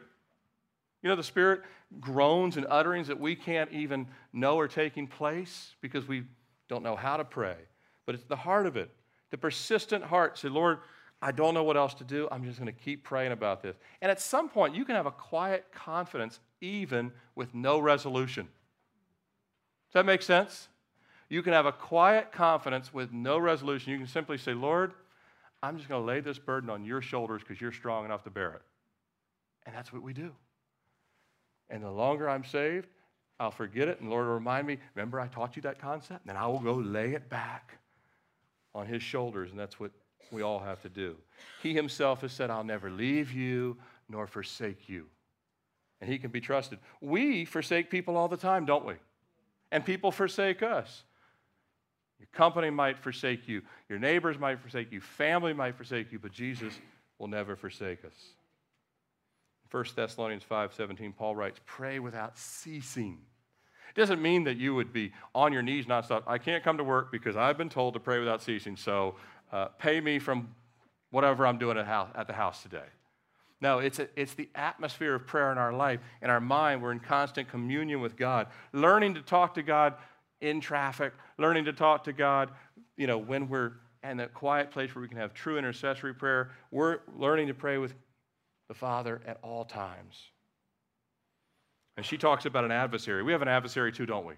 You 1.01 1.09
know, 1.09 1.15
the 1.15 1.23
Spirit 1.23 1.61
groans 1.99 2.57
and 2.57 2.65
utterings 2.69 3.07
that 3.07 3.19
we 3.19 3.35
can't 3.35 3.71
even 3.71 4.07
know 4.33 4.59
are 4.59 4.67
taking 4.67 5.07
place 5.07 5.75
because 5.81 6.07
we 6.07 6.23
don't 6.67 6.83
know 6.83 6.95
how 6.95 7.17
to 7.17 7.23
pray. 7.23 7.57
But 8.05 8.15
it's 8.15 8.23
the 8.25 8.35
heart 8.35 8.65
of 8.65 8.77
it, 8.77 8.89
the 9.31 9.37
persistent 9.37 10.03
heart. 10.03 10.37
Say, 10.37 10.49
Lord, 10.49 10.79
I 11.21 11.31
don't 11.31 11.53
know 11.53 11.63
what 11.63 11.77
else 11.77 11.93
to 11.95 12.03
do. 12.03 12.27
I'm 12.31 12.43
just 12.43 12.59
going 12.59 12.73
to 12.73 12.79
keep 12.79 13.03
praying 13.03 13.31
about 13.31 13.61
this. 13.61 13.75
And 14.01 14.11
at 14.11 14.19
some 14.19 14.49
point, 14.49 14.75
you 14.75 14.85
can 14.85 14.95
have 14.95 15.05
a 15.05 15.11
quiet 15.11 15.65
confidence 15.71 16.39
even 16.61 17.11
with 17.35 17.53
no 17.53 17.79
resolution. 17.79 18.45
Does 19.87 19.93
that 19.93 20.05
make 20.05 20.21
sense? 20.21 20.67
You 21.29 21.41
can 21.41 21.53
have 21.53 21.65
a 21.65 21.71
quiet 21.71 22.31
confidence 22.31 22.93
with 22.93 23.11
no 23.11 23.37
resolution. 23.37 23.91
You 23.91 23.97
can 23.97 24.07
simply 24.07 24.37
say, 24.37 24.53
Lord, 24.53 24.93
I'm 25.65 25.77
just 25.77 25.89
going 25.89 26.01
to 26.01 26.05
lay 26.05 26.19
this 26.19 26.37
burden 26.37 26.69
on 26.69 26.85
your 26.85 27.01
shoulders 27.01 27.41
because 27.41 27.59
you're 27.59 27.71
strong 27.71 28.05
enough 28.05 28.23
to 28.23 28.29
bear 28.29 28.53
it. 28.53 28.61
And 29.65 29.75
that's 29.75 29.91
what 29.91 30.03
we 30.03 30.13
do. 30.13 30.31
And 31.69 31.83
the 31.83 31.89
longer 31.89 32.29
I'm 32.29 32.43
saved, 32.43 32.87
I'll 33.39 33.51
forget 33.51 33.87
it, 33.87 33.99
and 33.99 34.09
Lord 34.09 34.27
will 34.27 34.35
remind 34.35 34.67
me, 34.67 34.77
remember 34.93 35.19
I 35.19 35.27
taught 35.27 35.55
you 35.55 35.61
that 35.63 35.79
concept? 35.79 36.21
And 36.25 36.29
then 36.29 36.37
I 36.37 36.47
will 36.47 36.59
go 36.59 36.75
lay 36.75 37.13
it 37.13 37.29
back 37.29 37.79
on 38.73 38.85
his 38.85 39.01
shoulders, 39.01 39.49
and 39.49 39.59
that's 39.59 39.79
what 39.79 39.91
we 40.31 40.41
all 40.41 40.59
have 40.59 40.81
to 40.83 40.89
do. 40.89 41.15
He 41.61 41.73
himself 41.73 42.21
has 42.21 42.31
said, 42.31 42.49
I'll 42.49 42.63
never 42.63 42.89
leave 42.89 43.31
you 43.31 43.77
nor 44.07 44.27
forsake 44.27 44.87
you. 44.87 45.07
And 45.99 46.09
he 46.09 46.19
can 46.19 46.29
be 46.29 46.41
trusted. 46.41 46.79
We 47.01 47.45
forsake 47.45 47.89
people 47.89 48.15
all 48.15 48.27
the 48.27 48.37
time, 48.37 48.65
don't 48.65 48.85
we? 48.85 48.95
And 49.71 49.83
people 49.83 50.11
forsake 50.11 50.61
us. 50.61 51.03
Your 52.25 52.37
company 52.37 52.69
might 52.69 52.97
forsake 52.97 53.47
you, 53.47 53.61
your 53.89 53.99
neighbors 53.99 54.39
might 54.39 54.59
forsake 54.59 54.91
you, 54.91 55.01
family 55.01 55.53
might 55.53 55.75
forsake 55.75 56.11
you, 56.11 56.19
but 56.19 56.31
Jesus 56.31 56.73
will 57.19 57.27
never 57.27 57.55
forsake 57.55 58.03
us. 58.03 58.13
1 59.69 59.95
Thessalonians 59.95 60.43
5:17, 60.43 61.13
Paul 61.13 61.35
writes, 61.35 61.59
"Pray 61.65 61.99
without 61.99 62.37
ceasing." 62.37 63.25
It 63.89 63.95
doesn't 63.95 64.21
mean 64.21 64.43
that 64.45 64.57
you 64.57 64.73
would 64.75 64.91
be 64.91 65.13
on 65.33 65.53
your 65.53 65.61
knees 65.61 65.85
nonstop. 65.85 66.23
I 66.27 66.37
can't 66.37 66.63
come 66.63 66.77
to 66.77 66.83
work 66.83 67.11
because 67.11 67.35
I've 67.35 67.57
been 67.57 67.69
told 67.69 67.93
to 67.93 67.99
pray 67.99 68.19
without 68.19 68.41
ceasing, 68.41 68.75
so 68.75 69.15
uh, 69.51 69.67
pay 69.67 70.01
me 70.01 70.19
from 70.19 70.53
whatever 71.11 71.45
I'm 71.45 71.57
doing 71.57 71.77
at, 71.77 71.85
house, 71.85 72.09
at 72.15 72.27
the 72.27 72.33
house 72.33 72.61
today. 72.63 72.87
No, 73.61 73.79
it's, 73.79 73.99
a, 73.99 74.09
it's 74.19 74.33
the 74.33 74.49
atmosphere 74.53 75.15
of 75.15 75.25
prayer 75.25 75.51
in 75.51 75.57
our 75.57 75.71
life. 75.71 76.01
In 76.21 76.29
our 76.29 76.41
mind, 76.41 76.81
we're 76.81 76.91
in 76.91 76.99
constant 76.99 77.47
communion 77.47 78.01
with 78.01 78.17
God, 78.17 78.47
learning 78.73 79.13
to 79.15 79.21
talk 79.21 79.53
to 79.53 79.63
God 79.63 79.95
in 80.41 80.59
traffic, 80.61 81.13
learning 81.37 81.65
to 81.65 81.73
talk 81.73 82.03
to 82.05 82.13
God, 82.13 82.51
you 82.97 83.07
know, 83.07 83.17
when 83.17 83.47
we're 83.47 83.73
in 84.09 84.17
that 84.17 84.33
quiet 84.33 84.71
place 84.71 84.93
where 84.93 85.01
we 85.01 85.07
can 85.07 85.17
have 85.17 85.33
true 85.33 85.57
intercessory 85.57 86.13
prayer. 86.13 86.51
We're 86.71 86.99
learning 87.17 87.47
to 87.47 87.53
pray 87.53 87.77
with 87.77 87.93
the 88.67 88.73
Father 88.73 89.21
at 89.25 89.39
all 89.41 89.65
times. 89.65 90.15
And 91.97 92.05
she 92.05 92.17
talks 92.17 92.45
about 92.45 92.65
an 92.65 92.71
adversary. 92.71 93.23
We 93.23 93.31
have 93.31 93.41
an 93.41 93.47
adversary 93.47 93.91
too, 93.91 94.05
don't 94.05 94.25
we? 94.25 94.33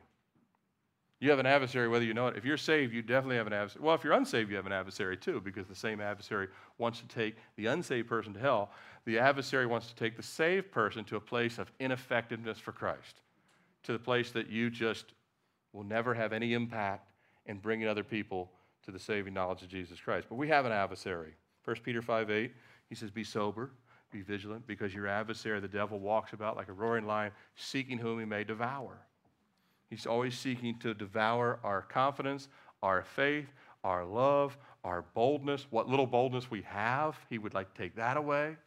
You 1.19 1.31
have 1.31 1.39
an 1.39 1.47
adversary 1.47 1.87
whether 1.87 2.05
you 2.05 2.13
know 2.13 2.27
it. 2.27 2.37
If 2.37 2.45
you're 2.45 2.57
saved, 2.57 2.93
you 2.93 3.01
definitely 3.01 3.37
have 3.37 3.47
an 3.47 3.53
adversary. 3.53 3.83
Well, 3.83 3.95
if 3.95 4.03
you're 4.03 4.13
unsaved, 4.13 4.51
you 4.51 4.55
have 4.55 4.67
an 4.67 4.71
adversary 4.71 5.17
too, 5.17 5.41
because 5.43 5.65
the 5.65 5.75
same 5.75 5.99
adversary 5.99 6.47
wants 6.77 6.99
to 6.99 7.07
take 7.07 7.35
the 7.55 7.65
unsaved 7.65 8.07
person 8.07 8.33
to 8.33 8.39
hell. 8.39 8.69
The 9.05 9.17
adversary 9.17 9.65
wants 9.65 9.87
to 9.87 9.95
take 9.95 10.15
the 10.15 10.23
saved 10.23 10.71
person 10.71 11.03
to 11.05 11.15
a 11.15 11.19
place 11.19 11.57
of 11.57 11.71
ineffectiveness 11.79 12.59
for 12.59 12.71
Christ, 12.71 13.21
to 13.83 13.93
the 13.93 13.99
place 13.99 14.31
that 14.31 14.47
you 14.47 14.69
just 14.69 15.13
will 15.73 15.83
never 15.83 16.13
have 16.13 16.33
any 16.33 16.53
impact 16.53 17.11
in 17.45 17.57
bringing 17.57 17.87
other 17.87 18.03
people 18.03 18.51
to 18.85 18.91
the 18.91 18.99
saving 18.99 19.33
knowledge 19.33 19.61
of 19.61 19.69
Jesus 19.69 19.99
Christ. 19.99 20.27
But 20.29 20.35
we 20.35 20.47
have 20.47 20.65
an 20.65 20.71
adversary. 20.71 21.33
1 21.65 21.75
Peter 21.83 22.01
5 22.01 22.31
8, 22.31 22.53
he 22.89 22.95
says, 22.95 23.11
Be 23.11 23.23
sober, 23.23 23.71
be 24.11 24.21
vigilant, 24.21 24.65
because 24.65 24.93
your 24.93 25.07
adversary, 25.07 25.59
the 25.59 25.67
devil, 25.67 25.99
walks 25.99 26.33
about 26.33 26.55
like 26.55 26.69
a 26.69 26.73
roaring 26.73 27.05
lion, 27.05 27.31
seeking 27.55 27.97
whom 27.97 28.19
he 28.19 28.25
may 28.25 28.43
devour. 28.43 28.97
He's 29.89 30.05
always 30.05 30.37
seeking 30.37 30.79
to 30.79 30.93
devour 30.93 31.59
our 31.63 31.81
confidence, 31.81 32.47
our 32.83 33.03
faith, 33.03 33.47
our 33.83 34.05
love, 34.05 34.57
our 34.83 35.05
boldness. 35.13 35.67
What 35.69 35.87
little 35.87 36.07
boldness 36.07 36.51
we 36.51 36.61
have, 36.63 37.17
he 37.29 37.37
would 37.37 37.53
like 37.53 37.73
to 37.73 37.81
take 37.81 37.95
that 37.95 38.17
away. 38.17 38.57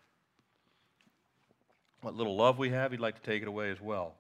What 2.02 2.14
little 2.14 2.36
love 2.36 2.58
we 2.58 2.70
have, 2.70 2.92
he'd 2.92 3.00
like 3.00 3.22
to 3.22 3.30
take 3.30 3.42
it 3.42 3.48
away 3.48 3.70
as 3.70 3.80
well. 3.80 4.14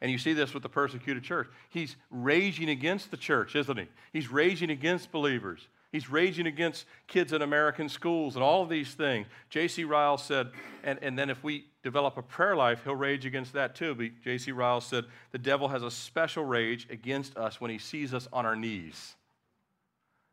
And 0.00 0.10
you 0.10 0.18
see 0.18 0.32
this 0.32 0.52
with 0.52 0.62
the 0.62 0.68
persecuted 0.68 1.22
church. 1.22 1.48
He's 1.70 1.96
raging 2.10 2.68
against 2.68 3.10
the 3.10 3.16
church, 3.16 3.56
isn't 3.56 3.78
he? 3.78 3.88
He's 4.12 4.30
raging 4.30 4.70
against 4.70 5.12
believers. 5.12 5.68
He's 5.92 6.10
raging 6.10 6.48
against 6.48 6.86
kids 7.06 7.32
in 7.32 7.40
American 7.40 7.88
schools 7.88 8.34
and 8.34 8.42
all 8.42 8.64
of 8.64 8.68
these 8.68 8.94
things. 8.94 9.28
J.C. 9.48 9.84
Ryle 9.84 10.18
said, 10.18 10.50
and, 10.82 10.98
and 11.02 11.16
then 11.16 11.30
if 11.30 11.44
we 11.44 11.66
develop 11.84 12.16
a 12.16 12.22
prayer 12.22 12.56
life, 12.56 12.82
he'll 12.82 12.96
rage 12.96 13.24
against 13.24 13.52
that 13.52 13.76
too. 13.76 13.94
But 13.94 14.08
J.C. 14.24 14.50
Ryle 14.50 14.80
said, 14.80 15.04
the 15.30 15.38
devil 15.38 15.68
has 15.68 15.84
a 15.84 15.90
special 15.92 16.44
rage 16.44 16.88
against 16.90 17.36
us 17.36 17.60
when 17.60 17.70
he 17.70 17.78
sees 17.78 18.12
us 18.12 18.26
on 18.32 18.44
our 18.44 18.56
knees. 18.56 19.14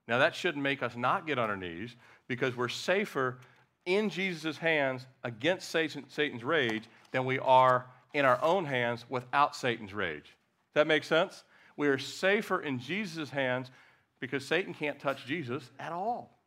Now, 0.07 0.18
that 0.18 0.34
shouldn't 0.34 0.64
make 0.64 0.82
us 0.82 0.95
not 0.95 1.28
get 1.28 1.38
on 1.38 1.51
our 1.51 1.55
knees 1.55 1.95
because 2.28 2.55
we're 2.55 2.68
safer 2.68 3.38
in 3.86 4.09
Jesus' 4.09 4.57
hands 4.57 5.05
against 5.24 5.70
Satan, 5.70 6.05
Satan's 6.09 6.43
rage 6.43 6.86
than 7.12 7.26
we 7.26 7.38
are 7.38 7.86
in 8.14 8.26
our 8.26 8.41
own 8.43 8.66
hands 8.66 9.05
without 9.09 9.55
Satan's 9.55 9.93
rage. 9.93 10.36
That 10.74 10.88
make 10.88 11.03
sense? 11.03 11.43
We 11.78 11.88
are 11.88 11.97
safer 11.97 12.62
in 12.62 12.80
Jesus' 12.80 13.30
hands 13.30 13.72
because 14.20 14.45
Satan 14.45 14.74
can't 14.74 14.99
touch 14.99 15.26
Jesus 15.26 15.70
at 15.80 15.91
all. 15.91 16.38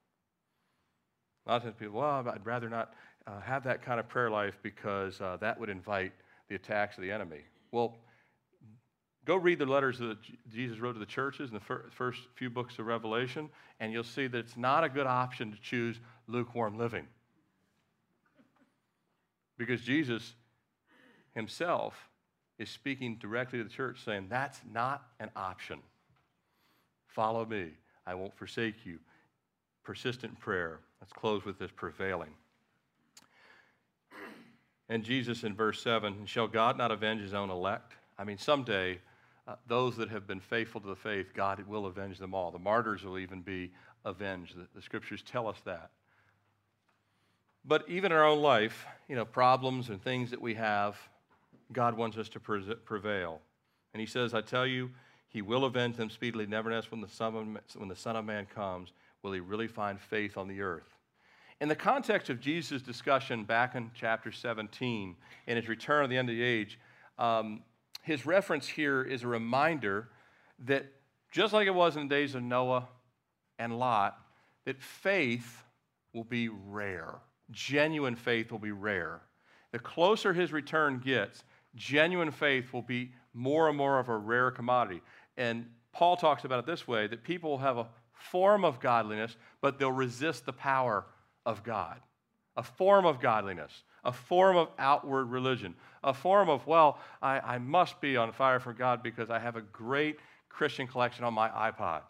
A 1.47 1.51
lot 1.51 1.57
of 1.57 1.63
times 1.65 1.75
people, 1.79 2.01
well, 2.01 2.27
I'd 2.29 2.47
rather 2.47 2.71
not 2.71 2.95
uh, 3.27 3.41
have 3.41 3.65
that 3.65 3.83
kind 3.83 4.01
of 4.01 4.09
prayer 4.09 4.31
life 4.31 4.59
because 4.63 5.21
uh, 5.21 5.37
that 5.41 5.59
would 5.59 5.69
invite 5.69 6.13
the 6.49 6.55
attacks 6.55 6.97
of 6.97 7.03
the 7.03 7.11
enemy. 7.11 7.41
Well, 7.73 7.97
go 9.25 9.37
read 9.37 9.59
the 9.59 9.67
letters 9.67 9.99
that 9.99 10.19
Jesus 10.51 10.79
wrote 10.79 10.93
to 10.95 10.99
the 10.99 11.07
churches 11.07 11.49
in 11.51 11.55
the 11.55 11.61
fir- 11.61 11.87
first 11.91 12.21
few 12.35 12.51
books 12.51 12.79
of 12.79 12.87
Revelation, 12.87 13.51
and 13.81 13.93
you'll 13.93 14.05
see 14.05 14.27
that 14.27 14.39
it's 14.39 14.57
not 14.57 14.85
a 14.85 14.89
good 14.89 15.07
option 15.07 15.51
to 15.51 15.61
choose 15.61 15.99
lukewarm 16.27 16.79
living. 16.79 17.07
Because 19.59 19.81
Jesus 19.83 20.35
himself 21.35 22.09
is 22.59 22.71
speaking 22.71 23.17
directly 23.17 23.59
to 23.59 23.65
the 23.65 23.71
church, 23.71 24.05
saying, 24.05 24.27
That's 24.29 24.61
not 24.73 25.03
an 25.21 25.31
option. 25.35 25.81
Follow 27.09 27.45
me. 27.45 27.71
I 28.07 28.15
won't 28.15 28.37
forsake 28.37 28.85
you. 28.85 28.99
Persistent 29.83 30.39
prayer. 30.41 30.81
Let's 31.01 31.13
close 31.13 31.45
with 31.45 31.59
this 31.59 31.71
prevailing. 31.75 32.31
And 34.89 35.03
Jesus 35.03 35.45
in 35.45 35.55
verse 35.55 35.83
7 35.83 36.27
Shall 36.27 36.49
God 36.49 36.77
not 36.77 36.91
avenge 36.91 37.21
his 37.21 37.35
own 37.35 37.51
elect? 37.51 37.95
I 38.19 38.25
mean, 38.25 38.39
someday, 38.39 39.01
uh, 39.47 39.57
those 39.67 39.97
that 39.97 40.09
have 40.11 40.27
been 40.27 40.41
faithful 40.41 40.81
to 40.81 40.89
the 40.89 40.97
faith, 40.97 41.35
God 41.35 41.67
will 41.67 41.87
avenge 41.87 42.19
them 42.19 42.35
all. 42.35 42.51
The 42.51 42.59
martyrs 42.59 43.05
will 43.05 43.19
even 43.19 43.41
be 43.41 43.73
avenged. 44.05 44.57
The, 44.57 44.67
the 44.75 44.83
scriptures 44.83 45.23
tell 45.23 45.49
us 45.49 45.61
that. 45.65 45.91
But 47.65 47.89
even 47.89 48.13
in 48.13 48.19
our 48.19 48.27
own 48.27 48.41
life, 48.41 48.87
you 49.09 49.17
know, 49.17 49.25
problems 49.25 49.89
and 49.89 50.03
things 50.03 50.31
that 50.31 50.41
we 50.41 50.55
have, 50.55 50.97
God 51.75 51.97
wants 51.97 52.17
us 52.17 52.29
to 52.31 52.41
prevail. 52.41 53.41
And 53.93 54.01
He 54.01 54.07
says, 54.07 54.33
I 54.33 54.41
tell 54.41 54.67
you, 54.67 54.91
he 55.35 55.43
will 55.43 55.65
avenge 55.65 55.97
them 55.97 56.11
speedily. 56.11 56.47
Nevertheless, 56.47 56.93
when 56.93 57.01
the, 57.01 57.09
Son 57.09 57.35
of, 57.35 57.77
when 57.77 57.89
the 57.89 57.97
Son 57.97 58.15
of 58.15 58.25
Man 58.25 58.47
comes, 58.47 58.93
will 59.23 59.33
he 59.33 59.41
really 59.41 59.67
find 59.67 60.01
faith 60.01 60.39
on 60.39 60.47
the 60.47 60.61
earth? 60.61 60.95
In 61.61 61.69
the 61.69 61.75
context 61.75 62.31
of 62.31 62.41
Jesus' 62.41 62.83
discussion 62.83 63.43
back 63.43 63.75
in 63.75 63.91
chapter 63.95 64.31
17, 64.31 65.17
in 65.49 65.57
his 65.57 65.69
return 65.69 66.05
at 66.05 66.11
the 66.11 66.17
end 66.17 66.31
of 66.31 66.37
the 66.37 66.43
age, 66.43 66.79
um, 67.19 67.65
his 68.03 68.25
reference 68.25 68.69
here 68.69 69.03
is 69.03 69.25
a 69.25 69.27
reminder 69.27 70.09
that 70.67 70.87
just 71.33 71.53
like 71.53 71.67
it 71.67 71.75
was 71.75 71.97
in 71.97 72.07
the 72.07 72.15
days 72.15 72.37
of 72.37 72.43
Noah 72.45 72.87
and 73.59 73.77
Lot, 73.77 74.17
that 74.67 74.81
faith 74.81 75.65
will 76.13 76.25
be 76.25 76.49
rare. 76.49 77.17
Genuine 77.51 78.15
faith 78.15 78.53
will 78.53 78.61
be 78.61 78.71
rare. 78.71 79.21
The 79.73 79.81
closer 79.81 80.33
his 80.33 80.53
return 80.53 81.03
gets, 81.05 81.43
genuine 81.75 82.31
faith 82.31 82.73
will 82.73 82.83
be 82.83 83.13
more 83.33 83.69
and 83.69 83.77
more 83.77 83.99
of 83.99 84.09
a 84.09 84.17
rare 84.17 84.51
commodity. 84.51 85.03
And 85.37 85.67
Paul 85.93 86.17
talks 86.17 86.45
about 86.45 86.61
it 86.61 86.67
this 86.67 86.87
way 86.87 87.07
that 87.07 87.25
people 87.25 87.51
will 87.51 87.59
have 87.59 87.79
a 87.79 87.87
form 88.13 88.65
of 88.65 88.81
godliness, 88.81 89.37
but 89.61 89.79
they'll 89.79 89.93
resist 89.93 90.47
the 90.47 90.53
power 90.53 91.05
of 91.45 91.63
God. 91.63 92.01
A 92.57 92.63
form 92.63 93.05
of 93.05 93.21
godliness, 93.21 93.83
a 94.05 94.13
form 94.13 94.57
of 94.57 94.69
outward 94.79 95.27
religion, 95.27 95.75
a 96.05 96.15
form 96.15 96.49
of, 96.49 96.67
well, 96.67 96.99
I, 97.21 97.41
I 97.41 97.59
must 97.59 98.01
be 98.01 98.17
on 98.17 98.33
fire 98.33 98.61
for 98.61 98.73
God 98.73 99.03
because 99.03 99.31
I 99.31 99.39
have 99.39 99.57
a 99.57 99.61
great 99.61 100.19
Christian 100.49 100.87
collection 100.87 101.25
on 101.25 101.35
my 101.35 101.49
iPod. 101.49 102.03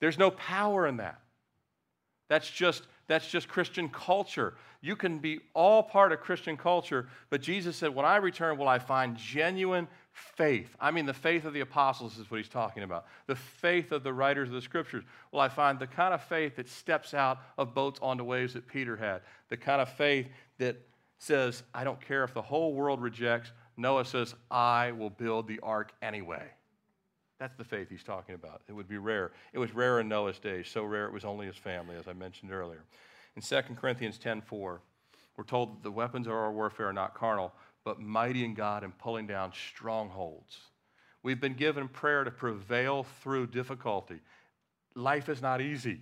There's 0.00 0.18
no 0.18 0.30
power 0.30 0.86
in 0.86 0.98
that. 0.98 1.20
That's 2.28 2.50
just 2.50 2.84
that's 3.06 3.28
just 3.28 3.48
Christian 3.48 3.88
culture. 3.88 4.54
You 4.80 4.96
can 4.96 5.18
be 5.18 5.40
all 5.54 5.82
part 5.82 6.12
of 6.12 6.20
Christian 6.20 6.56
culture, 6.56 7.08
but 7.30 7.40
Jesus 7.40 7.76
said, 7.76 7.94
When 7.94 8.04
I 8.04 8.16
return, 8.16 8.58
will 8.58 8.68
I 8.68 8.78
find 8.78 9.16
genuine 9.16 9.88
faith? 10.12 10.74
I 10.80 10.90
mean, 10.90 11.06
the 11.06 11.14
faith 11.14 11.44
of 11.44 11.52
the 11.52 11.60
apostles 11.60 12.18
is 12.18 12.30
what 12.30 12.38
he's 12.38 12.48
talking 12.48 12.82
about. 12.82 13.06
The 13.26 13.36
faith 13.36 13.92
of 13.92 14.02
the 14.02 14.12
writers 14.12 14.48
of 14.48 14.54
the 14.54 14.62
scriptures. 14.62 15.04
Will 15.32 15.40
I 15.40 15.48
find 15.48 15.78
the 15.78 15.86
kind 15.86 16.14
of 16.14 16.22
faith 16.22 16.56
that 16.56 16.68
steps 16.68 17.14
out 17.14 17.38
of 17.58 17.74
boats 17.74 17.98
onto 18.02 18.24
waves 18.24 18.54
that 18.54 18.66
Peter 18.66 18.96
had? 18.96 19.22
The 19.48 19.56
kind 19.56 19.80
of 19.80 19.88
faith 19.90 20.28
that 20.58 20.76
says, 21.18 21.62
I 21.74 21.84
don't 21.84 22.00
care 22.00 22.24
if 22.24 22.34
the 22.34 22.42
whole 22.42 22.74
world 22.74 23.00
rejects. 23.00 23.52
Noah 23.76 24.04
says, 24.04 24.34
I 24.50 24.92
will 24.92 25.10
build 25.10 25.48
the 25.48 25.60
ark 25.60 25.92
anyway. 26.02 26.44
That's 27.44 27.56
the 27.56 27.64
faith 27.64 27.90
he's 27.90 28.02
talking 28.02 28.34
about. 28.34 28.62
It 28.68 28.72
would 28.72 28.88
be 28.88 28.96
rare. 28.96 29.30
It 29.52 29.58
was 29.58 29.74
rare 29.74 30.00
in 30.00 30.08
Noah's 30.08 30.38
days, 30.38 30.66
so 30.66 30.82
rare 30.82 31.04
it 31.04 31.12
was 31.12 31.26
only 31.26 31.44
his 31.44 31.58
family, 31.58 31.94
as 31.94 32.08
I 32.08 32.14
mentioned 32.14 32.50
earlier. 32.50 32.82
In 33.36 33.42
2 33.42 33.76
Corinthians 33.76 34.16
10:4, 34.16 34.80
we're 35.36 35.44
told 35.44 35.76
that 35.76 35.82
the 35.82 35.90
weapons 35.90 36.26
of 36.26 36.32
our 36.32 36.50
warfare 36.50 36.88
are 36.88 36.92
not 36.94 37.12
carnal, 37.12 37.52
but 37.84 38.00
mighty 38.00 38.46
in 38.46 38.54
God 38.54 38.82
in 38.82 38.92
pulling 38.92 39.26
down 39.26 39.52
strongholds. 39.52 40.58
We've 41.22 41.38
been 41.38 41.52
given 41.52 41.86
prayer 41.86 42.24
to 42.24 42.30
prevail 42.30 43.02
through 43.02 43.48
difficulty. 43.48 44.20
Life 44.94 45.28
is 45.28 45.42
not 45.42 45.60
easy. 45.60 46.00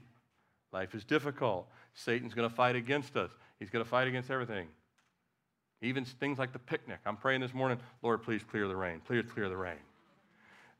Life 0.71 0.95
is 0.95 1.03
difficult. 1.03 1.69
Satan's 1.93 2.35
going 2.35 2.49
to 2.49 2.55
fight 2.55 2.77
against 2.77 3.17
us. 3.17 3.33
He's 3.59 3.69
going 3.69 3.85
to 3.85 3.91
fight 3.91 4.07
against 4.07 4.31
everything. 4.31 4.69
Even 5.81 6.05
things 6.05 6.39
like 6.39 6.53
the 6.53 6.61
picnic. 6.61 7.01
I'm 7.05 7.17
praying 7.17 7.41
this 7.41 7.53
morning, 7.53 7.81
Lord, 8.01 8.23
please 8.23 8.45
clear 8.45 8.69
the 8.69 8.77
rain. 8.77 9.01
Please 9.05 9.25
clear 9.29 9.49
the 9.49 9.57
rain. 9.57 9.81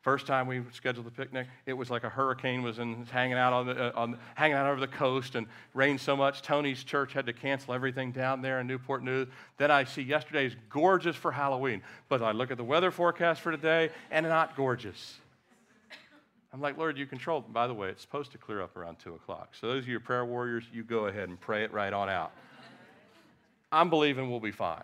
First 0.03 0.27
time 0.27 0.49
we 0.49 0.63
scheduled 0.73 1.07
the 1.07 1.13
picnic, 1.13 1.47
it 1.65 1.75
was 1.75 1.89
like 1.89 2.03
a 2.03 2.09
hurricane 2.09 2.63
was 2.63 2.81
in, 2.81 3.07
hanging 3.07 3.39
out 3.39 3.53
on 3.53 3.67
the, 3.67 3.73
uh, 3.73 3.93
on, 3.95 4.19
hanging 4.35 4.57
out 4.57 4.67
over 4.67 4.81
the 4.81 4.89
coast 4.89 5.37
and 5.37 5.47
rained 5.75 6.01
so 6.01 6.17
much. 6.17 6.43
Tony's 6.43 6.83
church 6.83 7.13
had 7.13 7.25
to 7.27 7.33
cancel 7.33 7.73
everything 7.73 8.11
down 8.11 8.43
there 8.43 8.59
in 8.59 8.67
Newport 8.67 9.05
News. 9.05 9.29
Then 9.59 9.71
I 9.71 9.85
see 9.85 10.03
yesterday's 10.03 10.57
gorgeous 10.71 11.15
for 11.15 11.31
Halloween, 11.31 11.83
but 12.09 12.21
I 12.21 12.33
look 12.33 12.51
at 12.51 12.57
the 12.57 12.65
weather 12.65 12.91
forecast 12.91 13.41
for 13.41 13.53
today 13.53 13.91
and 14.11 14.27
not 14.27 14.57
gorgeous. 14.57 15.19
I'm 16.53 16.61
like, 16.61 16.77
Lord, 16.77 16.99
you 16.99 17.07
control. 17.07 17.41
By 17.41 17.69
the 17.69 17.75
way, 17.75 17.89
it's 17.89 18.03
supposed 18.03 18.33
to 18.33 18.39
clear 18.39 18.61
up 18.61 18.77
around 18.77 18.99
two 18.99 19.15
o'clock. 19.15 19.55
So 19.59 19.69
those 19.69 19.85
of 19.85 19.89
you 19.89 20.01
prayer 20.01 20.25
warriors, 20.25 20.65
you 20.73 20.83
go 20.83 21.07
ahead 21.07 21.29
and 21.29 21.41
pray 21.41 21.63
it 21.63 21.73
right 21.73 21.93
on 21.93 22.11
out. 22.11 22.33
I'm 23.71 23.89
believing 23.89 24.31
we'll 24.31 24.41
be 24.41 24.51
fine. 24.51 24.83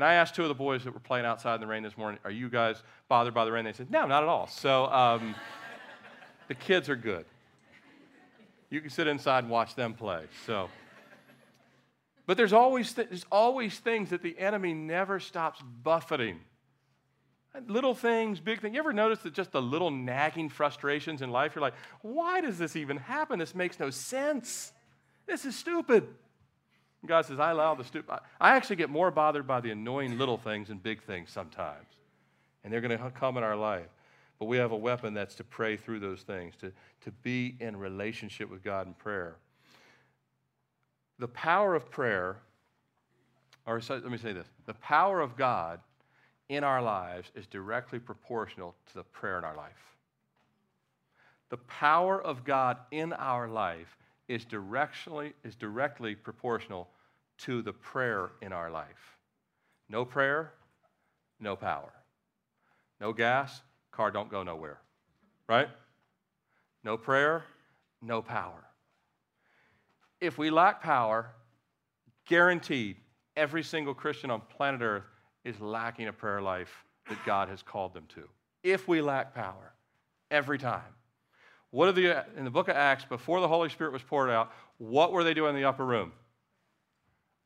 And 0.00 0.06
I 0.06 0.14
asked 0.14 0.34
two 0.34 0.40
of 0.40 0.48
the 0.48 0.54
boys 0.54 0.84
that 0.84 0.94
were 0.94 1.00
playing 1.00 1.26
outside 1.26 1.56
in 1.56 1.60
the 1.60 1.66
rain 1.66 1.82
this 1.82 1.98
morning, 1.98 2.18
Are 2.24 2.30
you 2.30 2.48
guys 2.48 2.82
bothered 3.06 3.34
by 3.34 3.44
the 3.44 3.52
rain? 3.52 3.66
They 3.66 3.74
said, 3.74 3.90
No, 3.90 4.06
not 4.06 4.22
at 4.22 4.30
all. 4.30 4.46
So 4.46 4.86
um, 4.86 5.34
the 6.48 6.54
kids 6.54 6.88
are 6.88 6.96
good. 6.96 7.26
You 8.70 8.80
can 8.80 8.88
sit 8.88 9.06
inside 9.06 9.40
and 9.40 9.50
watch 9.50 9.74
them 9.74 9.92
play. 9.92 10.24
So, 10.46 10.70
but 12.24 12.38
there's 12.38 12.54
always, 12.54 12.94
th- 12.94 13.08
there's 13.10 13.26
always 13.30 13.78
things 13.78 14.08
that 14.08 14.22
the 14.22 14.38
enemy 14.38 14.72
never 14.72 15.20
stops 15.20 15.60
buffeting. 15.82 16.40
Little 17.66 17.94
things, 17.94 18.40
big 18.40 18.62
things. 18.62 18.72
You 18.72 18.80
ever 18.80 18.94
notice 18.94 19.18
that 19.18 19.34
just 19.34 19.52
the 19.52 19.60
little 19.60 19.90
nagging 19.90 20.48
frustrations 20.48 21.20
in 21.20 21.28
life, 21.28 21.54
you're 21.54 21.60
like, 21.60 21.74
why 22.00 22.40
does 22.40 22.56
this 22.56 22.74
even 22.74 22.96
happen? 22.96 23.38
This 23.38 23.54
makes 23.54 23.78
no 23.78 23.90
sense. 23.90 24.72
This 25.26 25.44
is 25.44 25.54
stupid. 25.54 26.08
And 27.02 27.08
God 27.08 27.24
says, 27.24 27.40
I 27.40 27.50
allow 27.50 27.74
the 27.74 27.84
stupid. 27.84 28.18
I 28.40 28.56
actually 28.56 28.76
get 28.76 28.90
more 28.90 29.10
bothered 29.10 29.46
by 29.46 29.60
the 29.60 29.70
annoying 29.70 30.18
little 30.18 30.36
things 30.36 30.68
than 30.68 30.78
big 30.78 31.02
things 31.02 31.30
sometimes. 31.30 31.86
And 32.62 32.72
they're 32.72 32.80
going 32.80 32.96
to 32.96 33.10
come 33.10 33.36
in 33.36 33.42
our 33.42 33.56
life. 33.56 33.88
But 34.38 34.46
we 34.46 34.56
have 34.56 34.72
a 34.72 34.76
weapon 34.76 35.14
that's 35.14 35.34
to 35.36 35.44
pray 35.44 35.76
through 35.76 36.00
those 36.00 36.22
things, 36.22 36.54
to, 36.60 36.72
to 37.02 37.10
be 37.22 37.56
in 37.60 37.76
relationship 37.76 38.50
with 38.50 38.62
God 38.62 38.86
in 38.86 38.94
prayer. 38.94 39.36
The 41.18 41.28
power 41.28 41.74
of 41.74 41.90
prayer, 41.90 42.38
or 43.66 43.80
let 43.88 44.10
me 44.10 44.16
say 44.16 44.32
this 44.32 44.46
the 44.66 44.74
power 44.74 45.20
of 45.20 45.36
God 45.36 45.80
in 46.48 46.64
our 46.64 46.82
lives 46.82 47.30
is 47.34 47.46
directly 47.46 47.98
proportional 47.98 48.74
to 48.88 48.94
the 48.94 49.04
prayer 49.04 49.38
in 49.38 49.44
our 49.44 49.56
life. 49.56 49.96
The 51.50 51.58
power 51.58 52.20
of 52.20 52.44
God 52.44 52.78
in 52.90 53.12
our 53.12 53.46
life 53.46 53.96
is 54.30 54.44
directionally 54.44 55.32
is 55.42 55.56
directly 55.56 56.14
proportional 56.14 56.88
to 57.36 57.62
the 57.62 57.72
prayer 57.72 58.30
in 58.40 58.52
our 58.52 58.70
life. 58.70 59.18
No 59.88 60.04
prayer, 60.04 60.52
no 61.40 61.56
power. 61.56 61.92
No 63.00 63.12
gas, 63.12 63.60
car 63.90 64.12
don't 64.12 64.30
go 64.30 64.44
nowhere. 64.44 64.78
Right? 65.48 65.68
No 66.84 66.96
prayer, 66.96 67.42
no 68.00 68.22
power. 68.22 68.64
If 70.20 70.38
we 70.38 70.48
lack 70.48 70.80
power, 70.80 71.32
guaranteed 72.28 72.98
every 73.36 73.64
single 73.64 73.94
Christian 73.94 74.30
on 74.30 74.42
planet 74.42 74.80
Earth 74.80 75.10
is 75.44 75.60
lacking 75.60 76.06
a 76.06 76.12
prayer 76.12 76.40
life 76.40 76.84
that 77.08 77.18
God 77.26 77.48
has 77.48 77.62
called 77.62 77.94
them 77.94 78.04
to. 78.14 78.28
If 78.62 78.86
we 78.86 79.00
lack 79.00 79.34
power, 79.34 79.72
every 80.30 80.58
time. 80.58 80.94
What 81.70 81.88
are 81.88 81.92
the, 81.92 82.24
in 82.36 82.44
the 82.44 82.50
book 82.50 82.68
of 82.68 82.76
Acts, 82.76 83.04
before 83.04 83.40
the 83.40 83.48
Holy 83.48 83.68
Spirit 83.68 83.92
was 83.92 84.02
poured 84.02 84.30
out, 84.30 84.52
what 84.78 85.12
were 85.12 85.22
they 85.22 85.34
doing 85.34 85.50
in 85.50 85.56
the 85.60 85.68
upper 85.68 85.84
room? 85.84 86.12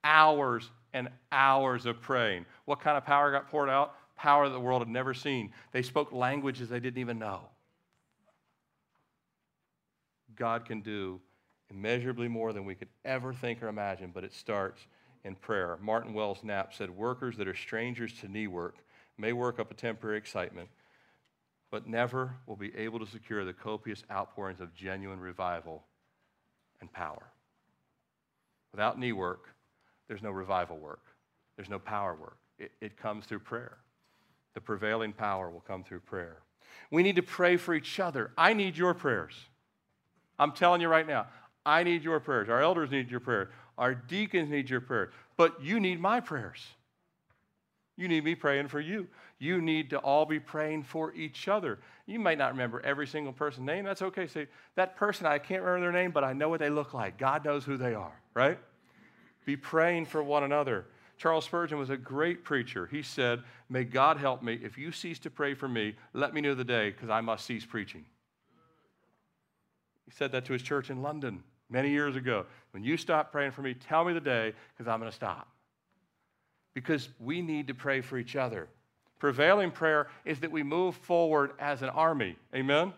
Hours 0.03 0.71
and 0.93 1.09
hours 1.31 1.87
of 1.87 2.01
praying. 2.01 2.47
What 2.65 2.81
kind 2.81 2.97
of 2.97 3.05
power 3.05 3.31
got 3.31 3.51
poured 3.51 3.69
out? 3.69 3.95
Power 4.17 4.49
that 4.49 4.55
the 4.55 4.61
world 4.61 4.81
had 4.81 4.89
never 4.89 5.13
seen. 5.13 5.53
They 5.73 5.83
spoke 5.83 6.13
languages 6.13 6.69
they 6.69 6.81
didn't 6.81 7.01
even 7.01 7.19
know. 7.19 7.41
God 10.37 10.65
can 10.65 10.81
do 10.81 11.21
immeasurably 11.71 12.29
more 12.29 12.53
than 12.53 12.65
we 12.65 12.75
could 12.75 12.89
ever 13.05 13.33
think 13.33 13.63
or 13.63 13.69
imagine, 13.69 14.11
but 14.15 14.25
it 14.25 14.33
starts 14.33 14.81
in 15.25 15.35
prayer. 15.35 15.79
Martin 15.81 16.15
Wells 16.15 16.43
Knapp 16.43 16.75
said, 16.75 16.91
Workers 16.91 17.37
that 17.37 17.49
are 17.49 17.55
strangers 17.55 18.13
to 18.21 18.29
knee 18.29 18.47
work 18.47 18.77
may 19.19 19.33
work 19.33 19.59
up 19.59 19.71
a 19.71 19.75
temporary 19.75 20.19
excitement, 20.19 20.69
but 21.75 21.89
never 21.89 22.37
will 22.47 22.55
be 22.55 22.73
able 22.77 23.01
to 23.01 23.07
secure 23.07 23.45
the 23.45 23.53
copious 23.53 24.05
outpourings 24.09 24.61
of 24.61 24.73
genuine 24.77 25.19
revival 25.19 25.83
and 26.81 26.93
power. 26.93 27.25
Without 28.71 28.97
knee 28.97 29.11
work, 29.11 29.49
there's 30.07 30.23
no 30.23 30.31
revival 30.31 30.77
work, 30.77 31.03
there's 31.57 31.69
no 31.69 31.81
power 31.81 32.15
work. 32.15 32.37
It, 32.61 32.71
it 32.81 32.97
comes 32.97 33.27
through 33.27 33.41
prayer. 33.41 33.79
The 34.55 34.61
prevailing 34.61 35.13
power 35.13 35.51
will 35.51 35.65
come 35.67 35.83
through 35.83 35.99
prayer. 35.99 36.43
We 36.93 37.03
need 37.03 37.17
to 37.17 37.25
pray 37.25 37.57
for 37.57 37.75
each 37.75 37.99
other. 37.99 38.31
I 38.39 38.53
need 38.53 38.77
your 38.77 38.95
prayers. 38.95 39.35
I'm 40.39 40.53
telling 40.53 40.81
you 40.81 40.87
right 40.87 41.09
now, 41.09 41.27
I 41.67 41.83
need 41.83 42.05
your 42.05 42.21
prayers. 42.21 42.49
Our 42.49 42.63
elders 42.63 42.93
need 42.93 43.11
your 43.11 43.19
prayers. 43.19 43.49
Our 43.77 43.97
deacons 43.97 44.49
need 44.49 44.71
your 44.71 44.81
prayers. 44.81 45.13
But 45.37 45.61
you 45.61 45.81
need 45.81 46.01
my 46.01 46.21
prayers. 46.21 46.61
You 47.97 48.07
need 48.07 48.23
me 48.23 48.37
praying 48.37 48.69
for 48.69 48.79
you. 48.81 49.09
You 49.45 49.61
need 49.61 49.91
to 49.91 49.99
all 49.99 50.25
be 50.25 50.41
praying 50.41 50.85
for 50.85 51.13
each 51.13 51.49
other. 51.49 51.79
You 52.07 52.19
might 52.19 52.39
not 52.39 52.53
remember 52.53 52.81
every 52.81 53.07
single 53.07 53.35
person's 53.35 53.67
name. 53.67 53.85
That's 53.85 54.01
okay. 54.01 54.27
Say, 54.27 54.47
that 54.75 54.97
person, 54.97 55.27
I 55.27 55.37
can't 55.37 55.63
remember 55.63 55.83
their 55.83 56.03
name, 56.03 56.13
but 56.13 56.25
I 56.25 56.33
know 56.33 56.49
what 56.49 56.61
they 56.61 56.71
look 56.71 56.95
like. 56.95 57.19
God 57.19 57.45
knows 57.45 57.63
who 57.63 57.77
they 57.77 57.93
are, 57.93 58.19
right? 58.33 58.59
Be 59.45 59.55
praying 59.55 60.07
for 60.07 60.23
one 60.23 60.45
another. 60.45 60.87
Charles 61.19 61.45
Spurgeon 61.45 61.79
was 61.79 61.91
a 61.91 61.97
great 61.99 62.43
preacher. 62.43 62.87
He 62.87 63.03
said, 63.03 63.43
May 63.69 63.85
God 63.85 64.17
help 64.17 64.43
me. 64.43 64.59
If 64.63 64.79
you 64.79 64.91
cease 64.91 65.19
to 65.19 65.31
pray 65.31 65.53
for 65.53 65.69
me, 65.69 65.95
let 66.15 66.33
me 66.33 66.41
know 66.41 66.55
the 66.55 66.65
day 66.65 66.89
because 66.89 67.11
I 67.11 67.21
must 67.21 67.45
cease 67.45 67.67
preaching. 67.67 68.07
He 70.07 70.11
said 70.13 70.33
that 70.33 70.47
to 70.47 70.55
his 70.55 70.63
church 70.63 70.89
in 70.89 71.03
London 71.03 71.43
many 71.69 71.91
years 71.91 72.17
ago. 72.17 72.47
When 72.71 72.83
you 72.83 72.97
stop 72.97 73.31
praying 73.31 73.51
for 73.51 73.61
me, 73.61 73.75
tell 73.75 74.07
me 74.07 74.15
the 74.15 74.23
day 74.23 74.55
because 74.75 74.91
I'm 74.91 75.01
going 75.01 75.11
to 75.11 75.15
stop 75.15 75.49
because 76.73 77.11
we 77.21 77.43
need 77.43 77.69
to 77.69 77.75
pray 77.75 78.01
for 78.01 78.17
each 78.17 78.37
other. 78.37 78.69
Prevailing 79.19 79.71
prayer 79.71 80.09
is 80.25 80.41
that 80.41 80.51
we 80.51 80.63
move 80.63 80.97
forward 80.97 81.53
as 81.59 81.83
an 81.83 81.89
army. 81.91 82.37
Amen? 82.55 82.93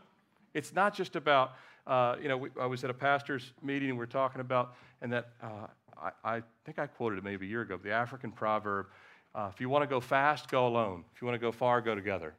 It's 0.54 0.74
not 0.74 0.94
just 0.94 1.16
about, 1.16 1.52
uh, 1.86 2.16
you 2.20 2.28
know, 2.28 2.36
we, 2.36 2.48
I 2.60 2.66
was 2.66 2.82
at 2.84 2.90
a 2.90 2.94
pastor's 2.94 3.52
meeting 3.62 3.90
and 3.90 3.98
we 3.98 4.02
are 4.02 4.08
talking 4.08 4.40
about, 4.40 4.74
and 5.02 5.12
that 5.12 5.28
uh, 5.42 5.66
I, 5.96 6.36
I, 6.36 6.42
think 6.64 6.78
I 6.78 6.86
quoted 6.86 7.18
it 7.18 7.24
maybe 7.24 7.46
a 7.46 7.48
year 7.48 7.62
ago, 7.62 7.78
the 7.82 7.92
African 7.92 8.32
proverb 8.32 8.86
uh, 9.36 9.50
if 9.52 9.60
you 9.60 9.68
want 9.68 9.82
to 9.82 9.86
go 9.86 10.00
fast, 10.00 10.48
go 10.48 10.66
alone. 10.66 11.04
If 11.14 11.20
you 11.20 11.26
want 11.26 11.34
to 11.34 11.46
go 11.46 11.52
far, 11.52 11.82
go 11.82 11.94
together. 11.94 12.32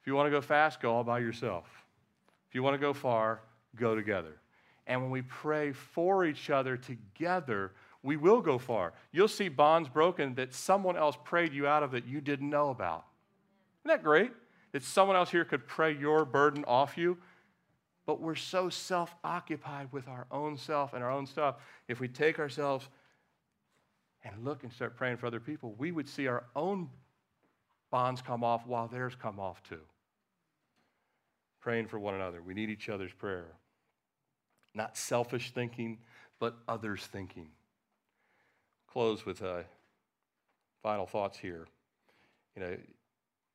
If 0.00 0.06
you 0.06 0.14
want 0.14 0.26
to 0.26 0.30
go 0.30 0.40
fast, 0.40 0.80
go 0.80 0.94
all 0.94 1.04
by 1.04 1.18
yourself. 1.18 1.66
If 2.48 2.54
you 2.54 2.62
want 2.62 2.72
to 2.72 2.78
go 2.78 2.94
far, 2.94 3.40
go 3.76 3.94
together. 3.94 4.32
And 4.86 5.02
when 5.02 5.10
we 5.10 5.20
pray 5.20 5.72
for 5.72 6.24
each 6.24 6.48
other 6.48 6.78
together, 6.78 7.72
we 8.04 8.18
will 8.18 8.42
go 8.42 8.58
far. 8.58 8.92
You'll 9.12 9.28
see 9.28 9.48
bonds 9.48 9.88
broken 9.88 10.34
that 10.34 10.54
someone 10.54 10.96
else 10.96 11.16
prayed 11.24 11.54
you 11.54 11.66
out 11.66 11.82
of 11.82 11.92
that 11.92 12.06
you 12.06 12.20
didn't 12.20 12.50
know 12.50 12.68
about. 12.68 13.06
Isn't 13.80 13.96
that 13.96 14.04
great? 14.04 14.30
That 14.72 14.84
someone 14.84 15.16
else 15.16 15.30
here 15.30 15.46
could 15.46 15.66
pray 15.66 15.96
your 15.96 16.26
burden 16.26 16.64
off 16.68 16.98
you. 16.98 17.16
But 18.04 18.20
we're 18.20 18.34
so 18.34 18.68
self 18.68 19.14
occupied 19.24 19.88
with 19.90 20.06
our 20.06 20.26
own 20.30 20.58
self 20.58 20.92
and 20.92 21.02
our 21.02 21.10
own 21.10 21.26
stuff. 21.26 21.56
If 21.88 21.98
we 21.98 22.06
take 22.06 22.38
ourselves 22.38 22.86
and 24.22 24.44
look 24.44 24.64
and 24.64 24.72
start 24.72 24.96
praying 24.96 25.16
for 25.16 25.26
other 25.26 25.40
people, 25.40 25.74
we 25.78 25.90
would 25.90 26.08
see 26.08 26.26
our 26.26 26.44
own 26.54 26.90
bonds 27.90 28.20
come 28.20 28.44
off 28.44 28.66
while 28.66 28.86
theirs 28.86 29.14
come 29.18 29.40
off 29.40 29.62
too. 29.62 29.80
Praying 31.62 31.86
for 31.86 31.98
one 31.98 32.14
another. 32.14 32.42
We 32.42 32.52
need 32.52 32.68
each 32.68 32.90
other's 32.90 33.14
prayer. 33.14 33.46
Not 34.74 34.98
selfish 34.98 35.52
thinking, 35.52 36.00
but 36.38 36.58
others 36.68 37.06
thinking 37.06 37.48
close 38.94 39.26
with 39.26 39.42
uh, 39.42 39.62
final 40.80 41.04
thoughts 41.04 41.36
here. 41.36 41.66
You 42.56 42.62
know, 42.62 42.76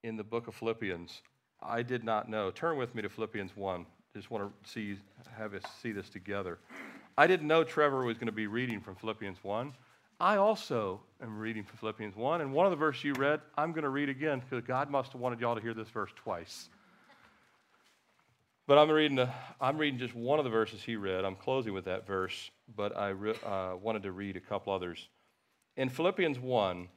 in 0.04 0.18
the 0.18 0.24
book 0.24 0.50
of 0.50 0.54
Philippians, 0.54 1.22
I 1.64 1.82
did 1.82 2.04
not 2.04 2.28
know. 2.30 2.52
Turn 2.52 2.78
with 2.78 2.94
me 2.94 3.02
to 3.02 3.10
Philippians 3.10 3.56
1. 3.56 3.86
Just 4.14 4.30
want 4.30 4.52
to 4.64 4.70
see, 4.70 4.98
have 5.38 5.54
us 5.54 5.64
see 5.82 5.94
this 5.94 6.10
together. 6.10 6.60
I 7.18 7.26
didn't 7.26 7.48
know 7.48 7.64
Trevor 7.64 8.04
was 8.04 8.18
going 8.18 8.28
to 8.28 8.34
be 8.34 8.48
reading 8.48 8.82
from 8.82 8.96
Philippians 8.96 9.38
1. 9.42 9.72
I 10.20 10.36
also 10.36 11.00
am 11.24 11.40
reading 11.40 11.64
from 11.64 11.78
Philippians 11.78 12.18
1, 12.18 12.42
and 12.42 12.52
one 12.52 12.66
of 12.66 12.72
the 12.72 12.76
verses 12.76 13.06
you 13.06 13.14
read, 13.14 13.40
I'm 13.58 13.72
going 13.72 13.84
to 13.84 13.90
read 13.90 14.10
again 14.10 14.42
because 14.42 14.66
God 14.68 14.90
must 14.90 15.14
have 15.14 15.22
wanted 15.22 15.40
y'all 15.40 15.56
to 15.56 15.62
hear 15.62 15.74
this 15.74 15.88
verse 15.88 16.12
twice. 16.18 16.68
But 18.68 18.78
I'm 18.78 18.92
reading, 18.92 19.20
a, 19.20 19.34
I'm 19.62 19.78
reading 19.78 20.00
just 20.00 20.14
one 20.14 20.38
of 20.38 20.44
the 20.44 20.52
verses 20.52 20.84
he 20.84 20.98
read. 20.98 21.24
I'm 21.24 21.38
closing 21.38 21.74
with 21.74 21.86
that 21.86 22.06
verse, 22.06 22.52
but 22.76 22.98
I 22.98 23.10
re, 23.10 23.34
uh, 23.46 23.78
wanted 23.82 24.04
to 24.04 24.12
read 24.12 24.36
a 24.36 24.42
couple 24.42 24.74
others. 24.74 25.08
In 25.80 25.88
Philippians 25.88 26.38
1, 26.38 26.90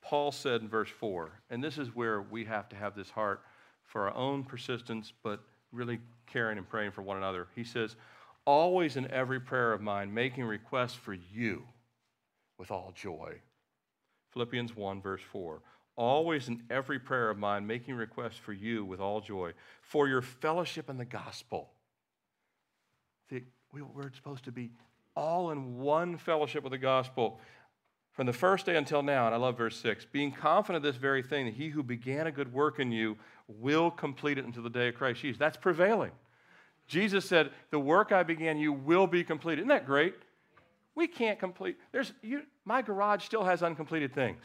Paul 0.00 0.30
said 0.30 0.60
in 0.60 0.68
verse 0.68 0.88
4, 0.88 1.40
and 1.50 1.62
this 1.62 1.76
is 1.76 1.92
where 1.92 2.22
we 2.22 2.44
have 2.44 2.68
to 2.68 2.76
have 2.76 2.94
this 2.94 3.10
heart 3.10 3.42
for 3.84 4.02
our 4.08 4.14
own 4.14 4.44
persistence, 4.44 5.12
but 5.24 5.40
really 5.72 5.98
caring 6.24 6.56
and 6.56 6.68
praying 6.68 6.92
for 6.92 7.02
one 7.02 7.16
another. 7.16 7.48
He 7.56 7.64
says, 7.64 7.96
Always 8.44 8.96
in 8.96 9.10
every 9.10 9.40
prayer 9.40 9.72
of 9.72 9.80
mine, 9.80 10.14
making 10.14 10.44
requests 10.44 10.94
for 10.94 11.14
you 11.14 11.64
with 12.58 12.70
all 12.70 12.92
joy. 12.94 13.40
Philippians 14.32 14.76
1, 14.76 15.02
verse 15.02 15.22
4. 15.32 15.60
Always 15.96 16.46
in 16.46 16.62
every 16.70 17.00
prayer 17.00 17.28
of 17.28 17.38
mine, 17.38 17.66
making 17.66 17.96
requests 17.96 18.36
for 18.36 18.52
you 18.52 18.84
with 18.84 19.00
all 19.00 19.20
joy, 19.20 19.52
for 19.82 20.06
your 20.06 20.22
fellowship 20.22 20.88
in 20.88 20.96
the 20.96 21.04
gospel. 21.04 21.70
See, 23.28 23.42
we're 23.72 24.12
supposed 24.12 24.44
to 24.44 24.52
be 24.52 24.70
all 25.16 25.50
in 25.50 25.78
one 25.78 26.18
fellowship 26.18 26.62
with 26.62 26.70
the 26.70 26.78
gospel 26.78 27.40
from 28.16 28.24
the 28.24 28.32
first 28.32 28.64
day 28.64 28.76
until 28.76 29.02
now, 29.02 29.26
and 29.26 29.34
I 29.34 29.38
love 29.38 29.58
verse 29.58 29.78
6, 29.80 30.06
being 30.06 30.32
confident 30.32 30.84
of 30.84 30.90
this 30.90 30.98
very 30.98 31.22
thing, 31.22 31.44
that 31.44 31.54
he 31.54 31.68
who 31.68 31.82
began 31.82 32.26
a 32.26 32.32
good 32.32 32.50
work 32.50 32.80
in 32.80 32.90
you 32.90 33.18
will 33.46 33.90
complete 33.90 34.38
it 34.38 34.46
until 34.46 34.62
the 34.62 34.70
day 34.70 34.88
of 34.88 34.94
Christ 34.94 35.20
Jesus. 35.20 35.38
That's 35.38 35.58
prevailing. 35.58 36.12
Jesus 36.86 37.26
said, 37.26 37.50
The 37.70 37.78
work 37.78 38.12
I 38.12 38.22
began, 38.22 38.56
you 38.56 38.72
will 38.72 39.06
be 39.06 39.22
completed. 39.22 39.60
Isn't 39.60 39.68
that 39.68 39.84
great? 39.84 40.14
We 40.94 41.06
can't 41.06 41.38
complete. 41.38 41.76
There's 41.92 42.14
you, 42.22 42.42
my 42.64 42.80
garage 42.80 43.22
still 43.22 43.44
has 43.44 43.62
uncompleted 43.62 44.14
things. 44.14 44.44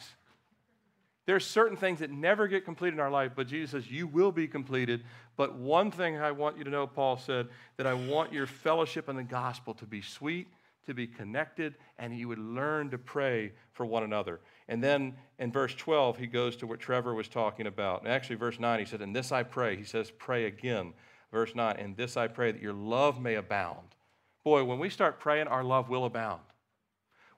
There's 1.26 1.46
certain 1.46 1.78
things 1.78 2.00
that 2.00 2.12
never 2.12 2.48
get 2.50 2.66
completed 2.66 2.96
in 2.96 3.00
our 3.00 3.12
life, 3.12 3.32
but 3.38 3.48
Jesus 3.48 3.72
says, 3.72 3.90
You 3.90 4.06
will 4.06 4.34
be 4.34 4.50
completed. 4.50 5.06
But 5.38 5.56
one 5.56 5.92
thing 5.92 6.18
I 6.18 6.32
want 6.32 6.58
you 6.58 6.66
to 6.66 6.70
know, 6.70 6.88
Paul 6.88 7.16
said, 7.16 7.48
that 7.78 7.88
I 7.88 7.94
want 7.94 8.34
your 8.34 8.48
fellowship 8.48 9.08
in 9.08 9.16
the 9.16 9.24
gospel 9.24 9.74
to 9.76 9.86
be 9.86 10.02
sweet, 10.02 10.48
to 10.86 10.94
be 10.94 11.08
connected, 11.08 11.76
and 12.00 12.18
you 12.18 12.28
would 12.28 12.40
learn 12.40 12.90
to 12.90 12.98
pray 12.98 13.52
for 13.74 13.86
one 13.86 14.04
another. 14.04 14.40
And 14.68 14.84
then 14.84 15.16
in 15.40 15.52
verse 15.52 15.76
12, 15.76 16.18
he 16.18 16.28
goes 16.28 16.56
to 16.58 16.68
what 16.68 16.80
Trevor 16.80 17.14
was 17.14 17.28
talking 17.28 17.68
about. 17.68 18.02
And 18.02 18.12
actually, 18.12 18.38
verse 18.38 18.60
9, 18.60 18.80
he 18.80 18.86
said, 18.86 19.02
In 19.02 19.14
this 19.14 19.32
I 19.32 19.44
pray. 19.44 19.76
He 19.76 19.84
says, 19.84 20.12
Pray 20.12 20.46
again. 20.46 20.94
Verse 21.32 21.56
9, 21.56 21.78
In 21.78 21.96
this 21.96 22.18
I 22.18 22.28
pray 22.28 22.52
that 22.52 22.62
your 22.62 22.74
love 22.74 23.22
may 23.22 23.36
abound. 23.36 23.96
Boy, 24.44 24.64
when 24.64 24.80
we 24.80 24.90
start 24.90 25.20
praying, 25.20 25.48
our 25.48 25.64
love 25.64 25.90
will 25.90 26.06
abound. 26.06 26.42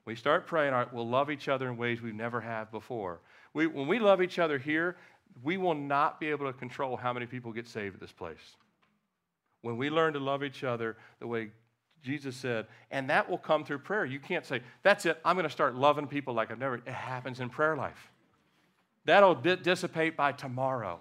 We 0.04 0.14
start 0.14 0.46
praying, 0.46 0.74
we'll 0.92 1.08
love 1.08 1.30
each 1.30 1.48
other 1.48 1.68
in 1.68 1.76
ways 1.76 2.02
we've 2.02 2.14
never 2.14 2.40
had 2.40 2.70
before. 2.70 3.20
We, 3.54 3.66
when 3.66 3.86
we 3.86 3.98
love 3.98 4.20
each 4.20 4.38
other 4.38 4.58
here, 4.58 4.96
we 5.42 5.56
will 5.56 5.74
not 5.74 6.20
be 6.20 6.28
able 6.30 6.46
to 6.46 6.52
control 6.52 6.96
how 6.96 7.12
many 7.12 7.26
people 7.26 7.52
get 7.52 7.66
saved 7.66 7.94
at 7.94 8.00
this 8.00 8.12
place. 8.12 8.56
When 9.62 9.76
we 9.78 9.88
learn 9.88 10.12
to 10.12 10.18
love 10.18 10.44
each 10.44 10.62
other 10.62 10.98
the 11.20 11.26
way 11.26 11.50
Jesus 12.04 12.36
said, 12.36 12.66
and 12.90 13.08
that 13.08 13.28
will 13.28 13.38
come 13.38 13.64
through 13.64 13.78
prayer. 13.78 14.04
You 14.04 14.20
can't 14.20 14.44
say, 14.44 14.60
that's 14.82 15.06
it, 15.06 15.18
I'm 15.24 15.36
going 15.36 15.44
to 15.44 15.50
start 15.50 15.74
loving 15.74 16.06
people 16.06 16.34
like 16.34 16.50
I've 16.50 16.58
never. 16.58 16.76
It 16.76 16.88
happens 16.88 17.40
in 17.40 17.48
prayer 17.48 17.76
life. 17.76 18.12
That'll 19.06 19.34
dissipate 19.34 20.16
by 20.16 20.32
tomorrow. 20.32 21.00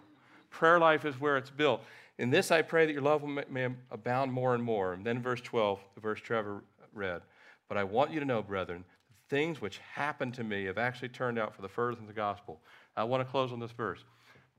Prayer 0.49 0.79
life 0.79 1.03
is 1.05 1.19
where 1.19 1.37
it's 1.37 1.49
built. 1.49 1.81
In 2.17 2.29
this 2.29 2.51
I 2.51 2.61
pray 2.61 2.85
that 2.85 2.93
your 2.93 3.01
love 3.01 3.23
may 3.23 3.67
abound 3.91 4.31
more 4.31 4.55
and 4.55 4.63
more. 4.63 4.93
And 4.93 5.05
then 5.05 5.21
verse 5.21 5.41
12, 5.41 5.79
the 5.95 6.01
verse 6.01 6.19
Trevor 6.21 6.63
read. 6.93 7.21
But 7.67 7.77
I 7.77 7.83
want 7.83 8.11
you 8.11 8.19
to 8.19 8.25
know, 8.25 8.41
brethren, 8.41 8.85
the 9.09 9.35
things 9.35 9.61
which 9.61 9.79
happened 9.93 10.33
to 10.35 10.43
me 10.43 10.65
have 10.65 10.77
actually 10.77 11.09
turned 11.09 11.37
out 11.37 11.53
for 11.55 11.61
the 11.61 11.69
furtherance 11.69 11.99
of 11.99 12.07
the 12.07 12.13
gospel. 12.13 12.61
I 12.95 13.03
want 13.03 13.21
to 13.21 13.29
close 13.29 13.51
on 13.51 13.59
this 13.59 13.71
verse. 13.71 14.03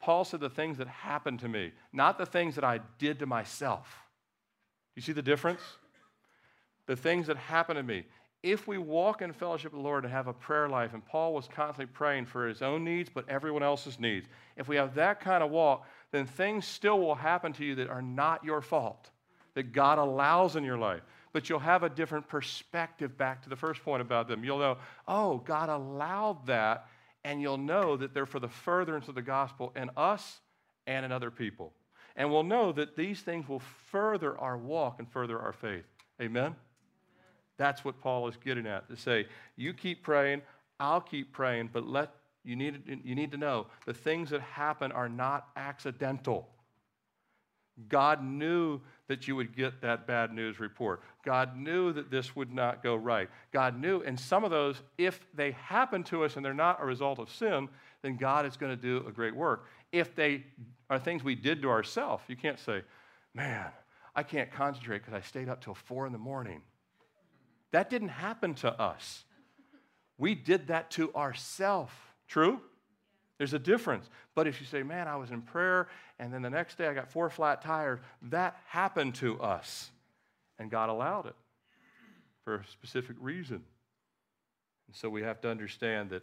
Paul 0.01 0.24
said 0.24 0.40
the 0.40 0.51
things 0.51 0.76
that 0.78 0.88
happened 0.88 1.40
to 1.40 1.49
me, 1.49 1.72
not 1.92 2.18
the 2.18 2.26
things 2.26 2.57
that 2.57 2.64
I 2.64 2.80
did 2.99 3.20
to 3.20 3.26
myself. 3.26 4.03
You 4.97 5.03
see 5.03 5.12
the 5.12 5.22
difference? 5.22 5.61
The 6.87 6.97
things 6.97 7.26
that 7.26 7.37
happen 7.37 7.76
to 7.76 7.82
me. 7.82 8.05
If 8.43 8.68
we 8.68 8.76
walk 8.76 9.22
in 9.22 9.32
fellowship 9.32 9.72
with 9.72 9.80
the 9.80 9.85
Lord 9.89 10.05
and 10.05 10.12
have 10.12 10.26
a 10.26 10.35
prayer 10.35 10.68
life, 10.68 10.93
and 10.93 11.03
Paul 11.05 11.32
was 11.32 11.49
constantly 11.49 11.87
praying 11.87 12.26
for 12.26 12.47
his 12.47 12.61
own 12.61 12.85
needs, 12.85 13.09
but 13.09 13.26
everyone 13.26 13.62
else's 13.62 13.99
needs, 13.99 14.28
if 14.59 14.68
we 14.68 14.76
have 14.76 14.95
that 14.97 15.18
kind 15.18 15.43
of 15.43 15.51
walk, 15.51 15.87
then 16.12 16.26
things 16.26 16.66
still 16.66 17.01
will 17.01 17.14
happen 17.14 17.55
to 17.55 17.64
you 17.64 17.74
that 17.76 17.89
are 17.89 18.03
not 18.03 18.45
your 18.45 18.61
fault, 18.61 19.09
that 19.55 19.72
God 19.72 19.99
allows 19.99 20.57
in 20.57 20.64
your 20.64 20.76
life. 20.76 21.01
But 21.32 21.49
you'll 21.49 21.59
have 21.59 21.85
a 21.85 21.89
different 21.89 22.28
perspective 22.28 23.16
back 23.16 23.43
to 23.43 23.49
the 23.49 23.57
first 23.57 23.82
point 23.82 24.03
about 24.03 24.28
them. 24.28 24.45
You'll 24.45 24.59
know, 24.59 24.76
oh, 25.09 25.39
God 25.39 25.70
allowed 25.70 26.47
that, 26.47 26.87
and 27.24 27.41
you'll 27.41 27.57
know 27.57 27.97
that 27.97 28.12
they're 28.12 28.26
for 28.26 28.41
the 28.41 28.49
furtherance 28.49 29.09
of 29.09 29.14
the 29.14 29.22
gospel 29.22 29.72
in 29.74 29.91
us 29.97 30.41
and 30.87 31.05
in 31.07 31.12
other 31.12 31.30
people. 31.30 31.72
And 32.14 32.30
we'll 32.30 32.43
know 32.43 32.72
that 32.72 32.95
these 32.95 33.20
things 33.20 33.49
will 33.49 33.62
further 33.91 34.39
our 34.39 34.57
walk 34.59 34.99
and 34.99 35.11
further 35.11 35.41
our 35.41 35.55
faith. 35.55 35.87
Amen? 36.20 36.55
That's 37.57 37.84
what 37.84 38.00
Paul 38.00 38.28
is 38.28 38.36
getting 38.36 38.66
at 38.66 38.88
to 38.88 38.96
say, 38.96 39.26
you 39.57 39.72
keep 39.72 40.02
praying, 40.02 40.42
I'll 40.80 41.00
keep 41.00 41.32
praying, 41.32 41.70
but 41.72 41.86
let 41.86 42.11
you 42.44 42.57
need, 42.57 43.00
you 43.05 43.14
need 43.14 43.30
to 43.32 43.38
know 43.38 43.66
the 43.86 43.94
things 43.94 44.30
that 44.30 44.40
happen 44.40 44.92
are 44.92 45.09
not 45.09 45.48
accidental. 45.57 46.48
God 47.88 48.22
knew 48.22 48.80
that 49.09 49.26
you 49.26 49.34
would 49.34 49.57
get 49.57 49.80
that 49.80 50.07
bad 50.07 50.32
news 50.32 50.61
report. 50.61 51.02
God 51.24 51.57
knew 51.57 51.92
that 51.92 52.11
this 52.11 52.36
would 52.36 52.52
not 52.52 52.82
go 52.82 52.94
right. 52.94 53.28
God 53.52 53.80
knew, 53.80 54.02
and 54.02 54.18
some 54.18 54.44
of 54.44 54.50
those, 54.50 54.80
if 54.98 55.20
they 55.34 55.52
happen 55.52 56.05
to 56.05 56.24
us 56.24 56.36
and 56.36 56.44
they're 56.44 56.55
not 56.55 56.80
a 56.80 56.86
result 56.86 57.18
of 57.18 57.30
sin, 57.30 57.68
then 58.02 58.16
God 58.16 58.46
is 58.46 58.57
going 58.57 58.70
to 58.70 58.80
do 58.80 59.05
a 59.09 59.12
great 59.12 59.34
work. 59.34 59.66
If 59.90 60.14
they 60.14 60.44
are 60.90 60.98
things 60.98 61.24
we 61.24 61.34
did 61.34 61.62
to 61.62 61.70
ourselves, 61.70 62.22
you 62.28 62.36
can't 62.36 62.61
say, 62.61 62.82
man, 63.34 63.70
I 64.14 64.22
can't 64.22 64.52
concentrate 64.52 64.98
because 64.98 65.14
I 65.14 65.20
stayed 65.20 65.48
up 65.48 65.62
till 65.62 65.74
four 65.74 66.07
in 66.07 66.12
the 66.12 66.18
morning. 66.18 66.62
That 67.75 67.91
didn't 67.91 68.11
happen 68.11 68.55
to 68.55 68.72
us. 68.81 69.25
We 70.16 70.37
did 70.37 70.68
that 70.68 70.93
to 70.93 71.12
ourselves. 71.12 71.93
True? 72.29 72.61
There's 73.37 73.53
a 73.53 73.59
difference. 73.59 74.09
But 74.37 74.47
if 74.47 74.61
you 74.61 74.66
say, 74.66 74.85
man, 74.85 75.09
I 75.09 75.16
was 75.16 75.33
in 75.33 75.43
prayer 75.43 75.89
and 76.20 76.33
then 76.33 76.41
the 76.41 76.51
next 76.51 76.79
day 76.79 76.87
I 76.87 76.95
got 76.95 77.11
four 77.11 77.29
flat 77.31 77.62
tires, 77.62 77.99
that 78.31 78.57
happened 78.68 79.16
to 79.16 79.41
us. 79.41 79.91
And 80.61 80.70
God 80.70 80.89
allowed 80.89 81.27
it 81.27 81.35
for 82.45 82.59
a 82.59 82.64
specific 82.70 83.16
reason. 83.18 83.64
And 84.87 84.95
so 84.95 85.11
we 85.11 85.22
have 85.22 85.41
to 85.41 85.51
understand 85.51 86.11
that 86.11 86.22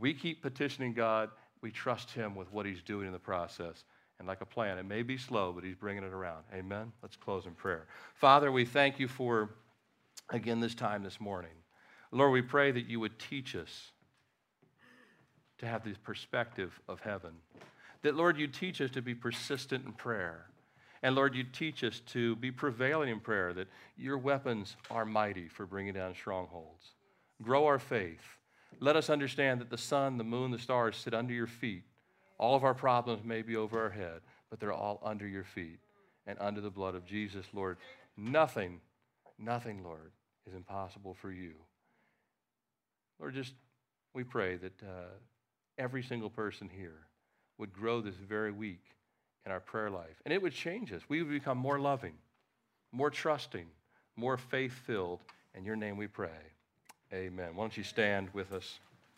we 0.00 0.12
keep 0.12 0.42
petitioning 0.42 0.94
God, 0.94 1.30
we 1.62 1.70
trust 1.70 2.10
Him 2.10 2.34
with 2.34 2.52
what 2.52 2.66
He's 2.66 2.82
doing 2.82 3.06
in 3.06 3.12
the 3.12 3.20
process. 3.20 3.84
And 4.18 4.26
like 4.26 4.40
a 4.40 4.46
plan, 4.46 4.78
it 4.78 4.84
may 4.84 5.04
be 5.04 5.16
slow, 5.16 5.52
but 5.52 5.62
He's 5.62 5.76
bringing 5.76 6.02
it 6.02 6.12
around. 6.12 6.42
Amen? 6.52 6.90
Let's 7.02 7.14
close 7.14 7.46
in 7.46 7.52
prayer. 7.52 7.86
Father, 8.14 8.50
we 8.50 8.64
thank 8.64 8.98
you 8.98 9.06
for, 9.06 9.50
again, 10.30 10.60
this 10.60 10.74
time 10.74 11.02
this 11.02 11.20
morning. 11.20 11.50
Lord, 12.10 12.32
we 12.32 12.42
pray 12.42 12.70
that 12.70 12.86
you 12.86 13.00
would 13.00 13.18
teach 13.18 13.54
us 13.54 13.92
to 15.58 15.66
have 15.66 15.84
the 15.84 15.94
perspective 16.04 16.80
of 16.88 17.00
heaven. 17.00 17.32
That, 18.02 18.14
Lord, 18.14 18.38
you 18.38 18.46
teach 18.46 18.80
us 18.80 18.90
to 18.92 19.02
be 19.02 19.14
persistent 19.14 19.84
in 19.84 19.92
prayer. 19.92 20.46
And 21.02 21.14
Lord, 21.14 21.34
you 21.34 21.44
teach 21.44 21.84
us 21.84 22.00
to 22.06 22.36
be 22.36 22.50
prevailing 22.50 23.08
in 23.08 23.20
prayer, 23.20 23.52
that 23.52 23.68
your 23.96 24.18
weapons 24.18 24.76
are 24.90 25.04
mighty 25.04 25.48
for 25.48 25.66
bringing 25.66 25.94
down 25.94 26.14
strongholds. 26.14 26.92
Grow 27.42 27.66
our 27.66 27.78
faith. 27.78 28.22
Let 28.80 28.96
us 28.96 29.10
understand 29.10 29.60
that 29.60 29.70
the 29.70 29.78
sun, 29.78 30.18
the 30.18 30.24
moon, 30.24 30.50
the 30.50 30.58
stars 30.58 30.96
sit 30.96 31.14
under 31.14 31.32
your 31.32 31.46
feet. 31.46 31.84
All 32.38 32.54
of 32.54 32.64
our 32.64 32.74
problems 32.74 33.24
may 33.24 33.42
be 33.42 33.56
over 33.56 33.80
our 33.80 33.90
head, 33.90 34.20
but 34.50 34.60
they're 34.60 34.72
all 34.72 35.00
under 35.04 35.26
your 35.26 35.44
feet 35.44 35.78
and 36.26 36.38
under 36.40 36.60
the 36.60 36.70
blood 36.70 36.94
of 36.94 37.04
Jesus, 37.04 37.46
Lord. 37.52 37.78
Nothing, 38.16 38.80
nothing, 39.38 39.82
Lord, 39.82 40.12
is 40.48 40.54
impossible 40.54 41.14
for 41.14 41.30
you. 41.30 41.52
Lord, 43.20 43.34
just 43.34 43.54
we 44.14 44.24
pray 44.24 44.56
that. 44.56 44.82
Uh, 44.82 45.10
every 45.78 46.02
single 46.02 46.30
person 46.30 46.68
here 46.68 47.06
would 47.56 47.72
grow 47.72 48.00
this 48.00 48.16
very 48.16 48.52
week 48.52 48.82
in 49.46 49.52
our 49.52 49.60
prayer 49.60 49.90
life. 49.90 50.20
And 50.24 50.34
it 50.34 50.42
would 50.42 50.52
change 50.52 50.92
us. 50.92 51.02
We 51.08 51.22
would 51.22 51.32
become 51.32 51.58
more 51.58 51.78
loving, 51.78 52.14
more 52.92 53.10
trusting, 53.10 53.66
more 54.16 54.36
faith 54.36 54.72
filled. 54.72 55.20
In 55.54 55.64
your 55.64 55.76
name 55.76 55.96
we 55.96 56.06
pray. 56.06 56.28
Amen. 57.12 57.54
Why 57.54 57.62
don't 57.62 57.76
you 57.76 57.84
stand 57.84 58.28
with 58.34 58.52
us? 58.52 58.80